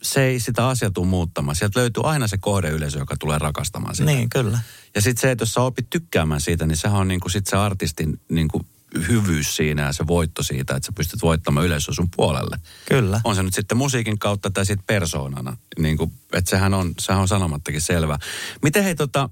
se 0.02 0.24
ei 0.24 0.40
sitä 0.40 0.68
asiaa 0.68 0.90
tule 0.90 1.06
muuttamaan. 1.06 1.56
Sieltä 1.56 1.80
löytyy 1.80 2.02
aina 2.06 2.28
se 2.28 2.38
kohdeyleisö, 2.38 2.98
joka 2.98 3.16
tulee 3.16 3.38
rakastamaan 3.38 3.96
sitä. 3.96 4.10
Niin, 4.10 4.28
kyllä. 4.28 4.58
Ja 4.94 5.02
sitten 5.02 5.20
se, 5.20 5.30
että 5.30 5.42
jos 5.42 5.54
sä 5.54 5.60
opit 5.60 5.90
tykkäämään 5.90 6.40
siitä, 6.40 6.66
niin 6.66 6.76
sehän 6.76 7.00
on 7.00 7.08
niinku 7.08 7.28
sit 7.28 7.46
se 7.46 7.56
artistin 7.56 8.20
niinku 8.28 8.60
hyvyys 9.08 9.56
siinä 9.56 9.82
ja 9.82 9.92
se 9.92 10.06
voitto 10.06 10.42
siitä, 10.42 10.76
että 10.76 10.86
sä 10.86 10.92
pystyt 10.92 11.22
voittamaan 11.22 11.66
yleisö 11.66 11.92
sun 11.92 12.08
puolelle. 12.16 12.58
Kyllä. 12.88 13.20
On 13.24 13.34
se 13.34 13.42
nyt 13.42 13.54
sitten 13.54 13.78
musiikin 13.78 14.18
kautta 14.18 14.50
tai 14.50 14.66
sitten 14.66 14.86
persoonana. 14.86 15.56
Niin 15.78 15.96
kuin, 15.96 16.12
että 16.32 16.50
sehän 16.50 16.74
on, 16.74 16.94
sehän 17.00 17.22
on 17.22 17.28
sanomattakin 17.28 17.80
selvä. 17.80 18.18
Miten 18.62 18.84
hei 18.84 18.94
tota, 18.94 19.30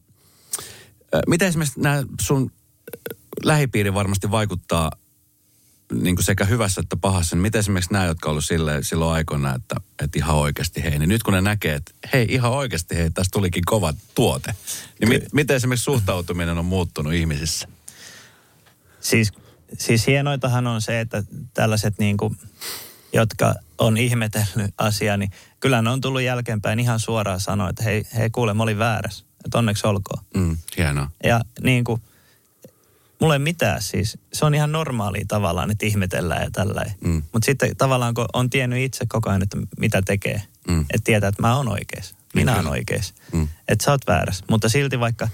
miten 1.27 1.49
esimerkiksi 1.49 1.81
nämä 1.81 2.03
sun 2.21 2.43
äh, 2.43 3.19
lähipiiri 3.45 3.95
varmasti 3.95 4.31
vaikuttaa 4.31 4.93
niin 5.93 6.17
kuin 6.17 6.25
sekä 6.25 6.45
hyvässä 6.45 6.81
että 6.81 6.97
pahassa, 6.97 7.37
niin 7.37 7.43
miten 7.43 7.59
esimerkiksi 7.59 7.93
nämä, 7.93 8.05
jotka 8.05 8.29
on 8.29 8.31
ollut 8.31 8.45
silleen, 8.45 8.85
silloin 8.85 9.15
aikoina, 9.15 9.55
että, 9.55 9.77
että 10.03 10.19
ihan 10.19 10.37
oikeasti 10.37 10.83
hei, 10.83 10.99
niin 10.99 11.09
nyt 11.09 11.23
kun 11.23 11.35
ne 11.35 11.41
näkee, 11.41 11.75
että 11.75 11.93
hei 12.13 12.27
ihan 12.29 12.53
oikeasti 12.53 12.97
hei, 12.97 13.11
tästä 13.11 13.33
tulikin 13.33 13.63
kova 13.67 13.95
tuote, 14.15 14.55
niin 15.01 15.09
mi, 15.09 15.23
miten 15.33 15.57
esimerkiksi 15.57 15.85
suhtautuminen 15.85 16.59
on 16.59 16.65
muuttunut 16.65 17.13
ihmisissä? 17.13 17.69
Siis, 19.01 19.33
siis 19.79 20.07
hienoitahan 20.07 20.67
on 20.67 20.83
se, 20.83 21.01
että 21.01 21.23
tällaiset 21.55 21.99
niin 21.99 22.17
kuin, 22.17 22.39
jotka 23.13 23.55
on 23.79 23.97
ihmetellyt 23.97 24.75
asiaa, 24.79 25.17
niin 25.17 25.31
kyllä 25.61 25.83
ne 25.83 25.91
on 25.91 26.01
tullut 26.01 26.23
jälkeenpäin 26.23 26.81
ihan 26.81 27.01
suoraan 27.01 27.41
sanoa, 27.41 27.71
että 27.71 27.83
hei, 27.83 28.07
hei 28.17 28.31
kuule, 28.31 28.55
mä 28.55 28.63
olin 28.63 28.79
väärässä. 28.79 29.25
Että 29.45 29.59
onneksi 29.59 29.87
olkoon. 29.87 30.25
Mm, 30.35 30.57
hienoa. 30.77 31.11
Ja 31.25 31.41
niin 31.63 31.85
kuin, 31.85 32.03
mulla 33.21 33.35
ei 33.35 33.39
mitään 33.39 33.83
siis. 33.83 34.19
Se 34.33 34.45
on 34.45 34.55
ihan 34.55 34.73
normaalia 34.73 35.25
tavallaan, 35.29 35.71
että 35.71 35.87
ihmetellään 35.87 36.43
ja 36.43 36.51
tällä. 36.51 36.85
Mm. 37.01 37.23
Mutta 37.33 37.47
sitten 37.47 37.77
tavallaan, 37.77 38.15
kun 38.15 38.27
on 38.33 38.51
tiennyt 38.51 38.79
itse 38.79 39.07
koko 39.09 39.31
ajan, 39.31 39.43
että 39.43 39.59
mitä 39.79 40.03
tekee. 40.03 40.43
Mm. 40.69 40.81
Että 40.81 41.05
tietää, 41.05 41.29
että 41.29 41.43
mä 41.43 41.57
oon 41.57 41.69
oikeassa. 41.69 42.17
Minä 42.35 42.53
Niin 42.53 42.67
oon 42.67 42.73
oikeassa. 42.73 43.15
Mm. 43.33 43.49
Että 43.69 43.85
sä 43.85 43.91
oot 43.91 44.07
väärässä. 44.07 44.45
Mutta 44.51 44.69
silti 44.69 45.01
vaikka, 45.01 45.29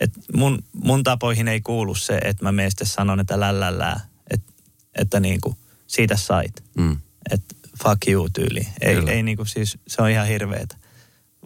että 0.00 0.20
mun, 0.34 0.58
mun 0.72 1.02
tapoihin 1.02 1.48
ei 1.48 1.60
kuulu 1.60 1.94
se, 1.94 2.18
että 2.24 2.44
mä 2.44 2.52
meistä 2.52 2.84
sanon, 2.84 3.20
että 3.20 3.40
lällällää. 3.40 4.00
Että, 4.30 4.52
että 4.94 5.20
niin 5.20 5.40
kuin, 5.40 5.56
siitä 5.86 6.16
sait. 6.16 6.64
Mm. 6.78 6.96
Että 7.30 7.54
fuck 7.82 8.08
you 8.08 8.28
tyyli. 8.28 8.68
Ei, 8.80 8.94
Kyllä. 8.94 9.10
ei 9.10 9.22
niin 9.22 9.36
kuin 9.36 9.46
siis, 9.46 9.78
se 9.88 10.02
on 10.02 10.10
ihan 10.10 10.26
hirveetä. 10.26 10.76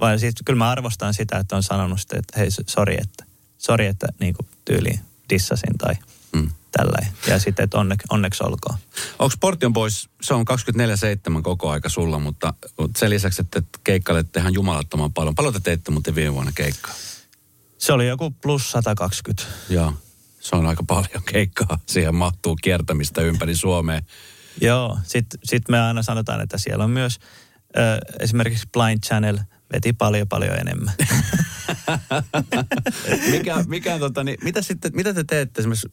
Vaan 0.01 0.19
siis 0.19 0.35
kyllä 0.45 0.59
mä 0.59 0.71
arvostan 0.71 1.15
sitä, 1.15 1.39
että 1.39 1.57
on 1.57 1.63
sanonut 1.63 2.01
sitä, 2.01 2.19
että 2.19 2.39
hei, 2.39 2.49
sori, 2.51 2.95
että, 3.01 3.25
sorry, 3.59 3.85
että 3.85 4.07
niin 4.21 4.35
kuin 4.35 4.49
tyyliin 4.65 5.01
dissasin 5.35 5.79
tai 5.79 5.95
Mm. 6.37 6.51
tällä. 6.71 6.99
Ja 7.27 7.39
sitten, 7.39 7.65
että 7.65 7.79
onne, 7.79 7.95
onneksi 8.11 8.45
olkoon. 8.47 8.79
Onko 9.19 9.35
Portion 9.41 9.73
Boys, 9.73 10.09
se 10.23 10.35
on 10.35 10.45
24-7 11.39 11.43
koko 11.43 11.71
aika 11.71 11.89
sulla, 11.89 12.19
mutta, 12.19 12.55
mutta 12.79 12.99
sen 12.99 13.11
lisäksi, 13.11 13.43
että 13.43 13.63
keikkailette 13.85 14.41
ihan 14.41 14.55
jumalattoman 14.55 15.13
paljon. 15.13 15.35
Paljon 15.35 15.55
te 15.55 15.61
teitte 15.61 15.91
muuten 15.91 16.15
viime 16.15 16.35
vuonna 16.35 16.53
keikkaa? 16.55 16.95
Se 17.79 17.93
oli 17.93 18.09
joku 18.09 18.31
plus 18.31 18.71
120. 18.71 19.43
Joo, 19.69 19.93
se 20.41 20.57
on 20.57 20.67
aika 20.67 20.85
paljon 20.87 21.23
keikkaa. 21.33 21.79
Siihen 21.87 22.15
mahtuu 22.15 22.57
kiertämistä 22.63 23.21
ympäri 23.23 23.55
Suomea. 23.57 24.01
Joo, 24.61 24.99
sitten 25.03 25.41
sit 25.45 25.69
me 25.69 25.81
aina 25.81 26.03
sanotaan, 26.03 26.41
että 26.41 26.59
siellä 26.59 26.85
on 26.85 26.91
myös 26.91 27.19
ö, 27.77 27.81
esimerkiksi 28.21 28.69
Blind 28.73 29.01
Channel 29.07 29.39
veti 29.73 29.93
paljon 29.93 30.29
paljon 30.29 30.59
enemmän. 30.59 30.95
mikä, 33.31 33.65
mikä 33.67 33.99
tota, 33.99 34.25
niin, 34.25 34.39
mitä, 34.45 34.63
sitten, 34.63 34.93
mitä 34.95 35.15
te 35.15 35.25
teette 35.25 35.61
esimerkiksi 35.61 35.89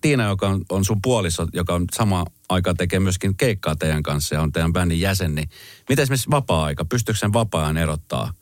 Tiina, 0.00 0.28
joka 0.28 0.48
on, 0.48 0.64
on 0.68 0.84
sun 0.84 1.02
puoliso, 1.02 1.46
joka 1.52 1.74
on 1.74 1.84
sama 1.94 2.26
aika 2.48 2.74
tekee 2.74 3.00
myöskin 3.00 3.36
keikkaa 3.36 3.76
teidän 3.76 4.02
kanssa 4.02 4.34
ja 4.34 4.42
on 4.42 4.52
teidän 4.52 4.72
bändin 4.72 5.00
jäsen, 5.00 5.34
niin 5.34 5.50
mitä 5.88 6.02
esimerkiksi 6.02 6.30
vapaa-aika, 6.30 6.84
pystyykö 6.84 7.18
sen 7.18 7.32
vapaa-ajan 7.32 7.76
erottaa 7.76 8.32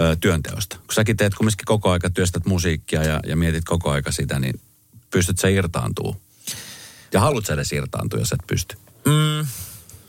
ö, 0.00 0.16
työnteosta? 0.20 0.76
Kun 0.76 0.94
säkin 0.94 1.16
teet 1.16 1.34
kumminkin 1.34 1.64
koko 1.64 1.90
aika, 1.90 2.10
työstät 2.10 2.46
musiikkia 2.46 3.04
ja, 3.04 3.20
ja 3.26 3.36
mietit 3.36 3.64
koko 3.64 3.90
aika 3.90 4.12
sitä, 4.12 4.38
niin 4.38 4.60
pystyt 5.10 5.38
sä 5.38 5.48
irtaantuu? 5.48 6.16
Ja 7.12 7.20
haluat 7.20 7.46
sä 7.46 7.54
edes 7.54 7.72
irtaantua, 7.72 8.18
jos 8.18 8.32
et 8.32 8.46
pysty? 8.46 8.76
Mm, 9.06 9.46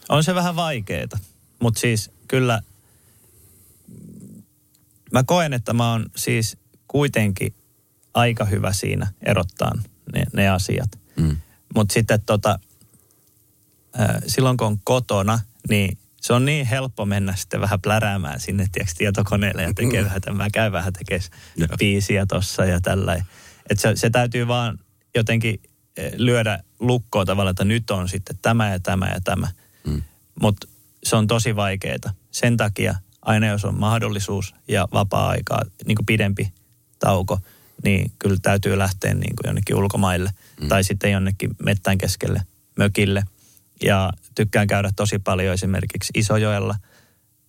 on 0.09 0.23
se 0.23 0.35
vähän 0.35 0.55
vaikeeta, 0.55 1.19
mutta 1.59 1.79
siis 1.79 2.11
kyllä 2.27 2.61
mä 5.13 5.23
koen, 5.23 5.53
että 5.53 5.73
mä 5.73 5.91
oon 5.91 6.05
siis 6.15 6.57
kuitenkin 6.87 7.55
aika 8.13 8.45
hyvä 8.45 8.73
siinä 8.73 9.07
erottaa 9.21 9.71
ne, 10.13 10.23
ne 10.33 10.49
asiat. 10.49 10.99
Mm. 11.15 11.37
Mutta 11.75 11.93
sitten 11.93 12.21
tota, 12.25 12.59
silloin 14.27 14.57
kun 14.57 14.67
on 14.67 14.79
kotona, 14.83 15.39
niin 15.69 15.97
se 16.21 16.33
on 16.33 16.45
niin 16.45 16.65
helppo 16.65 17.05
mennä 17.05 17.35
sitten 17.35 17.61
vähän 17.61 17.81
pläräämään 17.81 18.39
sinne 18.39 18.67
tiiäks, 18.71 18.93
tietokoneelle 18.93 19.63
ja 19.63 19.73
tekee 19.73 20.03
vähän, 20.03 20.21
mä 20.33 20.49
käyn 20.49 20.71
vähän 20.71 20.93
tekemään 20.93 21.29
biisiä 21.77 22.25
tossa 22.25 22.65
ja 22.65 22.81
tällä. 22.81 23.15
Että 23.69 23.81
se, 23.81 23.95
se 23.95 24.09
täytyy 24.09 24.47
vaan 24.47 24.79
jotenkin 25.15 25.61
lyödä 26.15 26.63
lukkoa 26.79 27.25
tavalla, 27.25 27.51
että 27.51 27.65
nyt 27.65 27.91
on 27.91 28.09
sitten 28.09 28.37
tämä 28.41 28.71
ja 28.71 28.79
tämä 28.79 29.07
ja 29.07 29.21
tämä. 29.23 29.47
Mm. 29.87 30.01
Mutta 30.41 30.67
se 31.03 31.15
on 31.15 31.27
tosi 31.27 31.55
vaikeaa. 31.55 32.13
Sen 32.31 32.57
takia 32.57 32.95
aina 33.25 33.47
jos 33.47 33.65
on 33.65 33.79
mahdollisuus 33.79 34.55
ja 34.67 34.87
vapaa-aikaa, 34.93 35.61
niin 35.85 35.95
kuin 35.95 36.05
pidempi 36.05 36.53
tauko, 36.99 37.39
niin 37.83 38.11
kyllä 38.19 38.37
täytyy 38.41 38.77
lähteä 38.77 39.13
niin 39.13 39.35
kuin 39.35 39.49
jonnekin 39.49 39.75
ulkomaille 39.75 40.31
mm. 40.61 40.67
tai 40.67 40.83
sitten 40.83 41.11
jonnekin 41.11 41.55
mettän 41.63 41.97
keskelle 41.97 42.41
mökille. 42.75 43.23
Ja 43.83 44.09
tykkään 44.35 44.67
käydä 44.67 44.91
tosi 44.95 45.19
paljon 45.19 45.53
esimerkiksi 45.53 46.11
Isojoella 46.15 46.75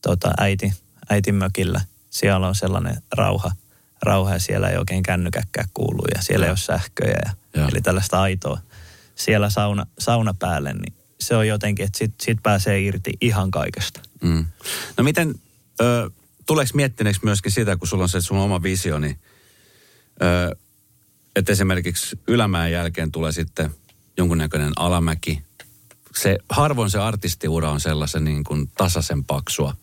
tota, 0.02 0.30
äiti, 0.38 0.72
äitin 1.10 1.34
mökillä. 1.34 1.80
Siellä 2.10 2.48
on 2.48 2.54
sellainen 2.54 3.02
rauha, 3.12 3.50
rauha 4.02 4.32
ja 4.32 4.38
siellä 4.38 4.68
ei 4.68 4.76
oikein 4.76 5.02
kännykäkkää 5.02 5.64
kuulu 5.74 6.02
ja 6.14 6.22
siellä 6.22 6.44
ja. 6.44 6.48
ei 6.48 6.50
ole 6.50 6.56
sähköjä. 6.56 7.18
Ja, 7.24 7.30
ja. 7.60 7.68
Eli 7.68 7.80
tällaista 7.80 8.20
aitoa. 8.20 8.58
Siellä 9.14 9.50
sauna, 9.50 9.86
sauna 9.98 10.34
päälle, 10.38 10.72
niin 10.72 10.94
se 11.20 11.36
on 11.36 11.48
jotenkin, 11.48 11.86
että 11.86 11.98
sit, 11.98 12.14
sit 12.22 12.38
pääsee 12.42 12.80
irti 12.80 13.12
ihan 13.20 13.50
kaikesta. 13.50 14.00
Mm. 14.22 14.44
No 14.96 15.04
miten, 15.04 15.34
ö, 15.80 16.10
tuleeko 16.46 16.70
miettineeksi 16.74 17.20
myöskin 17.24 17.52
sitä, 17.52 17.76
kun 17.76 17.88
sulla 17.88 18.02
on 18.02 18.08
se 18.08 18.20
sun 18.20 18.38
oma 18.38 18.62
visio, 18.62 18.98
niin 18.98 19.18
ö, 20.22 20.56
että 21.36 21.52
esimerkiksi 21.52 22.18
ylämäen 22.28 22.72
jälkeen 22.72 23.12
tulee 23.12 23.32
sitten 23.32 23.70
jonkunnäköinen 24.16 24.72
alamäki. 24.76 25.42
Se, 26.16 26.38
harvoin 26.48 26.90
se 26.90 26.98
artistiura 26.98 27.70
on 27.70 27.80
sellaisen 27.80 28.24
niin 28.24 28.44
kuin 28.44 28.70
tasaisen 28.78 29.24
paksua, 29.24 29.76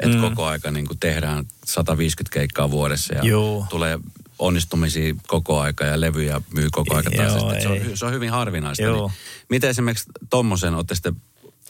että 0.00 0.16
mm. 0.16 0.22
koko 0.22 0.44
aika 0.44 0.70
niin 0.70 0.86
kuin 0.86 0.98
tehdään 0.98 1.44
150 1.64 2.34
keikkaa 2.34 2.70
vuodessa 2.70 3.14
ja 3.14 3.22
Joo. 3.22 3.66
tulee 3.70 3.98
onnistumisia 4.38 5.14
koko 5.26 5.60
aika 5.60 5.84
ja 5.84 6.00
levyjä 6.00 6.40
myy 6.54 6.68
koko 6.72 6.96
aika 6.96 7.10
tasaisesti. 7.10 7.62
Se 7.62 7.68
on, 7.68 7.96
se 7.96 8.06
on 8.06 8.12
hyvin 8.12 8.30
harvinaista. 8.30 8.84
Niin, 8.84 9.12
miten 9.48 9.70
esimerkiksi 9.70 10.10
tuommoisen, 10.30 10.74
olette 10.74 10.94
sitten, 10.94 11.16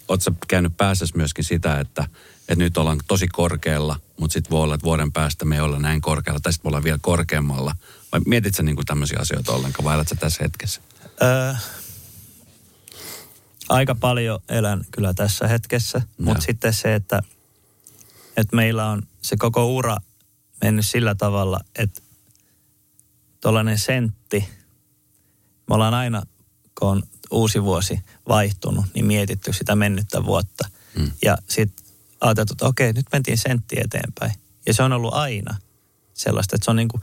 ootko 0.09 0.31
käynyt 0.49 0.77
päässäsi 0.77 1.17
myöskin 1.17 1.45
sitä, 1.45 1.81
että, 1.81 2.09
että 2.49 2.65
nyt 2.65 2.77
ollaan 2.79 3.01
tosi 3.09 3.29
korkealla, 3.29 4.01
mutta 4.21 4.33
sitten 4.33 4.51
voi 4.51 4.63
olla, 4.63 4.75
että 4.75 4.85
vuoden 4.85 5.13
päästä 5.13 5.45
me 5.45 5.55
ei 5.55 5.61
olla 5.61 5.79
näin 5.79 6.01
korkealla, 6.01 6.41
tai 6.41 6.53
sitten 6.53 6.67
me 6.67 6.69
ollaan 6.69 6.85
vielä 6.85 6.99
korkeammalla. 7.03 7.77
Vai 8.13 8.21
mietit 8.27 8.55
sä 8.55 8.63
niin 8.63 8.77
tämmöisiä 8.87 9.19
asioita 9.21 9.53
ollenkaan, 9.53 9.85
vai 9.85 10.05
sä 10.05 10.15
tässä 10.15 10.45
hetkessä? 10.45 10.81
Öö, 11.23 11.55
aika 13.69 13.95
paljon 13.95 14.39
elän 14.49 14.85
kyllä 14.91 15.15
tässä 15.15 15.49
hetkessä, 15.49 16.03
mutta 16.19 16.43
sitten 16.43 16.75
se, 16.75 16.95
että, 16.95 17.23
että 18.37 18.57
meillä 18.57 18.87
on 18.87 19.03
se 19.23 19.37
koko 19.37 19.67
ura 19.67 19.97
mennyt 20.65 20.87
sillä 20.87 21.15
tavalla, 21.15 21.61
että 21.79 22.03
tuollainen 23.41 23.79
sentti, 23.79 24.49
me 25.69 25.75
ollaan 25.75 25.95
aina, 25.95 26.23
kun 26.79 26.89
on 26.89 27.03
uusi 27.31 27.63
vuosi 27.63 28.01
vaihtunut, 28.29 28.85
niin 28.95 29.07
mietitty 29.07 29.53
sitä 29.53 29.77
mennyttä 29.77 30.25
vuotta. 30.25 30.69
Mm. 30.99 31.11
Ja 31.25 31.39
sitten 31.49 31.88
ajateltu, 32.21 32.53
että 32.53 32.67
okei, 32.67 32.93
nyt 32.93 33.07
mentiin 33.13 33.39
sentti 33.39 33.77
eteenpäin. 33.81 34.33
Ja 34.67 34.75
se 34.75 34.83
on 34.83 34.93
ollut 34.93 35.15
aina 35.15 35.57
sellaista, 36.15 36.57
että 36.57 36.65
se 36.65 36.71
on 36.71 36.77
niin 36.77 36.89
kuin, 36.89 37.03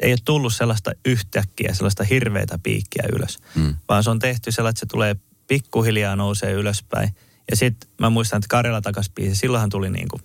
ei 0.00 0.12
ole 0.12 0.18
tullut 0.24 0.54
sellaista 0.54 0.92
yhtäkkiä, 1.04 1.74
sellaista 1.74 2.04
hirveätä 2.04 2.58
piikkiä 2.62 3.04
ylös. 3.12 3.38
Mm. 3.54 3.74
Vaan 3.88 4.04
se 4.04 4.10
on 4.10 4.18
tehty 4.18 4.52
sellaista, 4.52 4.76
että 4.76 4.80
se 4.80 4.90
tulee 4.90 5.16
pikkuhiljaa 5.46 6.16
nousee 6.16 6.52
ylöspäin. 6.52 7.16
Ja 7.50 7.56
sitten 7.56 7.90
mä 8.00 8.10
muistan, 8.10 8.38
että 8.38 8.48
Karjala 8.48 8.80
takas 8.80 9.10
biisi, 9.10 9.34
silloinhan 9.34 9.70
tuli 9.70 9.90
niin 9.90 10.08
kuin, 10.08 10.22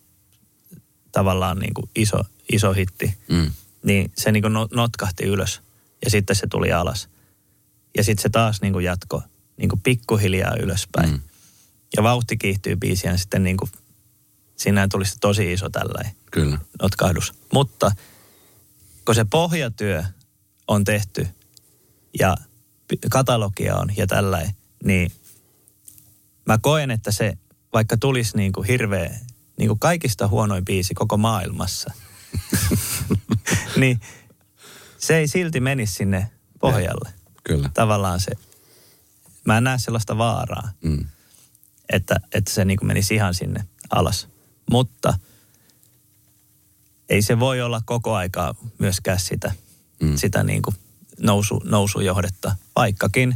tavallaan 1.11 1.59
niin 1.59 1.73
kuin 1.73 1.89
iso, 1.95 2.19
iso 2.51 2.73
hitti. 2.73 3.17
Mm. 3.29 3.51
Niin 3.83 4.11
se 4.17 4.31
niin 4.31 4.43
kuin 4.43 4.53
notkahti 4.73 5.23
ylös 5.23 5.61
ja 6.05 6.11
sitten 6.11 6.35
se 6.35 6.47
tuli 6.47 6.71
alas. 6.71 7.09
Ja 7.97 8.03
sitten 8.03 8.23
se 8.23 8.29
taas 8.29 8.61
niin 8.61 8.73
kuin 8.73 8.85
jatko 8.85 9.23
niin 9.57 9.69
kuin 9.69 9.81
pikkuhiljaa 9.81 10.55
ylöspäin. 10.59 11.09
Mm. 11.09 11.19
Ja 11.97 12.03
vauhti 12.03 12.37
kiihtyy 12.37 12.75
biisiään 12.75 13.17
sitten 13.19 13.43
niin 13.43 13.57
kuin 13.57 13.71
Siinä 14.55 14.87
tuli 14.87 15.03
tosi 15.21 15.53
iso 15.53 15.69
tällainen 15.69 16.15
Kyllä. 16.31 16.57
notkahdus. 16.81 17.33
Mutta 17.53 17.91
kun 19.05 19.15
se 19.15 19.25
pohjatyö 19.25 20.03
on 20.67 20.83
tehty 20.83 21.27
ja 22.19 22.37
katalogia 23.09 23.75
on 23.75 23.97
ja 23.97 24.07
tällainen, 24.07 24.55
niin 24.83 25.11
mä 26.45 26.57
koen, 26.61 26.91
että 26.91 27.11
se 27.11 27.37
vaikka 27.73 27.97
tulisi 27.97 28.37
niin 28.37 28.51
kuin 28.51 28.67
hirveä, 28.67 29.19
niin 29.57 29.67
kuin 29.67 29.79
kaikista 29.79 30.27
huonoin 30.27 30.65
biisi 30.65 30.93
koko 30.93 31.17
maailmassa, 31.17 31.93
niin 33.81 34.01
se 34.97 35.17
ei 35.17 35.27
silti 35.27 35.59
menisi 35.59 35.93
sinne 35.93 36.31
pohjalle. 36.59 37.09
Ja, 37.15 37.31
kyllä. 37.43 37.69
Tavallaan 37.73 38.19
se, 38.19 38.31
mä 39.45 39.57
en 39.57 39.63
näe 39.63 39.79
sellaista 39.79 40.17
vaaraa, 40.17 40.71
mm. 40.83 41.05
että, 41.89 42.19
että 42.33 42.53
se 42.53 42.65
niin 42.65 42.77
kuin 42.77 42.87
menisi 42.87 43.15
ihan 43.15 43.33
sinne 43.33 43.65
alas. 43.89 44.27
Mutta 44.71 45.13
ei 47.09 47.21
se 47.21 47.39
voi 47.39 47.61
olla 47.61 47.81
koko 47.85 48.15
aikaa 48.15 48.55
myöskään 48.77 49.19
sitä, 49.19 49.51
mm. 50.01 50.17
sitä 50.17 50.43
niin 50.43 50.61
kuin 50.61 50.75
nousu, 51.19 51.61
nousujohdetta, 51.65 52.55
vaikkakin 52.75 53.35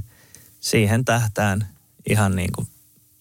siihen 0.60 1.06
tähtään 1.06 1.68
ihan 2.10 2.36
niin 2.36 2.52
kuin 2.52 2.68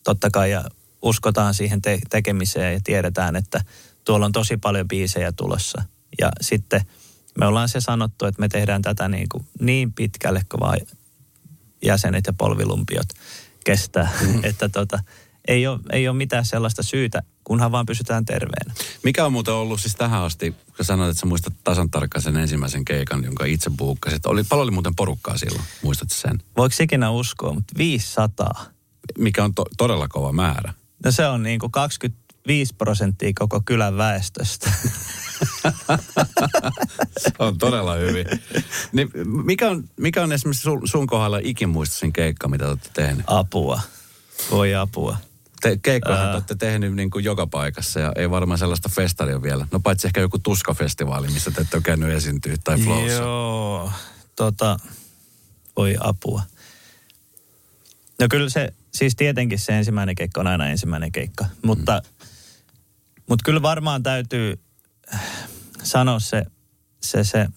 totta 0.05 0.31
kai 0.31 0.51
ja 0.51 0.65
uskotaan 1.03 1.55
siihen 1.55 1.83
te- 1.83 1.99
tekemiseen 2.11 2.75
ja 2.75 2.81
tiedetään, 2.85 3.37
että 3.37 3.65
tuolla 4.05 4.27
on 4.27 4.33
tosi 4.33 4.57
paljon 4.57 4.89
biisejä 4.89 5.33
tulossa. 5.33 5.83
Ja 6.21 6.31
sitten 6.41 6.81
me 7.39 7.47
ollaan 7.47 7.69
se 7.69 7.81
sanottu, 7.81 8.27
että 8.27 8.41
me 8.41 8.49
tehdään 8.49 8.83
tätä 8.83 9.09
niin, 9.09 9.29
kuin 9.29 9.47
niin 9.61 9.93
pitkälle, 9.93 10.43
kun 10.49 10.61
vaan 10.61 10.79
jäsenet 11.83 12.27
ja 12.27 12.33
polvilumpiot 12.33 13.09
kestää, 13.65 14.13
mm. 14.21 14.41
että 14.49 14.69
tota, 14.69 14.99
ei 15.49 15.67
ole, 15.67 15.81
ei 15.93 16.09
ole 16.09 16.17
mitään 16.17 16.45
sellaista 16.45 16.83
syytä, 16.83 17.23
kunhan 17.47 17.73
vaan 17.73 17.87
pysytään 17.87 18.25
terveenä. 18.25 18.75
Mikä 19.03 19.27
on 19.27 19.33
muuten 19.33 19.55
ollut 19.55 19.81
siis 19.81 19.95
tähän 19.95 20.23
asti, 20.23 20.55
kun 20.77 20.85
sanoit, 20.85 21.11
että 21.11 21.21
sä 21.21 21.27
muistat 21.27 21.55
tasan 21.65 21.91
tarkkaan 21.91 22.23
sen 22.23 22.37
ensimmäisen 22.37 22.85
keikan, 22.85 23.25
jonka 23.25 23.45
itse 23.45 23.71
buukkasit. 23.79 24.27
Oli, 24.27 24.45
paljon 24.45 24.63
oli 24.65 24.71
muuten 24.71 24.95
porukkaa 24.95 25.39
silloin, 25.39 25.65
muistatko 25.83 26.15
sen? 26.15 26.43
Voiko 26.57 26.75
ikinä 26.81 27.11
uskoa, 27.11 27.53
mutta 27.53 27.75
500. 27.79 28.65
Mikä 29.19 29.45
on 29.45 29.55
to, 29.55 29.65
todella 29.77 30.09
kova 30.09 30.33
määrä. 30.33 30.75
No 31.05 31.11
se 31.11 31.27
on 31.27 31.43
niin 31.43 31.61
kuin 31.61 31.73
25 31.73 32.75
prosenttia 32.75 33.33
koko 33.39 33.63
kylän 33.65 33.97
väestöstä. 33.97 34.71
se 37.23 37.31
on 37.39 37.59
todella 37.59 37.95
hyvin. 37.95 38.27
Niin 38.93 39.11
mikä, 39.45 39.71
on, 39.71 39.85
mikä 39.97 40.23
on 40.23 40.33
esimerkiksi 40.33 40.63
sun, 40.63 40.89
sun 40.89 41.07
kohdalla 41.07 41.41
ikimuistoisin 41.43 42.13
keikka, 42.13 42.49
mitä 42.49 42.69
olette 42.69 42.91
tehneet? 42.95 43.25
Apua. 43.27 43.81
Voi 44.51 44.75
apua. 44.75 45.17
Te, 45.67 45.79
keikkoja 45.83 46.33
olette 46.33 46.55
tehnyt 46.55 46.95
niin 46.95 47.11
kuin 47.11 47.25
joka 47.25 47.47
paikassa 47.47 48.01
ja 48.01 48.13
ei 48.17 48.31
varmaan 48.31 48.59
sellaista 48.59 48.89
festaria 48.89 49.43
vielä. 49.43 49.67
No 49.73 49.81
paitsi 49.81 50.07
ehkä 50.07 50.21
joku 50.21 50.39
tuskafestivaali, 50.39 51.29
missä 51.29 51.51
te 51.51 51.61
ette 51.61 51.77
ole 51.77 51.83
käynyt 51.83 52.11
esiintyä 52.11 52.57
tai 52.65 52.79
flowssa. 52.79 53.13
Joo, 53.13 53.93
tota, 54.37 54.77
voi 55.77 55.97
apua. 56.01 56.43
No 58.21 58.27
kyllä 58.31 58.49
se, 58.49 58.73
siis 58.95 59.17
tietenkin 59.17 59.59
se 59.59 59.79
ensimmäinen 59.79 60.15
keikka 60.15 60.41
on 60.41 60.47
aina 60.47 60.69
ensimmäinen 60.69 61.13
keikka, 61.13 61.45
mutta, 61.63 62.03
mm. 62.05 62.27
mutta 63.29 63.43
kyllä 63.45 63.63
varmaan 63.63 64.03
täytyy 64.03 64.61
sanoa 65.83 66.21
se, 66.21 66.45
se, 67.03 67.25
se 67.25 67.49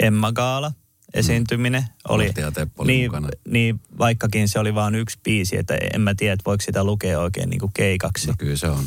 Emma 0.00 0.32
Gaala 0.32 0.72
esiintyminen. 1.14 1.82
Mm. 1.82 1.88
Oli, 2.08 2.32
Teppo 2.54 2.82
oli 2.82 2.92
niin, 2.92 3.10
mukana. 3.10 3.28
niin, 3.48 3.80
vaikkakin 3.98 4.48
se 4.48 4.58
oli 4.58 4.74
vain 4.74 4.94
yksi 4.94 5.18
biisi, 5.24 5.56
että 5.56 5.78
en 5.94 6.00
mä 6.00 6.14
tiedä, 6.14 6.32
että 6.32 6.44
voiko 6.46 6.60
sitä 6.62 6.84
lukea 6.84 7.20
oikein 7.20 7.50
niin 7.50 7.60
kuin 7.60 7.72
keikaksi. 7.74 8.26
No 8.26 8.34
kyllä 8.38 8.56
se 8.56 8.68
on. 8.68 8.84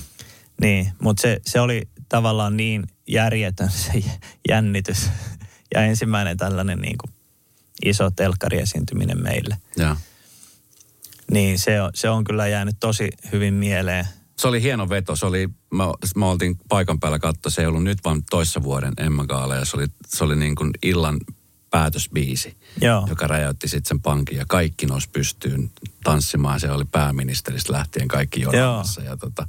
Niin, 0.61 0.91
mutta 1.01 1.21
se, 1.21 1.41
se 1.45 1.59
oli 1.59 1.89
tavallaan 2.09 2.57
niin 2.57 2.83
järjetön 3.07 3.69
se 3.71 4.03
jännitys. 4.49 5.09
Ja 5.73 5.81
ensimmäinen 5.83 6.37
tällainen 6.37 6.79
niin 6.79 6.97
kuin 6.97 7.13
iso 7.85 8.11
telkkariesiintyminen 8.11 9.23
meille. 9.23 9.57
Ja. 9.77 9.95
Niin 11.31 11.59
se 11.59 11.81
on, 11.81 11.91
se 11.93 12.09
on 12.09 12.23
kyllä 12.23 12.47
jäänyt 12.47 12.75
tosi 12.79 13.09
hyvin 13.31 13.53
mieleen. 13.53 14.05
Se 14.37 14.47
oli 14.47 14.61
hieno 14.61 14.89
veto. 14.89 15.15
Se 15.15 15.25
oli, 15.25 15.49
mä, 15.73 15.83
mä 16.15 16.29
oltiin 16.29 16.57
paikan 16.69 16.99
päällä 16.99 17.19
katto, 17.19 17.49
se 17.49 17.61
ei 17.61 17.67
ollut 17.67 17.83
nyt 17.83 17.97
vaan 18.05 18.23
toissa 18.29 18.63
vuoden 18.63 18.93
Emma 18.97 19.25
Gaala 19.25 19.55
ja 19.55 19.65
se 19.65 19.77
oli, 19.77 19.87
se 20.07 20.23
oli 20.23 20.35
niin 20.35 20.55
kuin 20.55 20.71
illan 20.83 21.19
päätösbiisi, 21.71 22.57
Joo. 22.81 23.05
joka 23.09 23.27
räjäytti 23.27 23.67
sitten 23.67 23.89
sen 23.89 24.01
pankin 24.01 24.37
ja 24.37 24.45
kaikki 24.47 24.85
nousi 24.85 25.09
pystyyn 25.09 25.71
tanssimaan. 26.03 26.59
Se 26.59 26.71
oli 26.71 26.85
pääministeristä 26.85 27.73
lähtien 27.73 28.07
kaikki 28.07 28.41
joramassa 28.41 29.01
ja 29.01 29.17
tota, 29.17 29.47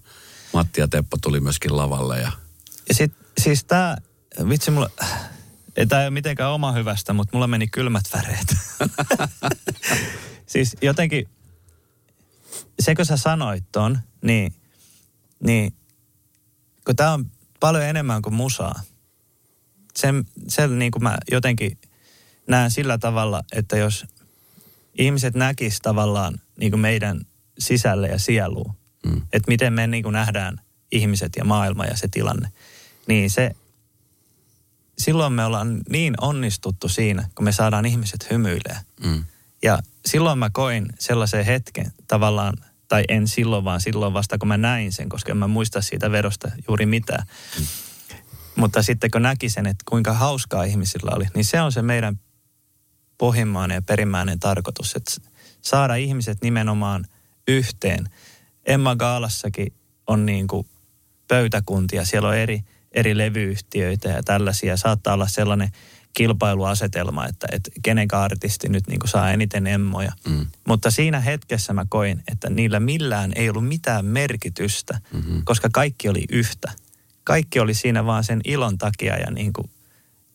Matti 0.52 0.80
ja 0.80 0.88
Teppo 0.88 1.16
tuli 1.22 1.40
myöskin 1.40 1.76
lavalle 1.76 2.20
ja 2.20 2.32
Ja 2.88 2.94
sit, 2.94 3.12
siis 3.40 3.64
tää, 3.64 3.96
vitsi 4.48 4.70
mulla, 4.70 4.90
ei 5.76 5.86
tää 5.86 6.00
ei 6.00 6.06
ole 6.06 6.10
mitenkään 6.10 6.50
oma 6.50 6.72
hyvästä, 6.72 7.12
mutta 7.12 7.36
mulla 7.36 7.46
meni 7.46 7.68
kylmät 7.68 8.04
väreet. 8.14 8.54
siis 10.52 10.76
jotenkin, 10.82 11.28
se 12.80 12.94
kun 12.94 13.06
sä 13.06 13.16
sanoit 13.16 13.64
ton, 13.72 13.98
niin, 14.22 14.54
niin 15.44 15.74
kun 16.86 16.96
tää 16.96 17.12
on 17.12 17.30
paljon 17.60 17.84
enemmän 17.84 18.22
kuin 18.22 18.34
musaa. 18.34 18.80
Sen, 19.96 20.24
sen 20.48 20.78
niin 20.78 20.90
kuin 20.92 21.02
mä 21.02 21.18
jotenkin 21.30 21.78
näen 22.46 22.70
sillä 22.70 22.98
tavalla, 22.98 23.42
että 23.52 23.76
jos 23.76 24.06
ihmiset 24.98 25.34
näkis 25.34 25.78
tavallaan 25.82 26.34
niin 26.56 26.70
kuin 26.72 26.80
meidän 26.80 27.20
sisälle 27.58 28.08
ja 28.08 28.18
sieluun, 28.18 28.74
mm. 29.06 29.22
että 29.32 29.48
miten 29.48 29.72
me 29.72 29.86
niin 29.86 30.02
kuin 30.02 30.12
nähdään 30.12 30.60
ihmiset 30.92 31.32
ja 31.36 31.44
maailma 31.44 31.84
ja 31.84 31.96
se 31.96 32.08
tilanne, 32.08 32.48
niin 33.08 33.30
se, 33.30 33.50
silloin 34.98 35.32
me 35.32 35.44
ollaan 35.44 35.80
niin 35.88 36.14
onnistuttu 36.20 36.88
siinä, 36.88 37.28
kun 37.34 37.44
me 37.44 37.52
saadaan 37.52 37.86
ihmiset 37.86 38.30
hymyilee. 38.30 38.76
mm, 39.04 39.24
Ja 39.62 39.78
silloin 40.06 40.38
mä 40.38 40.50
koin 40.50 40.88
sellaisen 40.98 41.44
hetken 41.44 41.92
tavallaan, 42.08 42.54
tai 42.88 43.04
en 43.08 43.28
silloin, 43.28 43.64
vaan 43.64 43.80
silloin 43.80 44.12
vasta 44.14 44.38
kun 44.38 44.48
mä 44.48 44.56
näin 44.56 44.92
sen, 44.92 45.08
koska 45.08 45.32
en 45.32 45.36
mä 45.36 45.46
muista 45.46 45.80
siitä 45.80 46.10
vedosta 46.12 46.50
juuri 46.68 46.86
mitään. 46.86 47.26
Mm. 47.58 47.66
Mutta 48.56 48.82
sitten 48.82 49.10
kun 49.10 49.22
näki 49.22 49.48
sen, 49.48 49.66
että 49.66 49.84
kuinka 49.88 50.12
hauskaa 50.12 50.64
ihmisillä 50.64 51.10
oli, 51.16 51.24
niin 51.34 51.44
se 51.44 51.60
on 51.60 51.72
se 51.72 51.82
meidän 51.82 52.20
pohjimmainen 53.22 53.74
ja 53.74 53.82
perimmäinen 53.82 54.40
tarkoitus, 54.40 54.96
että 54.96 55.10
saada 55.60 55.94
ihmiset 55.94 56.38
nimenomaan 56.42 57.06
yhteen. 57.48 58.08
Emma 58.66 58.96
Gaalassakin 58.96 59.72
on 60.06 60.26
niin 60.26 60.46
kuin 60.46 60.66
pöytäkuntia, 61.28 62.04
siellä 62.04 62.28
on 62.28 62.36
eri, 62.36 62.64
eri 62.92 63.18
levyyhtiöitä 63.18 64.08
ja 64.08 64.22
tällaisia. 64.22 64.76
Saattaa 64.76 65.14
olla 65.14 65.28
sellainen 65.28 65.68
kilpailuasetelma, 66.16 67.26
että, 67.26 67.46
että 67.52 67.70
kenen 67.82 68.08
artisti 68.12 68.68
nyt 68.68 68.86
niin 68.86 68.98
kuin 68.98 69.10
saa 69.10 69.30
eniten 69.30 69.66
emmoja. 69.66 70.12
mm, 70.28 70.46
Mutta 70.68 70.90
siinä 70.90 71.20
hetkessä 71.20 71.72
mä 71.72 71.86
koin, 71.88 72.22
että 72.32 72.50
niillä 72.50 72.80
millään 72.80 73.32
ei 73.34 73.50
ollut 73.50 73.68
mitään 73.68 74.04
merkitystä, 74.04 75.00
mm-hmm. 75.12 75.42
koska 75.44 75.68
kaikki 75.72 76.08
oli 76.08 76.24
yhtä. 76.30 76.72
Kaikki 77.24 77.60
oli 77.60 77.74
siinä 77.74 78.06
vaan 78.06 78.24
sen 78.24 78.40
ilon 78.44 78.78
takia 78.78 79.16
ja 79.16 79.30
niin 79.30 79.52
kuin, 79.52 79.70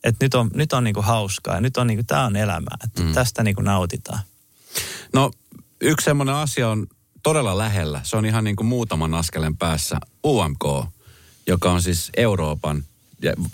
että 0.04 0.26
nyt 0.26 0.34
on, 0.34 0.52
nyt 0.54 0.74
on 0.74 0.84
niin 0.84 0.94
kuin 0.94 1.06
hauskaa 1.06 1.56
ja 1.56 1.62
nyt 1.62 1.78
on 1.78 1.88
niin 1.88 1.98
kuin, 1.98 2.06
tämä 2.06 2.26
on 2.26 2.36
elämää, 2.36 2.78
että 2.84 3.04
mm. 3.04 3.14
tästä 3.14 3.44
niin 3.44 3.56
kuin 3.56 3.66
nautitaan. 3.66 4.20
No 5.14 5.32
yksi 5.82 6.06
semmoinen 6.06 6.36
asia 6.36 6.70
on 6.70 6.88
todella 7.24 7.58
lähellä. 7.58 8.02
Se 8.04 8.18
on 8.18 8.26
ihan 8.26 8.44
niin 8.44 8.56
kuin 8.56 8.68
muutaman 8.68 9.14
askeleen 9.14 9.58
päässä. 9.58 10.00
UMK, 10.26 10.64
joka 11.48 11.72
on 11.72 11.82
siis 11.82 12.10
Euroopan, 12.18 12.84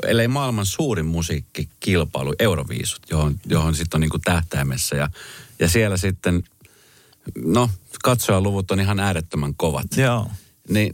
ellei 0.04 0.28
maailman 0.28 0.66
suurin 0.66 1.06
musiikkikilpailu, 1.06 2.34
Euroviisut, 2.40 3.02
johon, 3.10 3.36
johon 3.46 3.76
sitten 3.76 3.98
on 3.98 4.02
niin 4.02 4.10
kuin 4.10 4.22
tähtäimessä. 4.22 4.96
Ja, 4.96 5.10
ja 5.60 5.70
siellä 5.70 5.98
sitten, 5.98 6.44
no 7.46 7.70
katsojaluvut 8.04 8.72
on 8.72 8.80
ihan 8.80 9.00
äärettömän 9.00 9.56
kovat. 9.56 9.88
Joo. 9.98 10.28
Niin 10.70 10.94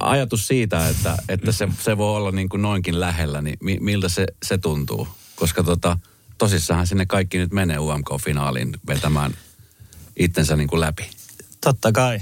ajatus 0.00 0.46
siitä, 0.46 0.88
että, 0.88 1.16
että 1.28 1.52
se, 1.52 1.68
se 1.80 1.96
voi 1.96 2.16
olla 2.16 2.30
niin 2.30 2.48
kuin 2.48 2.62
noinkin 2.62 3.00
lähellä, 3.00 3.42
niin 3.42 3.58
mi, 3.60 3.78
miltä 3.80 4.08
se, 4.08 4.26
se 4.42 4.58
tuntuu? 4.58 5.08
Koska 5.36 5.62
tota, 5.62 5.98
tosissahan 6.38 6.86
sinne 6.86 7.06
kaikki 7.06 7.38
nyt 7.38 7.52
menee 7.52 7.78
UMK-finaaliin 7.78 8.72
vetämään 8.86 9.34
itsensä 10.16 10.56
niin 10.56 10.68
kuin 10.68 10.80
läpi. 10.80 11.10
Totta 11.60 11.92
kai. 11.92 12.20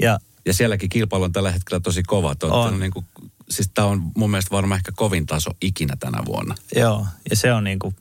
Ja 0.00 0.18
Ja 0.46 0.54
sielläkin 0.54 0.88
kilpailu 0.88 1.24
on 1.24 1.32
tällä 1.32 1.52
hetkellä 1.52 1.80
tosi 1.80 2.02
kova. 2.02 2.34
Te 2.34 2.46
On. 2.46 2.80
Niin 2.80 2.92
kuin, 2.92 3.06
siis 3.50 3.70
tämä 3.74 3.88
on 3.88 4.12
mun 4.16 4.30
mielestä 4.30 4.50
varmaan 4.50 4.78
ehkä 4.78 4.92
kovin 4.96 5.26
taso 5.26 5.50
ikinä 5.60 5.96
tänä 6.00 6.18
vuonna. 6.24 6.54
Joo, 6.76 7.06
ja 7.30 7.36
se 7.36 7.52
on 7.52 7.64
niin 7.64 7.78
kuin 7.78 7.96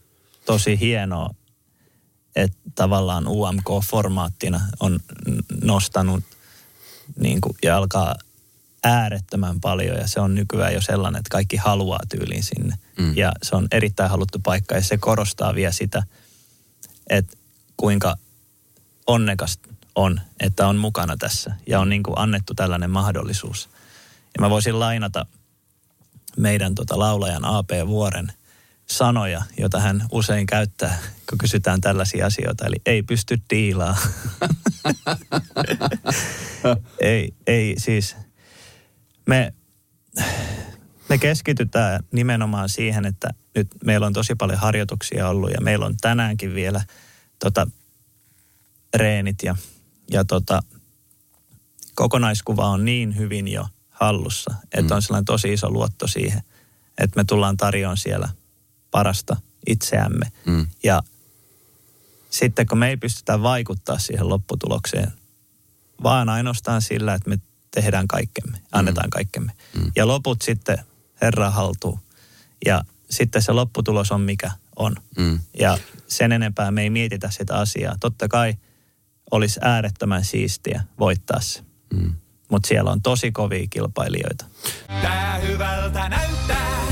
tosi 0.45 0.79
hienoa, 0.79 1.29
että 2.35 2.57
tavallaan 2.75 3.27
UMK-formaattina 3.27 4.61
on 4.79 4.99
nostanut 5.63 6.23
niin 7.19 7.41
kuin, 7.41 7.57
ja 7.63 7.77
alkaa 7.77 8.15
äärettömän 8.83 9.59
paljon 9.59 9.97
ja 9.97 10.07
se 10.07 10.19
on 10.19 10.35
nykyään 10.35 10.73
jo 10.73 10.81
sellainen, 10.81 11.19
että 11.19 11.29
kaikki 11.29 11.57
haluaa 11.57 11.99
tyyliin 12.09 12.43
sinne. 12.43 12.75
Mm. 12.97 13.17
Ja 13.17 13.31
se 13.43 13.55
on 13.55 13.67
erittäin 13.71 14.09
haluttu 14.09 14.39
paikka 14.39 14.75
ja 14.75 14.81
se 14.81 14.97
korostaa 14.97 15.55
vielä 15.55 15.71
sitä, 15.71 16.03
että 17.09 17.37
kuinka 17.77 18.15
onnekas 19.07 19.59
on, 19.95 20.21
että 20.39 20.67
on 20.67 20.75
mukana 20.77 21.17
tässä 21.17 21.55
ja 21.67 21.79
on 21.79 21.89
niin 21.89 22.03
kuin 22.03 22.17
annettu 22.17 22.53
tällainen 22.53 22.89
mahdollisuus. 22.89 23.69
Ja 24.37 24.41
mä 24.41 24.49
voisin 24.49 24.79
lainata 24.79 25.25
meidän 26.37 26.75
tota 26.75 26.99
laulajan 26.99 27.45
AP 27.45 27.69
Vuoren 27.87 28.33
sanoja, 28.85 29.41
joita 29.57 29.79
hän 29.79 30.05
usein 30.11 30.45
käyttää, 30.45 30.97
kun 31.29 31.37
kysytään 31.37 31.81
tällaisia 31.81 32.25
asioita. 32.25 32.65
Eli 32.65 32.75
ei 32.85 33.03
pysty 33.03 33.41
diilaa. 33.49 33.97
ei, 36.99 37.33
ei 37.47 37.75
siis. 37.77 38.15
Me, 39.25 39.53
me 41.09 41.17
keskitytään 41.17 42.03
nimenomaan 42.11 42.69
siihen, 42.69 43.05
että 43.05 43.29
nyt 43.55 43.67
meillä 43.85 44.07
on 44.07 44.13
tosi 44.13 44.35
paljon 44.35 44.59
harjoituksia 44.59 45.29
ollut 45.29 45.51
ja 45.51 45.61
meillä 45.61 45.85
on 45.85 45.97
tänäänkin 46.01 46.55
vielä 46.55 46.81
tota, 47.39 47.67
reenit 48.93 49.43
ja, 49.43 49.55
ja 50.11 50.25
tota, 50.25 50.63
kokonaiskuva 51.95 52.67
on 52.67 52.85
niin 52.85 53.17
hyvin 53.17 53.47
jo 53.47 53.67
hallussa, 53.89 54.53
että 54.71 54.95
on 54.95 55.01
sellainen 55.01 55.25
tosi 55.25 55.53
iso 55.53 55.71
luotto 55.71 56.07
siihen, 56.07 56.41
että 56.97 57.19
me 57.19 57.23
tullaan 57.23 57.57
tarjoamaan 57.57 57.97
siellä 57.97 58.29
parasta 58.91 59.35
itseämme. 59.67 60.31
Mm. 60.45 60.67
Ja 60.83 61.03
sitten 62.29 62.67
kun 62.67 62.77
me 62.77 62.89
ei 62.89 62.97
pystytä 62.97 63.41
vaikuttaa 63.41 63.99
siihen 63.99 64.29
lopputulokseen, 64.29 65.11
vaan 66.03 66.29
ainoastaan 66.29 66.81
sillä, 66.81 67.13
että 67.13 67.29
me 67.29 67.37
tehdään 67.73 68.07
kaikkemme, 68.07 68.57
annetaan 68.71 69.09
kaikkemme. 69.09 69.51
Mm. 69.75 69.91
Ja 69.95 70.07
loput 70.07 70.41
sitten 70.41 70.77
Herra 71.21 71.49
haltuu. 71.49 71.99
Ja 72.65 72.83
sitten 73.09 73.41
se 73.41 73.51
lopputulos 73.51 74.11
on 74.11 74.21
mikä 74.21 74.51
on. 74.75 74.95
Mm. 75.17 75.39
Ja 75.59 75.77
sen 76.07 76.31
enempää 76.31 76.71
me 76.71 76.81
ei 76.81 76.89
mietitä 76.89 77.29
sitä 77.29 77.55
asiaa. 77.55 77.95
Totta 77.99 78.27
kai 78.27 78.55
olisi 79.31 79.59
äärettömän 79.63 80.23
siistiä 80.23 80.83
voittaa 80.99 81.41
se. 81.41 81.63
Mm. 81.93 82.13
Mutta 82.49 82.67
siellä 82.67 82.91
on 82.91 83.01
tosi 83.01 83.31
kovia 83.31 83.67
kilpailijoita. 83.69 84.45
Tää 85.01 85.37
hyvältä 85.37 86.09
näyttää, 86.09 86.82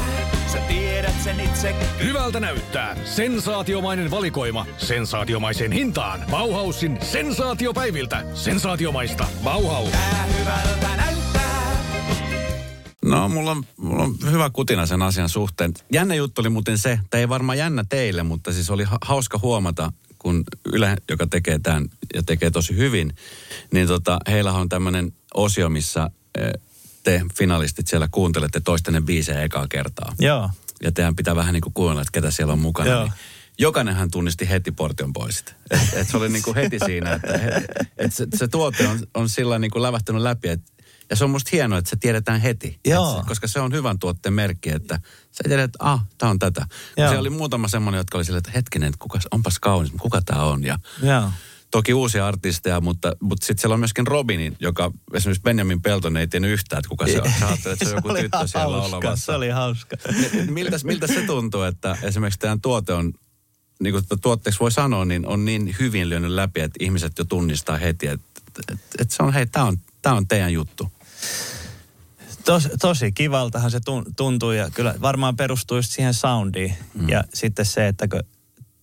sen 1.24 1.39
itse. 1.39 1.76
Hyvältä 2.03 2.39
näyttää. 2.39 2.97
Sensaatiomainen 3.05 4.11
valikoima. 4.11 4.65
Sensaatiomaiseen 4.78 5.72
hintaan. 5.72 6.19
Bauhausin 6.32 6.99
sensaatiopäiviltä. 7.01 8.24
Sensaatiomaista. 8.34 9.26
Bauhaus. 9.43 9.89
Tää 9.89 10.26
hyvältä 10.39 10.95
näyttää. 10.97 11.78
No, 13.05 13.30
mulla 13.30 13.51
on, 13.51 13.63
mulla 13.78 14.03
on 14.03 14.15
hyvä 14.32 14.49
kutina 14.49 14.86
sen 14.86 15.01
asian 15.01 15.30
suhteen. 15.30 15.74
Jännä 15.91 16.15
juttu 16.15 16.41
oli 16.41 16.49
muuten 16.49 16.78
se, 16.78 16.99
tai 17.09 17.19
ei 17.19 17.30
varmaan 17.30 17.57
jännä 17.57 17.86
teille, 17.89 18.24
mutta 18.24 18.53
siis 18.53 18.69
oli 18.69 18.84
ha- 18.84 18.97
hauska 19.01 19.39
huomata, 19.41 19.93
kun 20.19 20.43
Yle, 20.74 20.97
joka 21.09 21.28
tekee 21.28 21.59
tämän 21.59 21.89
ja 22.13 22.24
tekee 22.24 22.51
tosi 22.51 22.76
hyvin, 22.76 23.13
niin 23.74 23.88
tota, 23.88 24.19
heillä 24.28 24.51
on 24.51 24.69
tämmöinen 24.69 25.13
osio, 25.34 25.69
missä 25.69 26.09
eh, 26.39 26.51
te 27.03 27.22
finalistit 27.36 27.88
siellä 27.88 28.07
kuuntelette 28.11 28.59
toistenne 28.59 29.01
biisejä 29.01 29.41
ekaa 29.41 29.67
kertaa. 29.67 30.13
Joo. 30.19 30.49
Ja 30.84 30.92
teidän 30.92 31.16
pitää 31.16 31.36
vähän 31.36 31.54
niin 31.54 31.62
kuin 31.62 31.74
kuunnella, 31.74 32.02
että 32.02 32.12
ketä 32.12 32.32
siellä 32.32 32.54
on 32.54 32.60
mukana. 32.60 32.90
Joo. 32.90 33.04
Niin 33.04 33.14
jokainenhan 33.60 34.12
tunnisti 34.12 34.50
heti 34.50 34.72
Portion 34.72 35.14
Boysit. 35.14 35.56
Et, 35.72 35.80
et 35.94 36.08
se 36.10 36.18
oli 36.18 36.30
niin 36.30 36.44
kuin 36.44 36.56
heti 36.56 36.80
siinä, 36.86 37.14
että 37.14 37.62
et 37.98 38.14
se, 38.14 38.28
se 38.36 38.48
tuote 38.48 38.88
on, 38.88 39.00
on 39.14 39.30
sillä 39.30 39.60
niin 39.60 39.72
kuin 39.72 39.82
lävähtänyt 39.82 40.22
läpi. 40.22 40.50
Et, 40.50 40.62
ja 41.10 41.16
se 41.16 41.24
on 41.24 41.30
musta 41.30 41.50
hienoa, 41.54 41.80
että 41.80 41.90
se 41.90 41.96
tiedetään 41.96 42.42
heti. 42.42 42.80
Joo. 42.86 43.12
Et 43.12 43.24
se, 43.24 43.28
koska 43.28 43.48
se 43.48 43.60
on 43.60 43.74
hyvän 43.74 44.00
tuotteen 44.00 44.34
merkki, 44.34 44.70
että 44.70 45.00
sä 45.32 45.44
tiedät, 45.48 45.64
että 45.64 45.80
ah, 45.82 46.06
tää 46.18 46.30
on 46.30 46.40
tätä. 46.40 46.66
Joo. 46.98 47.08
Siellä 47.08 47.20
oli 47.20 47.30
muutama 47.30 47.68
semmoinen, 47.68 47.98
jotka 47.98 48.18
oli 48.18 48.26
silleen, 48.26 48.40
että 48.40 48.52
hetkinen, 48.52 48.88
että 48.88 49.00
kuka, 49.00 49.20
onpas 49.32 49.60
kaunis, 49.60 49.92
kuka 50.00 50.22
tää 50.22 50.44
on. 50.44 50.64
Ja 50.64 50.80
Joo. 51.04 51.32
Toki 51.72 51.93
uusia 51.93 52.28
artisteja, 52.28 52.82
mutta, 52.82 53.15
mutta 53.19 53.45
sitten 53.45 53.61
siellä 53.61 53.74
on 53.74 53.80
myöskin 53.80 54.07
Robinin, 54.07 54.55
joka 54.59 54.91
esimerkiksi 55.13 55.43
Benjamin 55.43 55.82
Pelton 55.82 56.17
ei 56.17 56.28
tiennyt 56.28 56.51
yhtään, 56.51 56.80
että 56.80 56.89
kuka 56.89 57.07
se 57.07 57.22
on. 57.22 57.32
Sä 57.39 57.53
että 57.53 57.86
se 57.86 57.89
on 57.89 57.95
joku 57.95 58.09
oli 58.09 58.22
tyttö 58.22 58.47
siellä 58.47 58.78
hauska, 58.78 58.97
olemassa. 58.97 59.26
Se 59.26 59.32
oli 59.32 59.49
hauska. 59.49 59.97
Miltä, 60.49 60.78
miltä 60.84 61.07
se 61.07 61.22
tuntuu, 61.22 61.61
että 61.61 61.97
esimerkiksi 62.03 62.39
teidän 62.39 62.61
tuote 62.61 62.93
on, 62.93 63.13
niin 63.80 63.93
kuin 63.93 64.03
tuotteeksi 64.22 64.59
voi 64.59 64.72
sanoa, 64.72 65.05
niin 65.05 65.28
on 65.28 65.45
niin 65.45 65.76
hyvin 65.80 66.09
lyönyt 66.09 66.32
läpi, 66.32 66.61
että 66.61 66.84
ihmiset 66.84 67.17
jo 67.17 67.26
tunnistaa 67.26 67.78
heti, 67.78 68.07
että, 68.07 68.41
että, 68.59 68.86
että 68.99 69.15
se 69.15 69.24
on, 69.24 69.34
hei, 69.34 69.45
tämä 69.45 69.65
on, 69.65 69.78
tää 70.01 70.13
on 70.13 70.28
teidän 70.28 70.53
juttu. 70.53 70.91
Tos, 72.45 72.69
tosi 72.80 73.11
kivaltahan 73.11 73.72
se 73.72 73.78
tun- 73.78 74.13
tuntuu 74.17 74.51
ja 74.51 74.69
kyllä 74.69 74.95
varmaan 75.01 75.36
perustuu 75.36 75.78
just 75.78 75.91
siihen 75.91 76.13
soundiin. 76.13 76.74
Mm. 76.93 77.09
Ja 77.09 77.24
sitten 77.34 77.65
se, 77.65 77.88
että 77.88 78.07
kun 78.07 78.22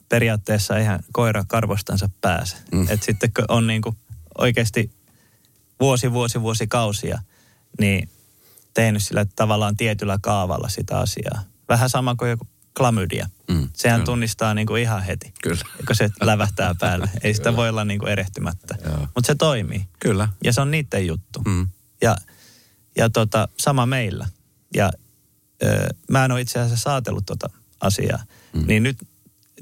periaatteessa 0.08 0.76
eihän 0.76 1.00
koira 1.12 1.44
karvostansa 1.48 2.10
pääse. 2.20 2.56
Mm. 2.72 2.82
Että 2.82 3.06
sitten 3.06 3.32
kun 3.32 3.44
on 3.48 3.66
niinku 3.66 3.94
oikeasti 4.38 4.90
vuosi, 5.80 6.12
vuosi, 6.12 6.42
vuosi 6.42 6.66
kausia, 6.66 7.22
niin 7.80 8.08
tehnyt 8.74 9.02
sillä 9.02 9.26
tavallaan 9.36 9.76
tietyllä 9.76 10.18
kaavalla 10.22 10.68
sitä 10.68 10.98
asiaa. 10.98 11.42
Vähän 11.68 11.90
sama 11.90 12.14
kuin 12.14 12.30
joku 12.30 12.46
klamydia. 12.76 13.28
Mm, 13.48 13.68
Sehän 13.72 14.00
kyllä. 14.00 14.06
tunnistaa 14.06 14.54
niinku 14.54 14.76
ihan 14.76 15.02
heti, 15.02 15.32
Kyllä. 15.42 15.64
kun 15.86 15.96
se 15.96 16.10
lävähtää 16.20 16.74
päälle. 16.74 17.10
Ei 17.22 17.34
sitä 17.34 17.56
voi 17.56 17.68
olla 17.68 17.84
niinku 17.84 18.06
erehtymättä. 18.06 18.76
Joo. 18.84 18.98
Mutta 19.00 19.26
se 19.26 19.34
toimii. 19.34 19.84
Kyllä. 20.00 20.28
Ja 20.44 20.52
se 20.52 20.60
on 20.60 20.70
niiden 20.70 21.06
juttu. 21.06 21.42
Mm. 21.46 21.68
Ja, 22.02 22.16
ja 22.96 23.10
tota, 23.10 23.48
sama 23.58 23.86
meillä. 23.86 24.26
Ja 24.74 24.90
ö, 25.62 25.88
mä 26.10 26.24
en 26.24 26.32
ole 26.32 26.40
itse 26.40 26.58
asiassa 26.58 26.82
saatellut 26.82 27.26
tota 27.26 27.50
asiaa. 27.80 28.22
Mm. 28.52 28.66
Niin 28.66 28.82
nyt 28.82 28.96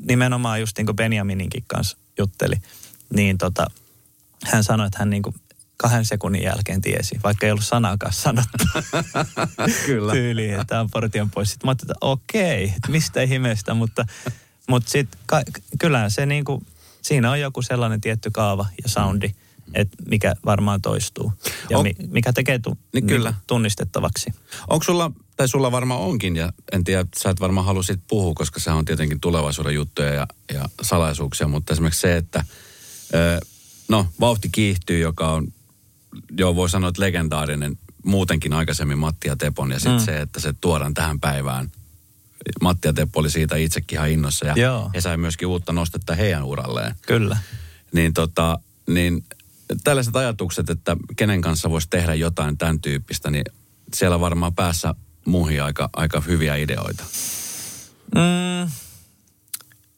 nimenomaan 0.09 0.61
just 0.61 0.79
niin 0.79 0.87
kuin 0.87 0.97
Benjamininkin 0.97 1.65
kanssa 1.67 1.97
jutteli, 2.19 2.55
niin 3.15 3.39
tota, 3.39 3.67
hän 4.45 4.65
sanoi, 4.65 4.87
että 4.87 4.99
hän 4.99 5.11
niin 5.11 5.23
kuin 5.23 5.35
kahden 5.77 6.05
sekunnin 6.05 6.43
jälkeen 6.43 6.81
tiesi, 6.81 7.21
vaikka 7.25 7.47
ei 7.47 7.53
ollut 7.53 7.65
sanaakaan 7.65 8.13
sanottu. 8.13 8.65
Kyllä. 9.87 10.13
Tyyliin, 10.13 10.53
että 10.53 10.65
tämä 10.65 10.81
on 10.81 10.91
portion 10.91 11.31
pois. 11.31 11.51
Sitten 11.51 11.67
mä 11.67 11.71
ajattelin, 11.71 11.91
että 11.91 12.07
okei, 12.07 12.65
että 12.65 12.91
mistä 12.91 13.23
ihmeestä, 13.23 13.75
mutta, 13.75 14.07
mutta 14.69 14.91
sitten 14.91 15.21
ka, 15.27 15.43
kyllähän 15.79 16.11
se 16.11 16.27
niin 16.27 16.45
kuin, 16.45 16.67
siinä 17.03 17.31
on 17.31 17.41
joku 17.41 17.63
sellainen 17.63 18.01
tietty 18.01 18.31
kaava 18.31 18.67
ja 18.83 18.89
soundi, 18.89 19.35
että 19.75 19.97
mikä 20.09 20.35
varmaan 20.45 20.83
toistuu 20.83 21.33
ja 21.71 21.79
On- 21.79 21.83
mi, 21.85 21.95
mikä 22.09 22.33
tekee 22.33 22.59
tu, 22.59 22.79
Niin 22.95 23.07
kyllä. 23.07 23.35
tunnistettavaksi. 23.47 24.31
Onko 24.69 24.85
sulla, 24.85 25.13
tai 25.37 25.49
sulla 25.49 25.73
varmaan 25.73 26.01
onkin, 26.01 26.37
ja 26.37 26.53
en 26.73 26.85
tiedä, 26.85 27.05
sä 27.23 27.31
et 27.31 27.41
varmaan 27.41 27.67
halua 27.67 27.83
siitä 27.83 28.03
puhua, 28.09 28.35
koska 28.35 28.61
se 28.61 28.71
on 28.71 28.85
tietenkin 28.85 29.21
tulevaisuuden 29.21 29.75
juttuja 29.75 30.15
ja, 30.15 30.27
ja 30.55 30.69
salaisuuksia, 30.83 31.49
mutta 31.49 31.73
esimerkiksi 31.73 32.01
se, 32.01 32.17
että 32.17 32.45
no, 33.89 34.07
vauhti 34.21 34.49
kiihtyy, 34.53 34.99
joka 34.99 35.33
on, 35.33 35.49
joo 36.39 36.55
voi 36.57 36.71
sanoa, 36.71 36.89
että 36.89 37.03
legendaarinen 37.03 37.79
muutenkin 38.05 38.53
aikaisemmin 38.53 38.99
Matti 38.99 39.29
ja 39.29 39.37
Tepon, 39.37 39.71
ja 39.73 39.79
sitten 39.79 39.99
Mm. 40.01 40.05
se, 40.05 40.21
että 40.21 40.41
se 40.41 40.55
tuodaan 40.61 40.95
tähän 40.95 41.21
päivään. 41.21 41.71
Matti 42.61 42.89
ja 42.89 42.93
Teppo 42.93 43.21
oli 43.21 43.31
siitä 43.31 43.57
itsekin 43.57 43.97
ihan 43.97 44.11
innossa, 44.11 44.47
ja 44.47 44.55
Joo. 44.57 44.91
he 44.95 45.01
sai 45.01 45.17
myöskin 45.17 45.49
uutta 45.49 45.73
nostetta 45.73 46.15
heidän 46.15 46.45
uralleen. 46.45 46.95
Kyllä. 47.07 47.37
Niin, 47.93 48.15
tota, 48.15 48.59
niin 48.89 49.25
tällaiset 49.85 50.17
ajatukset, 50.17 50.71
että 50.71 50.97
kenen 51.17 51.41
kanssa 51.41 51.71
voisi 51.71 51.89
tehdä 51.91 52.15
jotain 52.15 52.59
tämän 52.59 52.81
tyyppistä, 52.81 53.31
niin 53.31 53.45
siellä 53.95 54.21
varmaan 54.21 54.55
päässä 54.55 54.95
muihin 55.27 55.63
aika, 55.63 55.91
aika 55.93 56.21
hyviä 56.21 56.57
ideoita. 56.57 57.05
Mm, 58.15 58.71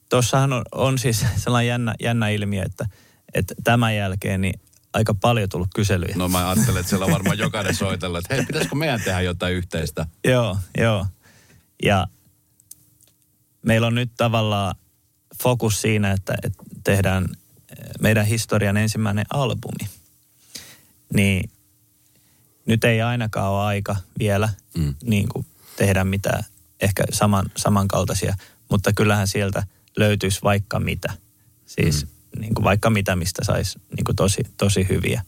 Tuossahan 0.08 0.52
on, 0.52 0.62
on 0.72 0.98
siis 0.98 1.26
sellainen 1.36 1.68
jännä, 1.68 1.94
jännä 2.00 2.28
ilmiö, 2.28 2.62
että, 2.62 2.86
että 3.34 3.54
tämän 3.64 3.96
jälkeen 3.96 4.40
niin 4.40 4.60
aika 4.92 5.14
paljon 5.14 5.48
tullut 5.48 5.68
kyselyjä. 5.74 6.14
No 6.16 6.28
mä 6.28 6.50
ajattelen, 6.50 6.80
että 6.80 6.90
siellä 6.90 7.06
on 7.06 7.12
varmaan 7.12 7.38
jokainen 7.38 7.74
soitella, 7.74 8.18
että 8.18 8.34
hei, 8.34 8.44
pitäisikö 8.46 8.74
meidän 8.74 9.00
tehdä 9.04 9.20
jotain 9.20 9.54
yhteistä? 9.54 10.06
Joo, 10.24 10.58
joo. 10.78 11.06
Ja 11.82 12.06
meillä 13.62 13.86
on 13.86 13.94
nyt 13.94 14.10
tavallaan 14.16 14.74
fokus 15.42 15.80
siinä, 15.80 16.12
että, 16.12 16.34
että 16.42 16.64
tehdään 16.84 17.24
eh, 17.24 17.36
meidän 18.00 18.26
historian 18.26 18.76
ensimmäinen 18.76 19.26
albumi. 19.30 19.90
Niin 21.14 21.50
nyt 22.66 22.84
ei 22.84 23.02
ainakaan 23.02 23.50
ole 23.52 23.62
aika 23.62 23.96
vielä 24.18 24.48
Mm. 24.76 24.94
niin 25.04 25.28
kuin 25.28 25.46
tehdä 25.76 26.04
mitään 26.04 26.44
ehkä 26.80 27.04
saman, 27.12 27.46
samankaltaisia, 27.56 28.34
mutta 28.70 28.92
kyllähän 28.92 29.28
sieltä 29.28 29.66
löytyisi 29.96 30.40
vaikka 30.42 30.80
mitä. 30.80 31.12
Siis 31.66 32.06
mm. 32.06 32.40
niin 32.40 32.54
kuin 32.54 32.64
vaikka 32.64 32.90
mitä, 32.90 33.16
mistä 33.16 33.44
saisi 33.44 33.78
niin 33.96 34.04
kuin 34.04 34.16
tosi, 34.16 34.42
tosi 34.56 34.86
hyviä. 34.88 35.22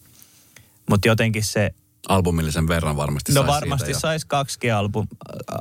Mutta 0.89 1.09
jotenkin 1.09 1.45
se 1.45 1.71
Albumillisen 2.09 2.69
verran 2.69 2.97
varmasti 2.97 3.33
No 3.33 3.41
sais 3.41 3.47
varmasti 3.47 3.95
saisi 3.95 4.27
kaksikin 4.27 4.75
album, 4.75 5.07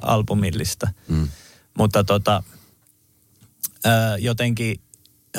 albumillista. 0.01 0.87
Mm. 1.07 1.27
Mutta 1.77 2.03
tota, 2.03 2.43
jotenkin 4.19 4.81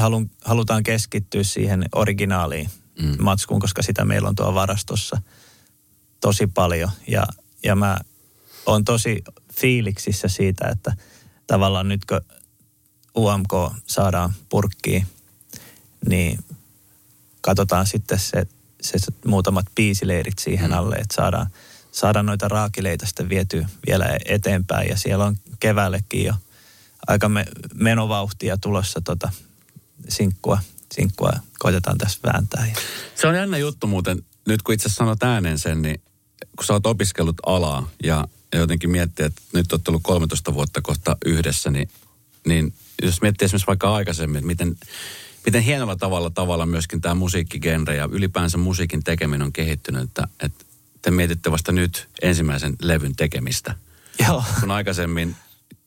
halun, 0.01 0.31
halutaan 0.45 0.83
keskittyä 0.83 1.43
siihen 1.43 1.85
originaaliin 1.95 2.71
Mm. 3.01 3.09
mm. 3.09 3.17
matskuun, 3.21 3.61
koska 3.61 3.83
sitä 3.83 4.05
meillä 4.05 4.29
on 4.29 4.35
tuo 4.35 4.55
varastossa 4.55 5.23
tosi 6.21 6.47
paljon. 6.47 6.91
Ja, 7.07 7.27
ja 7.63 7.77
mä 7.77 7.99
oon 8.67 8.85
tosi 8.85 9.25
fiiliksissä 9.61 10.29
siitä, 10.29 10.69
että 10.69 10.97
tavallaan 11.47 11.89
nyt 11.89 12.05
kun 12.05 12.21
UMK 13.17 13.53
saadaan 13.87 14.35
purkkiin, 14.49 15.07
niin 16.09 16.39
katsotaan 17.41 17.87
sitten 17.87 18.19
se, 18.19 18.47
se, 18.83 18.99
muutamat 19.27 19.67
biisileirit 19.75 20.39
siihen 20.39 20.73
alle, 20.73 20.97
että 20.97 21.15
saadaan, 21.15 21.47
saadaan 21.93 22.27
noita 22.27 22.49
raakileita 22.49 23.07
sitten 23.07 23.29
vietyä 23.29 23.69
vielä 23.87 24.19
eteenpäin. 24.25 24.89
Ja 24.89 24.97
siellä 24.97 25.25
on 25.25 25.37
keväällekin 25.61 26.25
jo 26.25 26.35
aika 27.07 27.29
me, 27.29 27.47
menovauhtia 27.75 28.59
tulossa 28.59 29.01
tota 29.01 29.31
sinkkua, 30.09 30.59
sinkkua 30.93 31.33
koitetaan 31.59 31.99
tässä 31.99 32.19
vääntää. 32.33 32.67
Ja, 32.67 32.75
Se 33.15 33.27
on 33.27 33.35
jännä 33.35 33.59
juttu 33.59 33.87
muuten, 33.87 34.25
nyt 34.49 34.63
kun 34.63 34.75
itse 34.75 34.89
sanot 34.89 35.23
ääneen 35.23 35.59
sen, 35.59 35.83
niin 35.83 36.01
kun 36.57 36.65
sä 36.65 36.73
oot 36.73 36.87
opiskellut 36.87 37.37
alaa 37.47 37.89
ja, 38.03 38.29
ja 38.53 38.59
jotenkin 38.59 38.91
miettii, 38.91 39.27
että 39.27 39.43
nyt 39.53 39.73
oot 39.73 39.89
ollut 39.89 40.03
13 40.03 40.55
vuotta 40.55 40.83
kohta 40.83 41.17
yhdessä, 41.27 41.71
niin, 41.71 41.89
niin 42.47 42.75
jos 43.03 43.23
miettii 43.23 43.47
esimerkiksi 43.47 43.67
vaikka 43.67 43.95
aikaisemmin, 43.95 44.37
että 44.37 44.47
miten, 44.47 44.77
miten 45.47 45.63
hienolla 45.63 45.97
tavalla 45.97 46.31
tavalla 46.31 46.67
myöskin 46.67 47.01
tämä 47.01 47.15
musiikkigenre 47.15 47.97
ja 47.97 48.09
ylipäänsä 48.13 48.59
musiikin 48.59 49.05
tekeminen 49.05 49.43
on 49.43 49.53
kehittynyt, 49.53 50.03
että, 50.03 50.29
että 50.41 50.65
te 51.03 51.11
mietitte 51.11 51.51
vasta 51.51 51.73
nyt 51.73 52.09
ensimmäisen 52.23 52.77
levyn 52.83 53.17
tekemistä. 53.17 53.75
joo, 54.27 54.45
Kun 54.61 54.71
aikaisemmin, 54.71 55.37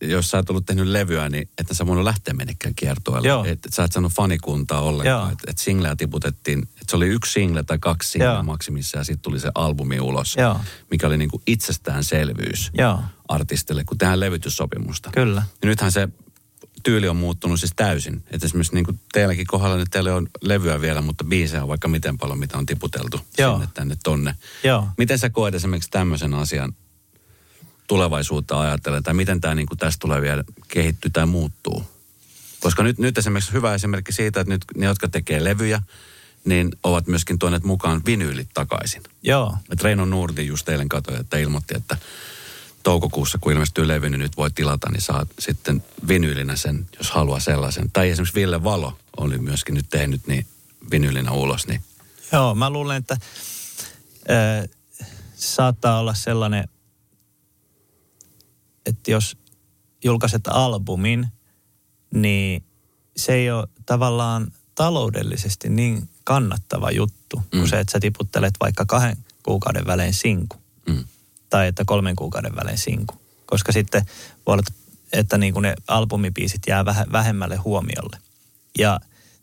jos 0.01 0.31
sä 0.31 0.37
et 0.39 0.49
ollut 0.49 0.65
tehnyt 0.65 0.87
levyä, 0.87 1.29
niin 1.29 1.49
et 1.57 1.67
sä 1.71 1.87
voinut 1.87 2.03
lähteä 2.03 2.33
menekään 2.33 2.75
kiertueelle. 2.75 3.27
Joo. 3.27 3.45
Et, 3.45 3.65
et 3.65 3.73
sä 3.73 3.83
et 3.83 3.91
saanut 3.91 4.11
fanikuntaa 4.11 4.81
ollenkaan. 4.81 5.31
Että 5.31 5.51
et 5.51 5.57
singleä 5.57 5.95
tiputettiin, 5.95 6.59
että 6.59 6.85
se 6.89 6.95
oli 6.95 7.07
yksi 7.07 7.31
single 7.31 7.63
tai 7.63 7.79
kaksi 7.79 8.09
singleä 8.09 8.43
maksimissa 8.43 8.97
ja 8.97 9.03
sitten 9.03 9.21
tuli 9.21 9.39
se 9.39 9.51
albumi 9.55 9.99
ulos. 9.99 10.35
Joo. 10.37 10.59
Mikä 10.91 11.07
oli 11.07 11.17
niinku 11.17 11.41
itsestäänselvyys 11.47 12.71
joo, 12.77 12.99
artistille, 13.27 13.83
kun 13.83 13.97
tehdään 13.97 14.19
levytyssopimusta. 14.19 15.09
kyllä. 15.13 15.43
Ja 15.61 15.67
nythän 15.67 15.91
se 15.91 16.09
tyyli 16.83 17.09
on 17.09 17.15
muuttunut 17.15 17.59
siis 17.59 17.73
täysin. 17.75 18.23
Että 18.31 18.45
esimerkiksi 18.45 18.73
niin 18.73 18.85
kuin 18.85 18.99
teilläkin 19.13 19.47
kohdalla 19.47 19.77
nyt 19.77 19.87
teillä 19.91 20.15
on 20.15 20.27
levyä 20.41 20.81
vielä, 20.81 21.01
mutta 21.01 21.23
biisejä 21.23 21.61
on 21.63 21.69
vaikka 21.69 21.87
miten 21.87 22.17
paljon, 22.17 22.39
mitä 22.39 22.57
on 22.57 22.65
tiputeltu 22.65 23.19
Joo. 23.37 23.53
sinne 23.53 23.67
tänne 23.73 23.97
tonne. 24.03 24.35
Joo. 24.63 24.87
Miten 24.97 25.19
sä 25.19 25.29
koet 25.29 25.55
esimerkiksi 25.55 25.89
tämmöisen 25.89 26.33
asian 26.33 26.73
tulevaisuutta 27.93 28.61
ajatellen, 28.61 29.03
tai 29.03 29.13
miten 29.13 29.41
tämä 29.41 29.55
niin 29.55 29.67
tästä 29.77 29.99
tulee 29.99 30.21
vielä 30.21 30.43
kehittyä 30.67 31.09
tai 31.13 31.25
muuttuu? 31.25 31.83
Koska 32.59 32.83
nyt, 32.83 32.97
nyt 32.97 33.17
esimerkiksi 33.17 33.53
hyvä 33.53 33.73
esimerkki 33.73 34.11
siitä, 34.11 34.39
että 34.39 34.53
nyt 34.53 34.65
ne, 34.77 34.85
jotka 34.85 35.07
tekee 35.07 35.43
levyjä, 35.43 35.81
niin 36.45 36.71
ovat 36.83 37.07
myöskin 37.07 37.39
tuoneet 37.39 37.63
mukaan 37.63 38.01
vinyylit 38.05 38.49
takaisin. 38.53 39.03
Joo, 39.23 39.57
Et 39.71 39.83
Reino 39.83 40.05
Nurdi 40.05 40.45
just 40.47 40.69
eilen 40.69 40.89
katsoi, 40.89 41.19
että 41.19 41.37
ilmoitti, 41.37 41.77
että 41.77 41.97
toukokuussa, 42.83 43.37
kun 43.41 43.51
ilmestyy 43.51 43.87
levy, 43.87 44.09
niin 44.09 44.19
nyt 44.19 44.37
voi 44.37 44.51
tilata, 44.51 44.89
niin 44.89 45.01
saat 45.01 45.27
sitten 45.39 45.83
vinyylinä 46.07 46.55
sen, 46.55 46.87
jos 46.97 47.11
haluaa 47.11 47.39
sellaisen. 47.39 47.91
Tai 47.91 48.09
esimerkiksi 48.09 48.35
Ville 48.35 48.63
Valo 48.63 48.97
oli 49.17 49.37
myöskin 49.37 49.75
nyt 49.75 49.89
tehnyt 49.89 50.27
niin 50.27 50.45
vinyylinä 50.91 51.31
ulos, 51.31 51.67
niin 51.67 51.81
Joo, 52.31 52.55
mä 52.55 52.69
luulen, 52.69 52.97
että 52.97 53.17
ö, 54.29 54.67
saattaa 55.35 55.99
olla 55.99 56.13
sellainen, 56.13 56.69
että 58.85 59.11
jos 59.11 59.37
julkaiset 60.03 60.47
albumin, 60.47 61.27
niin 62.13 62.63
se 63.17 63.33
ei 63.33 63.51
ole 63.51 63.67
tavallaan 63.85 64.51
taloudellisesti 64.75 65.69
niin 65.69 66.09
kannattava 66.23 66.91
juttu, 66.91 67.37
mm. 67.37 67.59
kuin 67.59 67.69
se, 67.69 67.79
että 67.79 67.91
sä 67.91 67.99
tiputtelet 67.99 68.53
vaikka 68.59 68.85
kahden 68.85 69.17
kuukauden 69.43 69.85
välein 69.85 70.13
sinku. 70.13 70.57
Mm. 70.87 71.03
Tai 71.49 71.67
että 71.67 71.83
kolmen 71.85 72.15
kuukauden 72.15 72.55
välein 72.55 72.77
sinku. 72.77 73.15
Koska 73.45 73.71
sitten 73.71 74.05
voi 74.45 74.53
olla, 74.53 74.63
että 75.13 75.37
niin 75.37 75.53
kuin 75.53 75.63
ne 75.63 75.75
albumipiisit 75.87 76.61
jää 76.67 76.83
väh- 76.83 77.11
vähemmälle 77.11 77.55
huomiolle. 77.55 78.17
Ja 78.77 78.99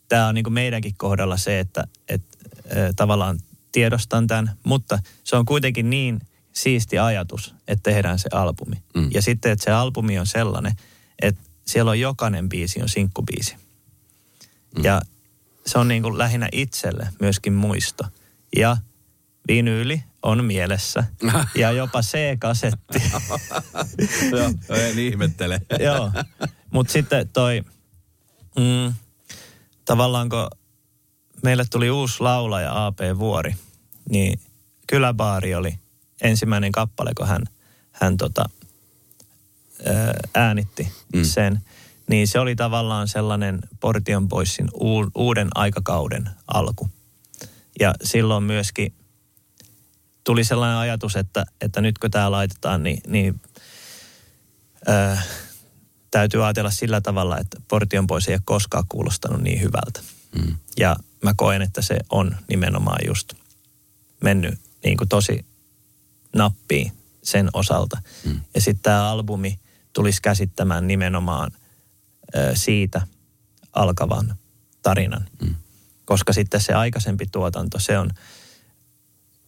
tämä 0.09 0.27
on 0.27 0.35
niin 0.35 0.43
kuin 0.43 0.53
meidänkin 0.53 0.93
kohdalla 0.97 1.37
se, 1.37 1.59
että, 1.59 1.87
että 2.07 2.37
äh, 2.65 2.93
tavallaan 2.95 3.39
tiedostan 3.71 4.27
tämän, 4.27 4.57
mutta 4.63 4.99
se 5.23 5.35
on 5.35 5.45
kuitenkin 5.45 5.89
niin 5.89 6.21
siisti 6.53 6.99
ajatus, 6.99 7.55
että 7.67 7.91
tehdään 7.91 8.19
se 8.19 8.29
albumi. 8.31 8.75
Mm. 8.95 9.09
Ja 9.13 9.21
sitten, 9.21 9.51
että 9.51 9.65
se 9.65 9.71
albumi 9.71 10.19
on 10.19 10.27
sellainen, 10.27 10.73
että 11.21 11.41
siellä 11.67 11.91
on 11.91 11.99
jokainen 11.99 12.49
biisi 12.49 12.81
on 12.81 12.89
sinkkubiisi. 12.89 13.55
Mm. 14.77 14.83
Ja 14.83 15.01
se 15.65 15.79
on 15.79 15.87
niin 15.87 16.01
kuin 16.01 16.17
lähinnä 16.17 16.49
itselle 16.51 17.07
myöskin 17.19 17.53
muisto. 17.53 18.03
Ja 18.55 18.77
vinyyli 19.47 20.03
on 20.23 20.45
mielessä. 20.45 21.03
Ja 21.55 21.71
jopa 21.71 22.01
C-kasetti. 22.01 23.01
Joo, 24.31 24.51
en 24.69 24.99
ihmettele. 24.99 25.61
Joo. 25.85 26.11
Mutta 26.71 26.93
sitten 26.93 27.29
toi, 27.29 27.63
mm, 28.57 28.93
tavallaan 29.85 30.29
kun 30.29 30.47
meille 31.43 31.65
tuli 31.71 31.89
uusi 31.89 32.15
laulaja 32.19 32.85
AP 32.85 32.99
Vuori, 33.17 33.55
niin 34.09 34.39
Kyläbaari 34.87 35.55
oli 35.55 35.80
ensimmäinen 36.21 36.71
kappale, 36.71 37.11
kun 37.17 37.27
hän, 37.27 37.43
hän 37.91 38.17
tota, 38.17 38.49
ää, 39.85 40.13
äänitti 40.35 40.91
Mm. 41.13 41.23
sen. 41.23 41.59
Niin 42.07 42.27
se 42.27 42.39
oli 42.39 42.55
tavallaan 42.55 43.07
sellainen 43.07 43.59
Portion 43.79 44.27
Boysin 44.27 44.67
uu, 44.73 45.11
uuden 45.15 45.47
aikakauden 45.55 46.29
alku. 46.47 46.89
Ja 47.79 47.95
silloin 48.03 48.43
myöskin 48.43 48.93
tuli 50.23 50.43
sellainen 50.43 50.77
ajatus, 50.77 51.15
että, 51.15 51.45
että 51.61 51.81
nyt 51.81 51.97
kun 51.97 52.11
tämä 52.11 52.31
laitetaan, 52.31 52.83
niin, 52.83 53.01
niin 53.07 53.41
ää, 54.87 55.21
täytyy 56.11 56.45
ajatella 56.45 56.71
sillä 56.71 57.01
tavalla, 57.01 57.37
että 57.37 57.61
Portion 57.67 58.07
Boys 58.07 58.27
ei 58.27 58.33
ole 58.35 58.41
koskaan 58.45 58.83
kuulostanut 58.89 59.41
niin 59.41 59.61
hyvältä. 59.61 60.01
Mm. 60.35 60.55
Ja 60.77 60.95
mä 61.23 61.33
koen, 61.37 61.61
että 61.61 61.81
se 61.81 61.97
on 62.09 62.35
nimenomaan 62.47 62.99
just 63.07 63.33
mennyt 64.23 64.59
niin 64.83 64.97
kuin 64.97 65.09
tosi 65.09 65.45
nappiin 66.35 66.91
sen 67.23 67.49
osalta. 67.53 68.01
Mm. 68.25 68.41
Ja 68.55 68.61
sitten 68.61 68.83
tämä 68.83 69.09
albumi 69.09 69.59
tulisi 69.93 70.21
käsittämään 70.21 70.87
nimenomaan 70.87 71.51
ö, 72.35 72.51
siitä 72.55 73.01
alkavan 73.73 74.35
tarinan. 74.81 75.25
Mm. 75.41 75.55
Koska 76.05 76.33
sitten 76.33 76.61
se 76.61 76.73
aikaisempi 76.73 77.25
tuotanto, 77.31 77.79
se 77.79 77.97
on, 77.97 78.09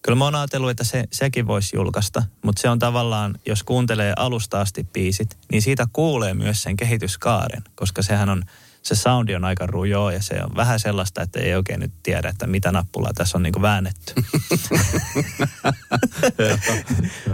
kyllä 0.01 0.15
mä 0.15 0.23
oon 0.23 0.35
ajatellut, 0.35 0.69
että 0.69 0.83
se, 0.83 1.03
sekin 1.11 1.47
voisi 1.47 1.75
julkaista, 1.75 2.23
mutta 2.43 2.61
se 2.61 2.69
on 2.69 2.79
tavallaan, 2.79 3.39
jos 3.45 3.63
kuuntelee 3.63 4.13
alusta 4.17 4.61
asti 4.61 4.83
biisit, 4.83 5.37
niin 5.51 5.61
siitä 5.61 5.87
kuulee 5.93 6.33
myös 6.33 6.63
sen 6.63 6.77
kehityskaaren, 6.77 7.63
koska 7.75 8.01
sehän 8.01 8.29
on, 8.29 8.43
se 8.83 8.95
soundi 8.95 9.35
on 9.35 9.45
aika 9.45 9.67
rujoa 9.67 10.11
ja 10.11 10.21
se 10.21 10.43
on 10.43 10.55
vähän 10.55 10.79
sellaista, 10.79 11.21
että 11.21 11.39
ei 11.39 11.55
oikein 11.55 11.79
nyt 11.79 11.93
tiedä, 12.03 12.29
että 12.29 12.47
mitä 12.47 12.71
nappulaa 12.71 13.13
tässä 13.13 13.37
on 13.37 13.43
niin 13.43 13.53
kuin 13.53 13.61
väännetty. 13.61 14.13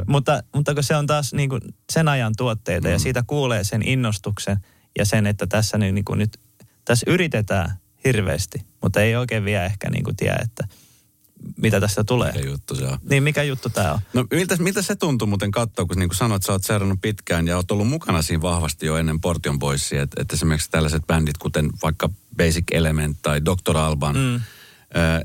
mutta, 0.08 0.44
mutta 0.56 0.74
kun 0.74 0.84
se 0.84 0.96
on 0.96 1.08
taas 1.08 1.34
niin 1.34 1.50
kuin 1.50 1.62
sen 1.92 2.08
ajan 2.08 2.34
tuotteita 2.38 2.88
mm. 2.88 2.92
ja 2.92 3.00
siitä 3.00 3.24
kuulee 3.28 3.64
sen 3.64 3.88
innostuksen 3.88 4.58
ja 4.98 5.06
sen, 5.06 5.28
että 5.28 5.48
tässä 5.48 5.78
niin 5.78 6.06
kuin 6.06 6.20
nyt, 6.20 6.40
tässä 6.86 7.12
yritetään 7.12 7.80
hirveästi, 8.06 8.66
mutta 8.82 9.02
ei 9.02 9.16
oikein 9.16 9.46
vielä 9.46 9.66
ehkä 9.66 9.90
niin 9.90 10.04
kuin 10.04 10.16
tiedä, 10.16 10.40
että 10.44 10.68
mitä 11.58 11.80
tästä 11.80 12.04
tulee. 12.04 12.32
Mikä 12.32 12.50
juttu 12.50 12.76
se 12.76 12.86
on? 12.86 12.98
Niin 13.10 13.24
mikä 13.24 13.44
juttu 13.44 13.70
tämä 13.70 13.94
on? 13.94 14.00
No 14.14 14.26
miltä, 14.32 14.56
miltä 14.58 14.82
se 14.82 14.96
tuntuu 14.96 15.28
muuten 15.28 15.52
katsoa, 15.52 15.86
kun 15.86 15.98
niin 15.98 16.10
kuin 16.10 16.18
sanoit, 16.18 16.44
sä 16.44 16.52
oot 16.52 16.64
seurannut 16.64 17.02
pitkään 17.02 17.48
ja 17.48 17.56
oot 17.56 17.72
ollut 17.72 17.88
mukana 17.88 18.22
siinä 18.22 18.42
vahvasti 18.42 18.86
jo 18.86 18.98
ennen 18.98 19.22
Portion 19.22 19.60
Boysia, 19.60 20.02
että, 20.02 20.22
että 20.22 20.36
esimerkiksi 20.36 20.72
tällaiset 20.72 21.08
bändit, 21.08 21.38
kuten 21.38 21.70
vaikka 21.84 22.10
Basic 22.38 22.64
Element 22.72 23.18
tai 23.22 23.42
Dr. 23.46 23.78
Alban, 23.78 24.16
mm. 24.16 24.36
äh, 24.36 24.42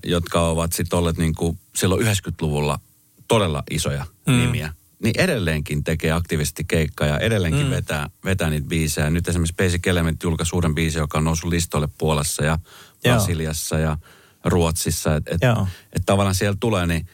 jotka 0.05 0.49
ovat 0.49 0.73
sitten 0.73 0.99
olleet 0.99 1.19
niin 1.19 1.35
kuin 1.35 1.59
silloin 1.77 2.07
90-luvulla 2.07 2.81
todella 3.29 3.63
isoja 3.71 4.07
mm. 4.27 4.33
nimiä, 4.33 4.75
niin 5.03 5.21
edelleenkin 5.21 5.85
tekee 5.85 6.13
aktiivisesti 6.13 6.65
keikkaa 6.65 7.09
ja 7.09 7.19
edelleenkin 7.19 7.67
mm. 7.67 7.71
vetää, 7.71 8.11
vetää 8.25 8.51
niitä 8.51 8.69
biisejä. 8.69 9.11
Nyt 9.11 9.29
esimerkiksi 9.29 9.55
Basic 9.57 9.87
Element 9.87 10.23
julkaisi 10.23 10.57
uuden 10.57 10.75
biisin, 10.75 11.01
joka 11.01 11.19
on 11.19 11.25
noussut 11.25 11.51
listoille 11.51 11.89
Puolassa 11.99 12.45
ja. 12.45 12.59
Brasiliassa 13.03 13.79
ja 13.79 13.99
Ruotsissa. 14.45 15.17
Että 15.17 15.35
et, 15.35 15.69
et 15.93 16.03
tavallaan 16.07 16.35
siellä 16.35 16.57
tulee, 16.61 16.87
niin 16.87 17.09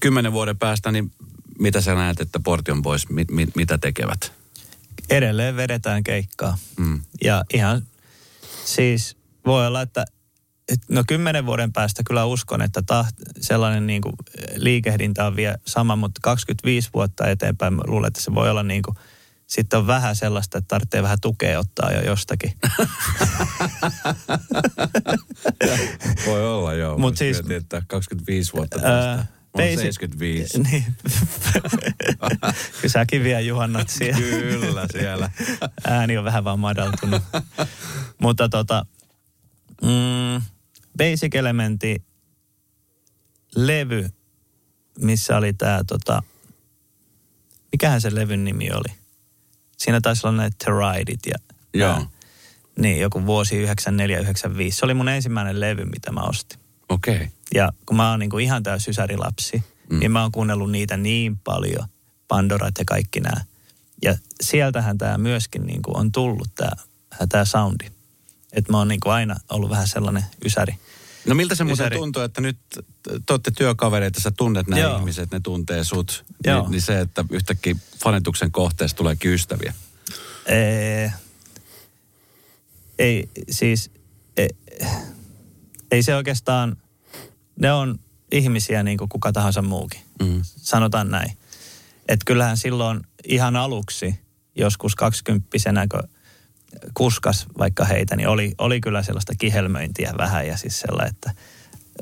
kymmenen 0.00 0.32
vuoden 0.32 0.58
päästä, 0.58 0.92
niin 0.92 1.12
mitä 1.58 1.80
sä 1.80 1.94
näet, 1.94 2.20
että 2.20 2.40
Portion 2.44 2.82
Boys, 2.82 3.08
mit, 3.08 3.30
mit, 3.30 3.56
mitä 3.56 3.78
tekevät? 3.78 4.32
Edelleen 5.10 5.56
vedetään 5.56 6.04
keikkaa. 6.04 6.58
Mm. 6.76 7.00
Ja 7.24 7.44
ihan 7.54 7.82
siis 8.64 9.16
voi 9.46 9.66
olla, 9.66 9.82
että 9.82 10.04
et 10.68 10.80
no 10.88 11.04
kymmenen 11.08 11.46
vuoden 11.46 11.72
päästä 11.72 12.02
kyllä 12.06 12.24
uskon, 12.24 12.62
että 12.62 12.82
taht, 12.82 13.16
sellainen 13.40 13.86
niin 13.86 14.02
kuin 14.02 14.14
liikehdintä 14.54 15.26
on 15.26 15.36
vielä 15.36 15.56
sama, 15.66 15.96
mutta 15.96 16.20
25 16.22 16.90
vuotta 16.94 17.28
eteenpäin 17.28 17.80
luulen, 17.86 18.08
että 18.08 18.20
se 18.20 18.34
voi 18.34 18.50
olla 18.50 18.62
niin 18.62 18.82
kuin, 18.82 18.96
sitten 19.48 19.78
on 19.78 19.86
vähän 19.86 20.16
sellaista, 20.16 20.58
että 20.58 20.68
tarvitsee 20.68 21.02
vähän 21.02 21.20
tukea 21.20 21.58
ottaa 21.58 21.92
jo 21.92 22.00
jostakin. 22.02 22.52
Voi 26.26 26.46
olla, 26.50 26.74
joo. 26.74 26.98
Mut 26.98 27.16
siis- 27.16 27.36
Mietin, 27.36 27.56
että 27.56 27.82
25 27.88 28.52
vuotta 28.52 28.80
Ää, 28.82 29.16
tästä. 29.16 29.26
On 29.54 29.60
basic- 29.60 29.76
75. 29.76 30.58
niin. 30.62 30.84
Kyllä 32.80 32.88
säkin 32.92 33.24
vielä 33.24 33.40
juhannat 33.40 33.88
siellä. 33.88 34.18
Kyllä, 34.20 34.86
siellä. 34.92 35.30
Ääni 35.86 36.18
on 36.18 36.24
vähän 36.24 36.44
vaan 36.44 36.58
madaltunut. 36.60 37.22
Mutta 38.18 38.48
tota, 38.48 38.86
mm, 39.82 40.42
Basic 40.98 41.34
Elementin 41.34 42.04
levy, 43.56 44.08
missä 44.98 45.36
oli 45.36 45.52
tämä 45.52 45.80
tota, 45.86 46.22
mikähän 47.72 48.00
se 48.00 48.14
levyn 48.14 48.44
nimi 48.44 48.70
oli? 48.70 48.97
Siinä 49.78 50.00
taisi 50.00 50.26
olla 50.26 50.42
ne 50.42 50.50
Teridit 50.64 51.20
ja 51.26 51.38
Joo. 51.74 51.92
nää. 51.92 52.06
Niin, 52.78 53.00
joku 53.00 53.26
vuosi 53.26 53.66
94-95. 53.66 53.70
Se 54.70 54.84
oli 54.84 54.94
mun 54.94 55.08
ensimmäinen 55.08 55.60
levy, 55.60 55.84
mitä 55.84 56.12
mä 56.12 56.20
ostin. 56.20 56.60
Okei. 56.88 57.14
Okay. 57.14 57.26
Ja 57.54 57.72
kun 57.86 57.96
mä 57.96 58.10
oon 58.10 58.18
niinku 58.18 58.38
ihan 58.38 58.62
täys 58.62 58.84
sysärilapsi, 58.84 59.62
Mm. 59.90 59.98
niin 59.98 60.10
mä 60.10 60.22
oon 60.22 60.32
kuunnellut 60.32 60.70
niitä 60.70 60.96
niin 60.96 61.38
paljon, 61.38 61.88
Pandorat 62.28 62.74
ja 62.78 62.84
kaikki 62.86 63.20
nämä. 63.20 63.44
Ja 64.02 64.16
sieltähän 64.40 64.98
tämä 64.98 65.18
myöskin 65.18 65.66
niinku 65.66 65.96
on 65.96 66.12
tullut 66.12 66.48
tämä 66.54 66.70
tää 67.28 67.44
soundi. 67.44 67.84
Että 68.52 68.72
mä 68.72 68.78
oon 68.78 68.88
niinku 68.88 69.08
aina 69.08 69.36
ollut 69.50 69.70
vähän 69.70 69.88
sellainen 69.88 70.24
ysäri. 70.44 70.74
No 71.26 71.34
miltä 71.34 71.54
se 71.54 71.64
muuten 71.64 71.92
tuntuu, 71.92 72.22
että 72.22 72.40
nyt 72.40 72.58
te 73.02 73.32
olette 73.32 73.50
työkavereita, 73.50 74.20
sä 74.20 74.30
tunnet 74.30 74.66
nämä 74.66 74.82
Joo. 74.82 74.98
ihmiset, 74.98 75.30
ne 75.30 75.40
tuntee 75.40 75.84
sut. 75.84 76.24
Joo. 76.44 76.62
Niin, 76.62 76.70
niin 76.70 76.82
se, 76.82 77.00
että 77.00 77.24
yhtäkkiä 77.30 77.76
fanituksen 78.04 78.52
kohteesta 78.52 78.96
tuleekin 78.96 79.30
ystäviä. 79.30 79.74
Ee, 80.46 81.12
ei, 82.98 83.28
siis, 83.50 83.90
ei, 84.36 84.48
ei 85.90 86.02
se 86.02 86.14
oikeastaan, 86.16 86.76
ne 87.56 87.72
on 87.72 87.98
ihmisiä 88.32 88.82
niin 88.82 88.98
kuin 88.98 89.08
kuka 89.08 89.32
tahansa 89.32 89.62
muukin. 89.62 90.00
Mm. 90.22 90.40
Sanotaan 90.44 91.10
näin. 91.10 91.38
Että 92.08 92.24
kyllähän 92.26 92.56
silloin 92.56 93.00
ihan 93.24 93.56
aluksi, 93.56 94.20
joskus 94.56 94.94
kaksikymppisenä, 94.94 95.86
kun 95.90 96.08
kuskas 96.94 97.46
vaikka 97.58 97.84
heitä, 97.84 98.16
niin 98.16 98.28
oli, 98.28 98.54
oli 98.58 98.80
kyllä 98.80 99.02
sellaista 99.02 99.32
kihelmöintiä 99.38 100.14
vähän 100.18 100.46
ja 100.46 100.56
siis 100.56 100.80
sellainen, 100.80 101.14
että 101.14 101.30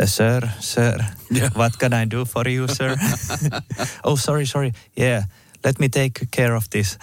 Sir, 0.05 0.47
sir, 0.61 1.03
Joo. 1.31 1.49
what 1.57 1.73
can 1.79 1.93
I 1.93 2.11
do 2.11 2.25
for 2.25 2.49
you, 2.49 2.69
sir? 2.69 2.97
oh, 4.05 4.19
sorry, 4.21 4.47
sorry. 4.47 4.71
Yeah, 5.01 5.25
let 5.65 5.79
me 5.79 5.89
take 5.89 6.27
care 6.37 6.57
of 6.57 6.65
this. 6.71 6.99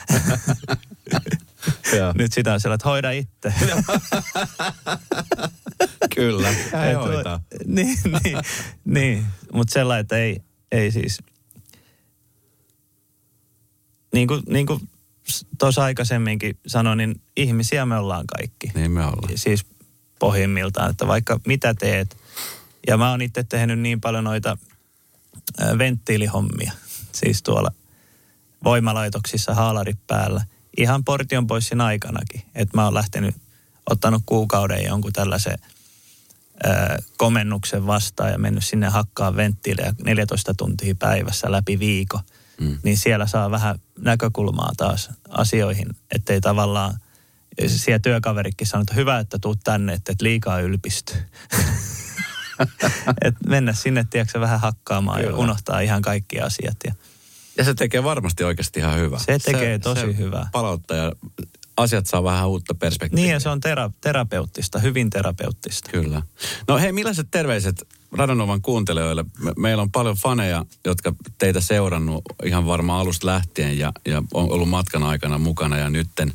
Joo. 1.97 2.13
Nyt 2.15 2.33
sitä 2.33 2.53
on 2.53 2.59
sellainen, 2.59 2.75
että 2.75 2.89
hoida 2.89 3.11
itse. 3.11 3.53
Kyllä, 6.15 6.53
hän 6.71 6.91
Et- 6.91 6.97
hoitaa. 6.97 7.41
niin, 7.65 7.97
niin, 8.23 8.37
niin. 8.85 9.25
mutta 9.53 9.73
sellainen, 9.73 10.01
että 10.01 10.17
ei, 10.17 10.41
ei 10.71 10.91
siis... 10.91 11.19
Niin 14.13 14.27
kuin, 14.27 14.43
niin 14.49 14.65
kuin 14.65 14.89
tuossa 15.59 15.83
aikaisemminkin 15.83 16.57
sanoin, 16.67 16.97
niin 16.97 17.21
ihmisiä 17.37 17.85
me 17.85 17.97
ollaan 17.97 18.27
kaikki. 18.27 18.71
Niin 18.75 18.91
me 18.91 19.05
ollaan. 19.05 19.37
Siis 19.37 19.65
pohjimmiltaan, 20.19 20.89
että 20.89 21.07
vaikka 21.07 21.39
mitä 21.47 21.73
teet. 21.73 22.17
Ja 22.87 22.97
mä 22.97 23.11
oon 23.11 23.21
itse 23.21 23.43
tehnyt 23.43 23.79
niin 23.79 24.01
paljon 24.01 24.23
noita 24.23 24.57
venttiilihommia. 25.77 26.71
Siis 27.21 27.43
tuolla 27.43 27.71
voimalaitoksissa 28.63 29.53
haalarit 29.53 29.99
päällä. 30.07 30.45
Ihan 30.77 31.03
portion 31.03 31.47
poissin 31.47 31.81
aikanakin. 31.81 32.41
Että 32.55 32.77
mä 32.77 32.85
oon 32.85 32.93
lähtenyt 32.93 33.35
ottanut 33.89 34.23
kuukauden 34.25 34.83
jonkun 34.83 35.13
tällaisen 35.13 35.57
ö, 36.65 37.01
komennuksen 37.17 37.87
vastaan 37.87 38.31
ja 38.31 38.37
mennyt 38.37 38.65
sinne 38.65 38.87
hakkaa 38.87 39.35
venttiilejä 39.35 39.93
14 40.03 40.53
tuntia 40.53 40.95
päivässä 40.99 41.51
läpi 41.51 41.79
viikon, 41.79 42.21
mm. 42.61 42.77
niin 42.83 42.97
siellä 42.97 43.27
saa 43.27 43.51
vähän 43.51 43.79
näkökulmaa 43.99 44.71
taas 44.77 45.09
asioihin, 45.29 45.87
ettei 46.11 46.41
tavallaan 46.41 46.93
siellä 47.67 47.99
työkaverikin 47.99 48.67
sanoo, 48.67 48.81
että 48.81 48.93
hyvä, 48.93 49.19
että 49.19 49.39
tuut 49.39 49.59
tänne, 49.63 49.93
että 49.93 50.11
et 50.11 50.21
liikaa 50.21 50.59
ylpisty. 50.59 51.13
et 53.25 53.35
mennä 53.47 53.73
sinne, 53.73 54.05
tiedätkö, 54.09 54.39
vähän 54.39 54.59
hakkaamaan 54.59 55.21
Kyllä. 55.21 55.31
ja 55.31 55.37
unohtaa 55.37 55.79
ihan 55.79 56.01
kaikki 56.01 56.39
asiat. 56.39 56.77
Ja, 56.85 56.93
ja 57.57 57.63
se 57.63 57.73
tekee 57.73 58.03
varmasti 58.03 58.43
oikeasti 58.43 58.79
ihan 58.79 58.99
hyvää. 58.99 59.19
Se 59.19 59.39
tekee 59.39 59.75
se, 59.75 59.79
tosi 59.79 60.01
se 60.01 60.17
hyvää. 60.17 60.49
Palauttaa 60.51 60.97
ja 60.97 61.11
asiat 61.77 62.07
saa 62.07 62.23
vähän 62.23 62.49
uutta 62.49 62.73
perspektiiviä. 62.73 63.25
Niin 63.25 63.33
ja 63.33 63.39
se 63.39 63.49
on 63.49 63.59
tera, 63.59 63.91
terapeuttista, 64.01 64.79
hyvin 64.79 65.09
terapeuttista. 65.09 65.91
Kyllä. 65.91 66.21
No 66.67 66.77
hei, 66.77 66.91
millaiset 66.91 67.27
terveiset 67.31 67.87
Radonovan 68.11 68.61
kuuntelijoille? 68.61 69.25
Me, 69.39 69.51
meillä 69.57 69.81
on 69.81 69.91
paljon 69.91 70.15
faneja, 70.15 70.65
jotka 70.85 71.15
teitä 71.37 71.61
seurannut 71.61 72.21
ihan 72.45 72.65
varmaan 72.65 72.99
alusta 72.99 73.27
lähtien 73.27 73.77
ja, 73.77 73.91
ja 74.05 74.23
on 74.33 74.51
ollut 74.51 74.69
matkan 74.69 75.03
aikana 75.03 75.37
mukana 75.37 75.77
ja 75.77 75.89
nytten 75.89 76.33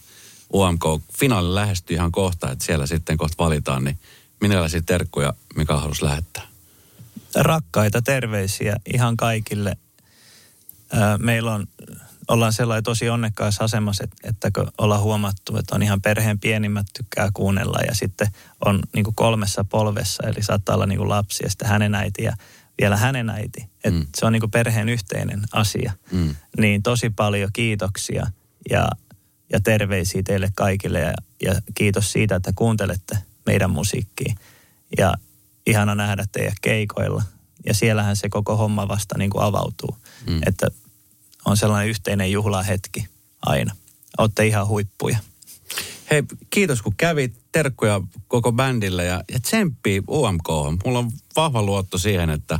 UMK-finaali 0.54 1.54
lähestyy 1.54 1.94
ihan 1.94 2.12
kohta, 2.12 2.50
että 2.50 2.64
siellä 2.64 2.86
sitten 2.86 3.16
kohta 3.16 3.44
valitaan, 3.44 3.84
niin 3.84 3.98
minkälaisia 4.40 4.82
terkkuja 4.86 5.34
mikä 5.56 5.76
halusi 5.76 6.04
lähettää? 6.04 6.42
Rakkaita 7.34 8.02
terveisiä 8.02 8.76
ihan 8.94 9.16
kaikille. 9.16 9.76
Meillä 11.18 11.54
on 11.54 11.66
ollaan 12.28 12.52
sellainen 12.52 12.84
tosi 12.84 13.08
onnekkaassa 13.08 13.64
asemassa, 13.64 14.04
että, 14.04 14.16
että 14.28 14.50
kun 14.50 14.72
ollaan 14.78 15.02
huomattu, 15.02 15.56
että 15.56 15.74
on 15.74 15.82
ihan 15.82 16.02
perheen 16.02 16.40
pienimmät 16.40 16.86
tykkää 16.96 17.30
kuunnella 17.34 17.78
ja 17.86 17.94
sitten 17.94 18.28
on 18.64 18.80
niin 18.94 19.04
kuin 19.04 19.14
kolmessa 19.14 19.64
polvessa, 19.64 20.22
eli 20.26 20.42
saattaa 20.42 20.74
olla 20.74 20.86
niin 20.86 20.98
kuin 20.98 21.08
lapsi 21.08 21.44
ja 21.44 21.50
sitten 21.50 21.68
hänen 21.68 21.94
äiti 21.94 22.22
ja 22.22 22.32
vielä 22.80 22.96
hänen 22.96 23.30
äiti. 23.30 23.68
Että 23.84 24.00
mm. 24.00 24.06
se 24.16 24.26
on 24.26 24.32
niin 24.32 24.40
kuin 24.40 24.50
perheen 24.50 24.88
yhteinen 24.88 25.42
asia. 25.52 25.92
Mm. 26.12 26.34
Niin 26.58 26.82
tosi 26.82 27.10
paljon 27.10 27.50
kiitoksia 27.52 28.26
ja, 28.70 28.88
ja 29.52 29.60
terveisiä 29.60 30.22
teille 30.22 30.48
kaikille 30.54 31.00
ja, 31.00 31.14
ja 31.42 31.54
kiitos 31.74 32.12
siitä, 32.12 32.36
että 32.36 32.52
kuuntelette 32.54 33.18
meidän 33.46 33.70
musiikkia. 33.70 34.34
Ja 34.98 35.14
ihana 35.66 35.94
nähdä 35.94 36.24
teidän 36.32 36.56
keikoilla. 36.60 37.22
Ja 37.66 37.74
siellähän 37.74 38.16
se 38.16 38.28
koko 38.28 38.56
homma 38.56 38.88
vasta 38.88 39.18
niin 39.18 39.30
kuin 39.30 39.44
avautuu. 39.44 39.96
Mm. 40.26 40.40
Että 40.46 40.66
on 41.48 41.56
sellainen 41.56 41.88
yhteinen 41.88 42.32
juhlahetki 42.32 43.08
aina. 43.46 43.76
Olette 44.18 44.46
ihan 44.46 44.66
huippuja. 44.66 45.18
Hei, 46.10 46.22
kiitos 46.50 46.82
kun 46.82 46.94
kävit. 46.96 47.34
Terkkuja 47.52 48.00
koko 48.28 48.52
bändille 48.52 49.04
ja, 49.04 49.24
ja 49.32 49.40
tsemppi 49.40 50.02
UMK. 50.08 50.48
Mulla 50.84 50.98
on 50.98 51.10
vahva 51.36 51.62
luotto 51.62 51.98
siihen, 51.98 52.30
että, 52.30 52.58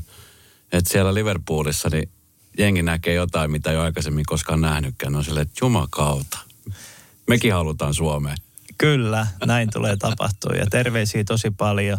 että 0.72 0.90
siellä 0.92 1.14
Liverpoolissa 1.14 1.88
niin 1.92 2.08
jengi 2.58 2.82
näkee 2.82 3.14
jotain, 3.14 3.50
mitä 3.50 3.70
ei 3.70 3.76
ole 3.76 3.84
aikaisemmin 3.84 4.24
koskaan 4.26 4.60
nähnytkään. 4.60 5.16
On 5.16 5.24
silleen, 5.24 5.46
että 5.46 5.58
jumakauta. 5.64 6.38
Mekin 7.26 7.52
halutaan 7.52 7.94
Suomeen. 7.94 8.36
Kyllä, 8.78 9.26
näin 9.46 9.70
tulee 9.72 9.96
tapahtua. 9.96 10.52
Ja 10.54 10.66
terveisiä 10.70 11.24
tosi 11.24 11.50
paljon 11.50 11.98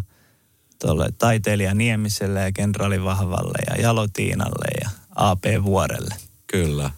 tuolle 0.81 1.09
taiteilija 1.17 1.75
Niemiselle 1.75 2.41
ja 2.41 2.51
kenraali 2.51 3.03
Vahvalle 3.03 3.59
ja 3.69 3.81
Jalotiinalle 3.81 4.67
ja 4.83 4.89
AP 5.15 5.43
Vuorelle. 5.63 6.28
Kyllä. 6.51 6.91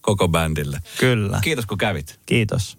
Koko 0.00 0.28
bändille. 0.28 0.78
Kyllä. 0.98 1.38
Kiitos 1.42 1.66
kun 1.66 1.78
kävit. 1.78 2.20
Kiitos. 2.26 2.78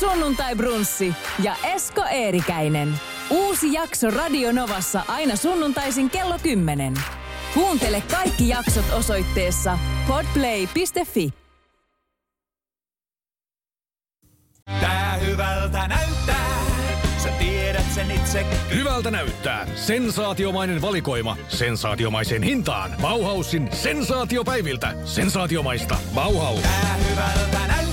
Sunnuntai 0.00 0.56
Brunssi 0.56 1.14
ja 1.42 1.56
Esko 1.64 2.04
Eerikäinen. 2.10 3.00
Uusi 3.30 3.72
jakso 3.72 4.10
Radio 4.10 4.52
Novassa 4.52 5.02
aina 5.08 5.36
sunnuntaisin 5.36 6.10
kello 6.10 6.38
10. 6.42 6.94
Kuuntele 7.54 8.00
kaikki 8.00 8.48
jaksot 8.48 8.92
osoitteessa 8.92 9.78
podplay.fi. 10.06 11.30
Tää 14.80 15.16
hyvältä 15.16 15.88
näyttää 15.88 16.19
sen 18.00 18.10
itse. 18.10 18.46
Hyvältä 18.74 19.10
näyttää. 19.10 19.66
Sensaatiomainen 19.74 20.82
valikoima. 20.82 21.36
Sensaatiomaiseen 21.48 22.42
hintaan. 22.42 22.94
Bauhausin 23.00 23.68
sensaatiopäiviltä. 23.72 24.94
Sensaatiomaista. 25.04 25.96
Bauhaus. 26.14 26.60
Tää 26.60 26.98
hyvältä 27.10 27.89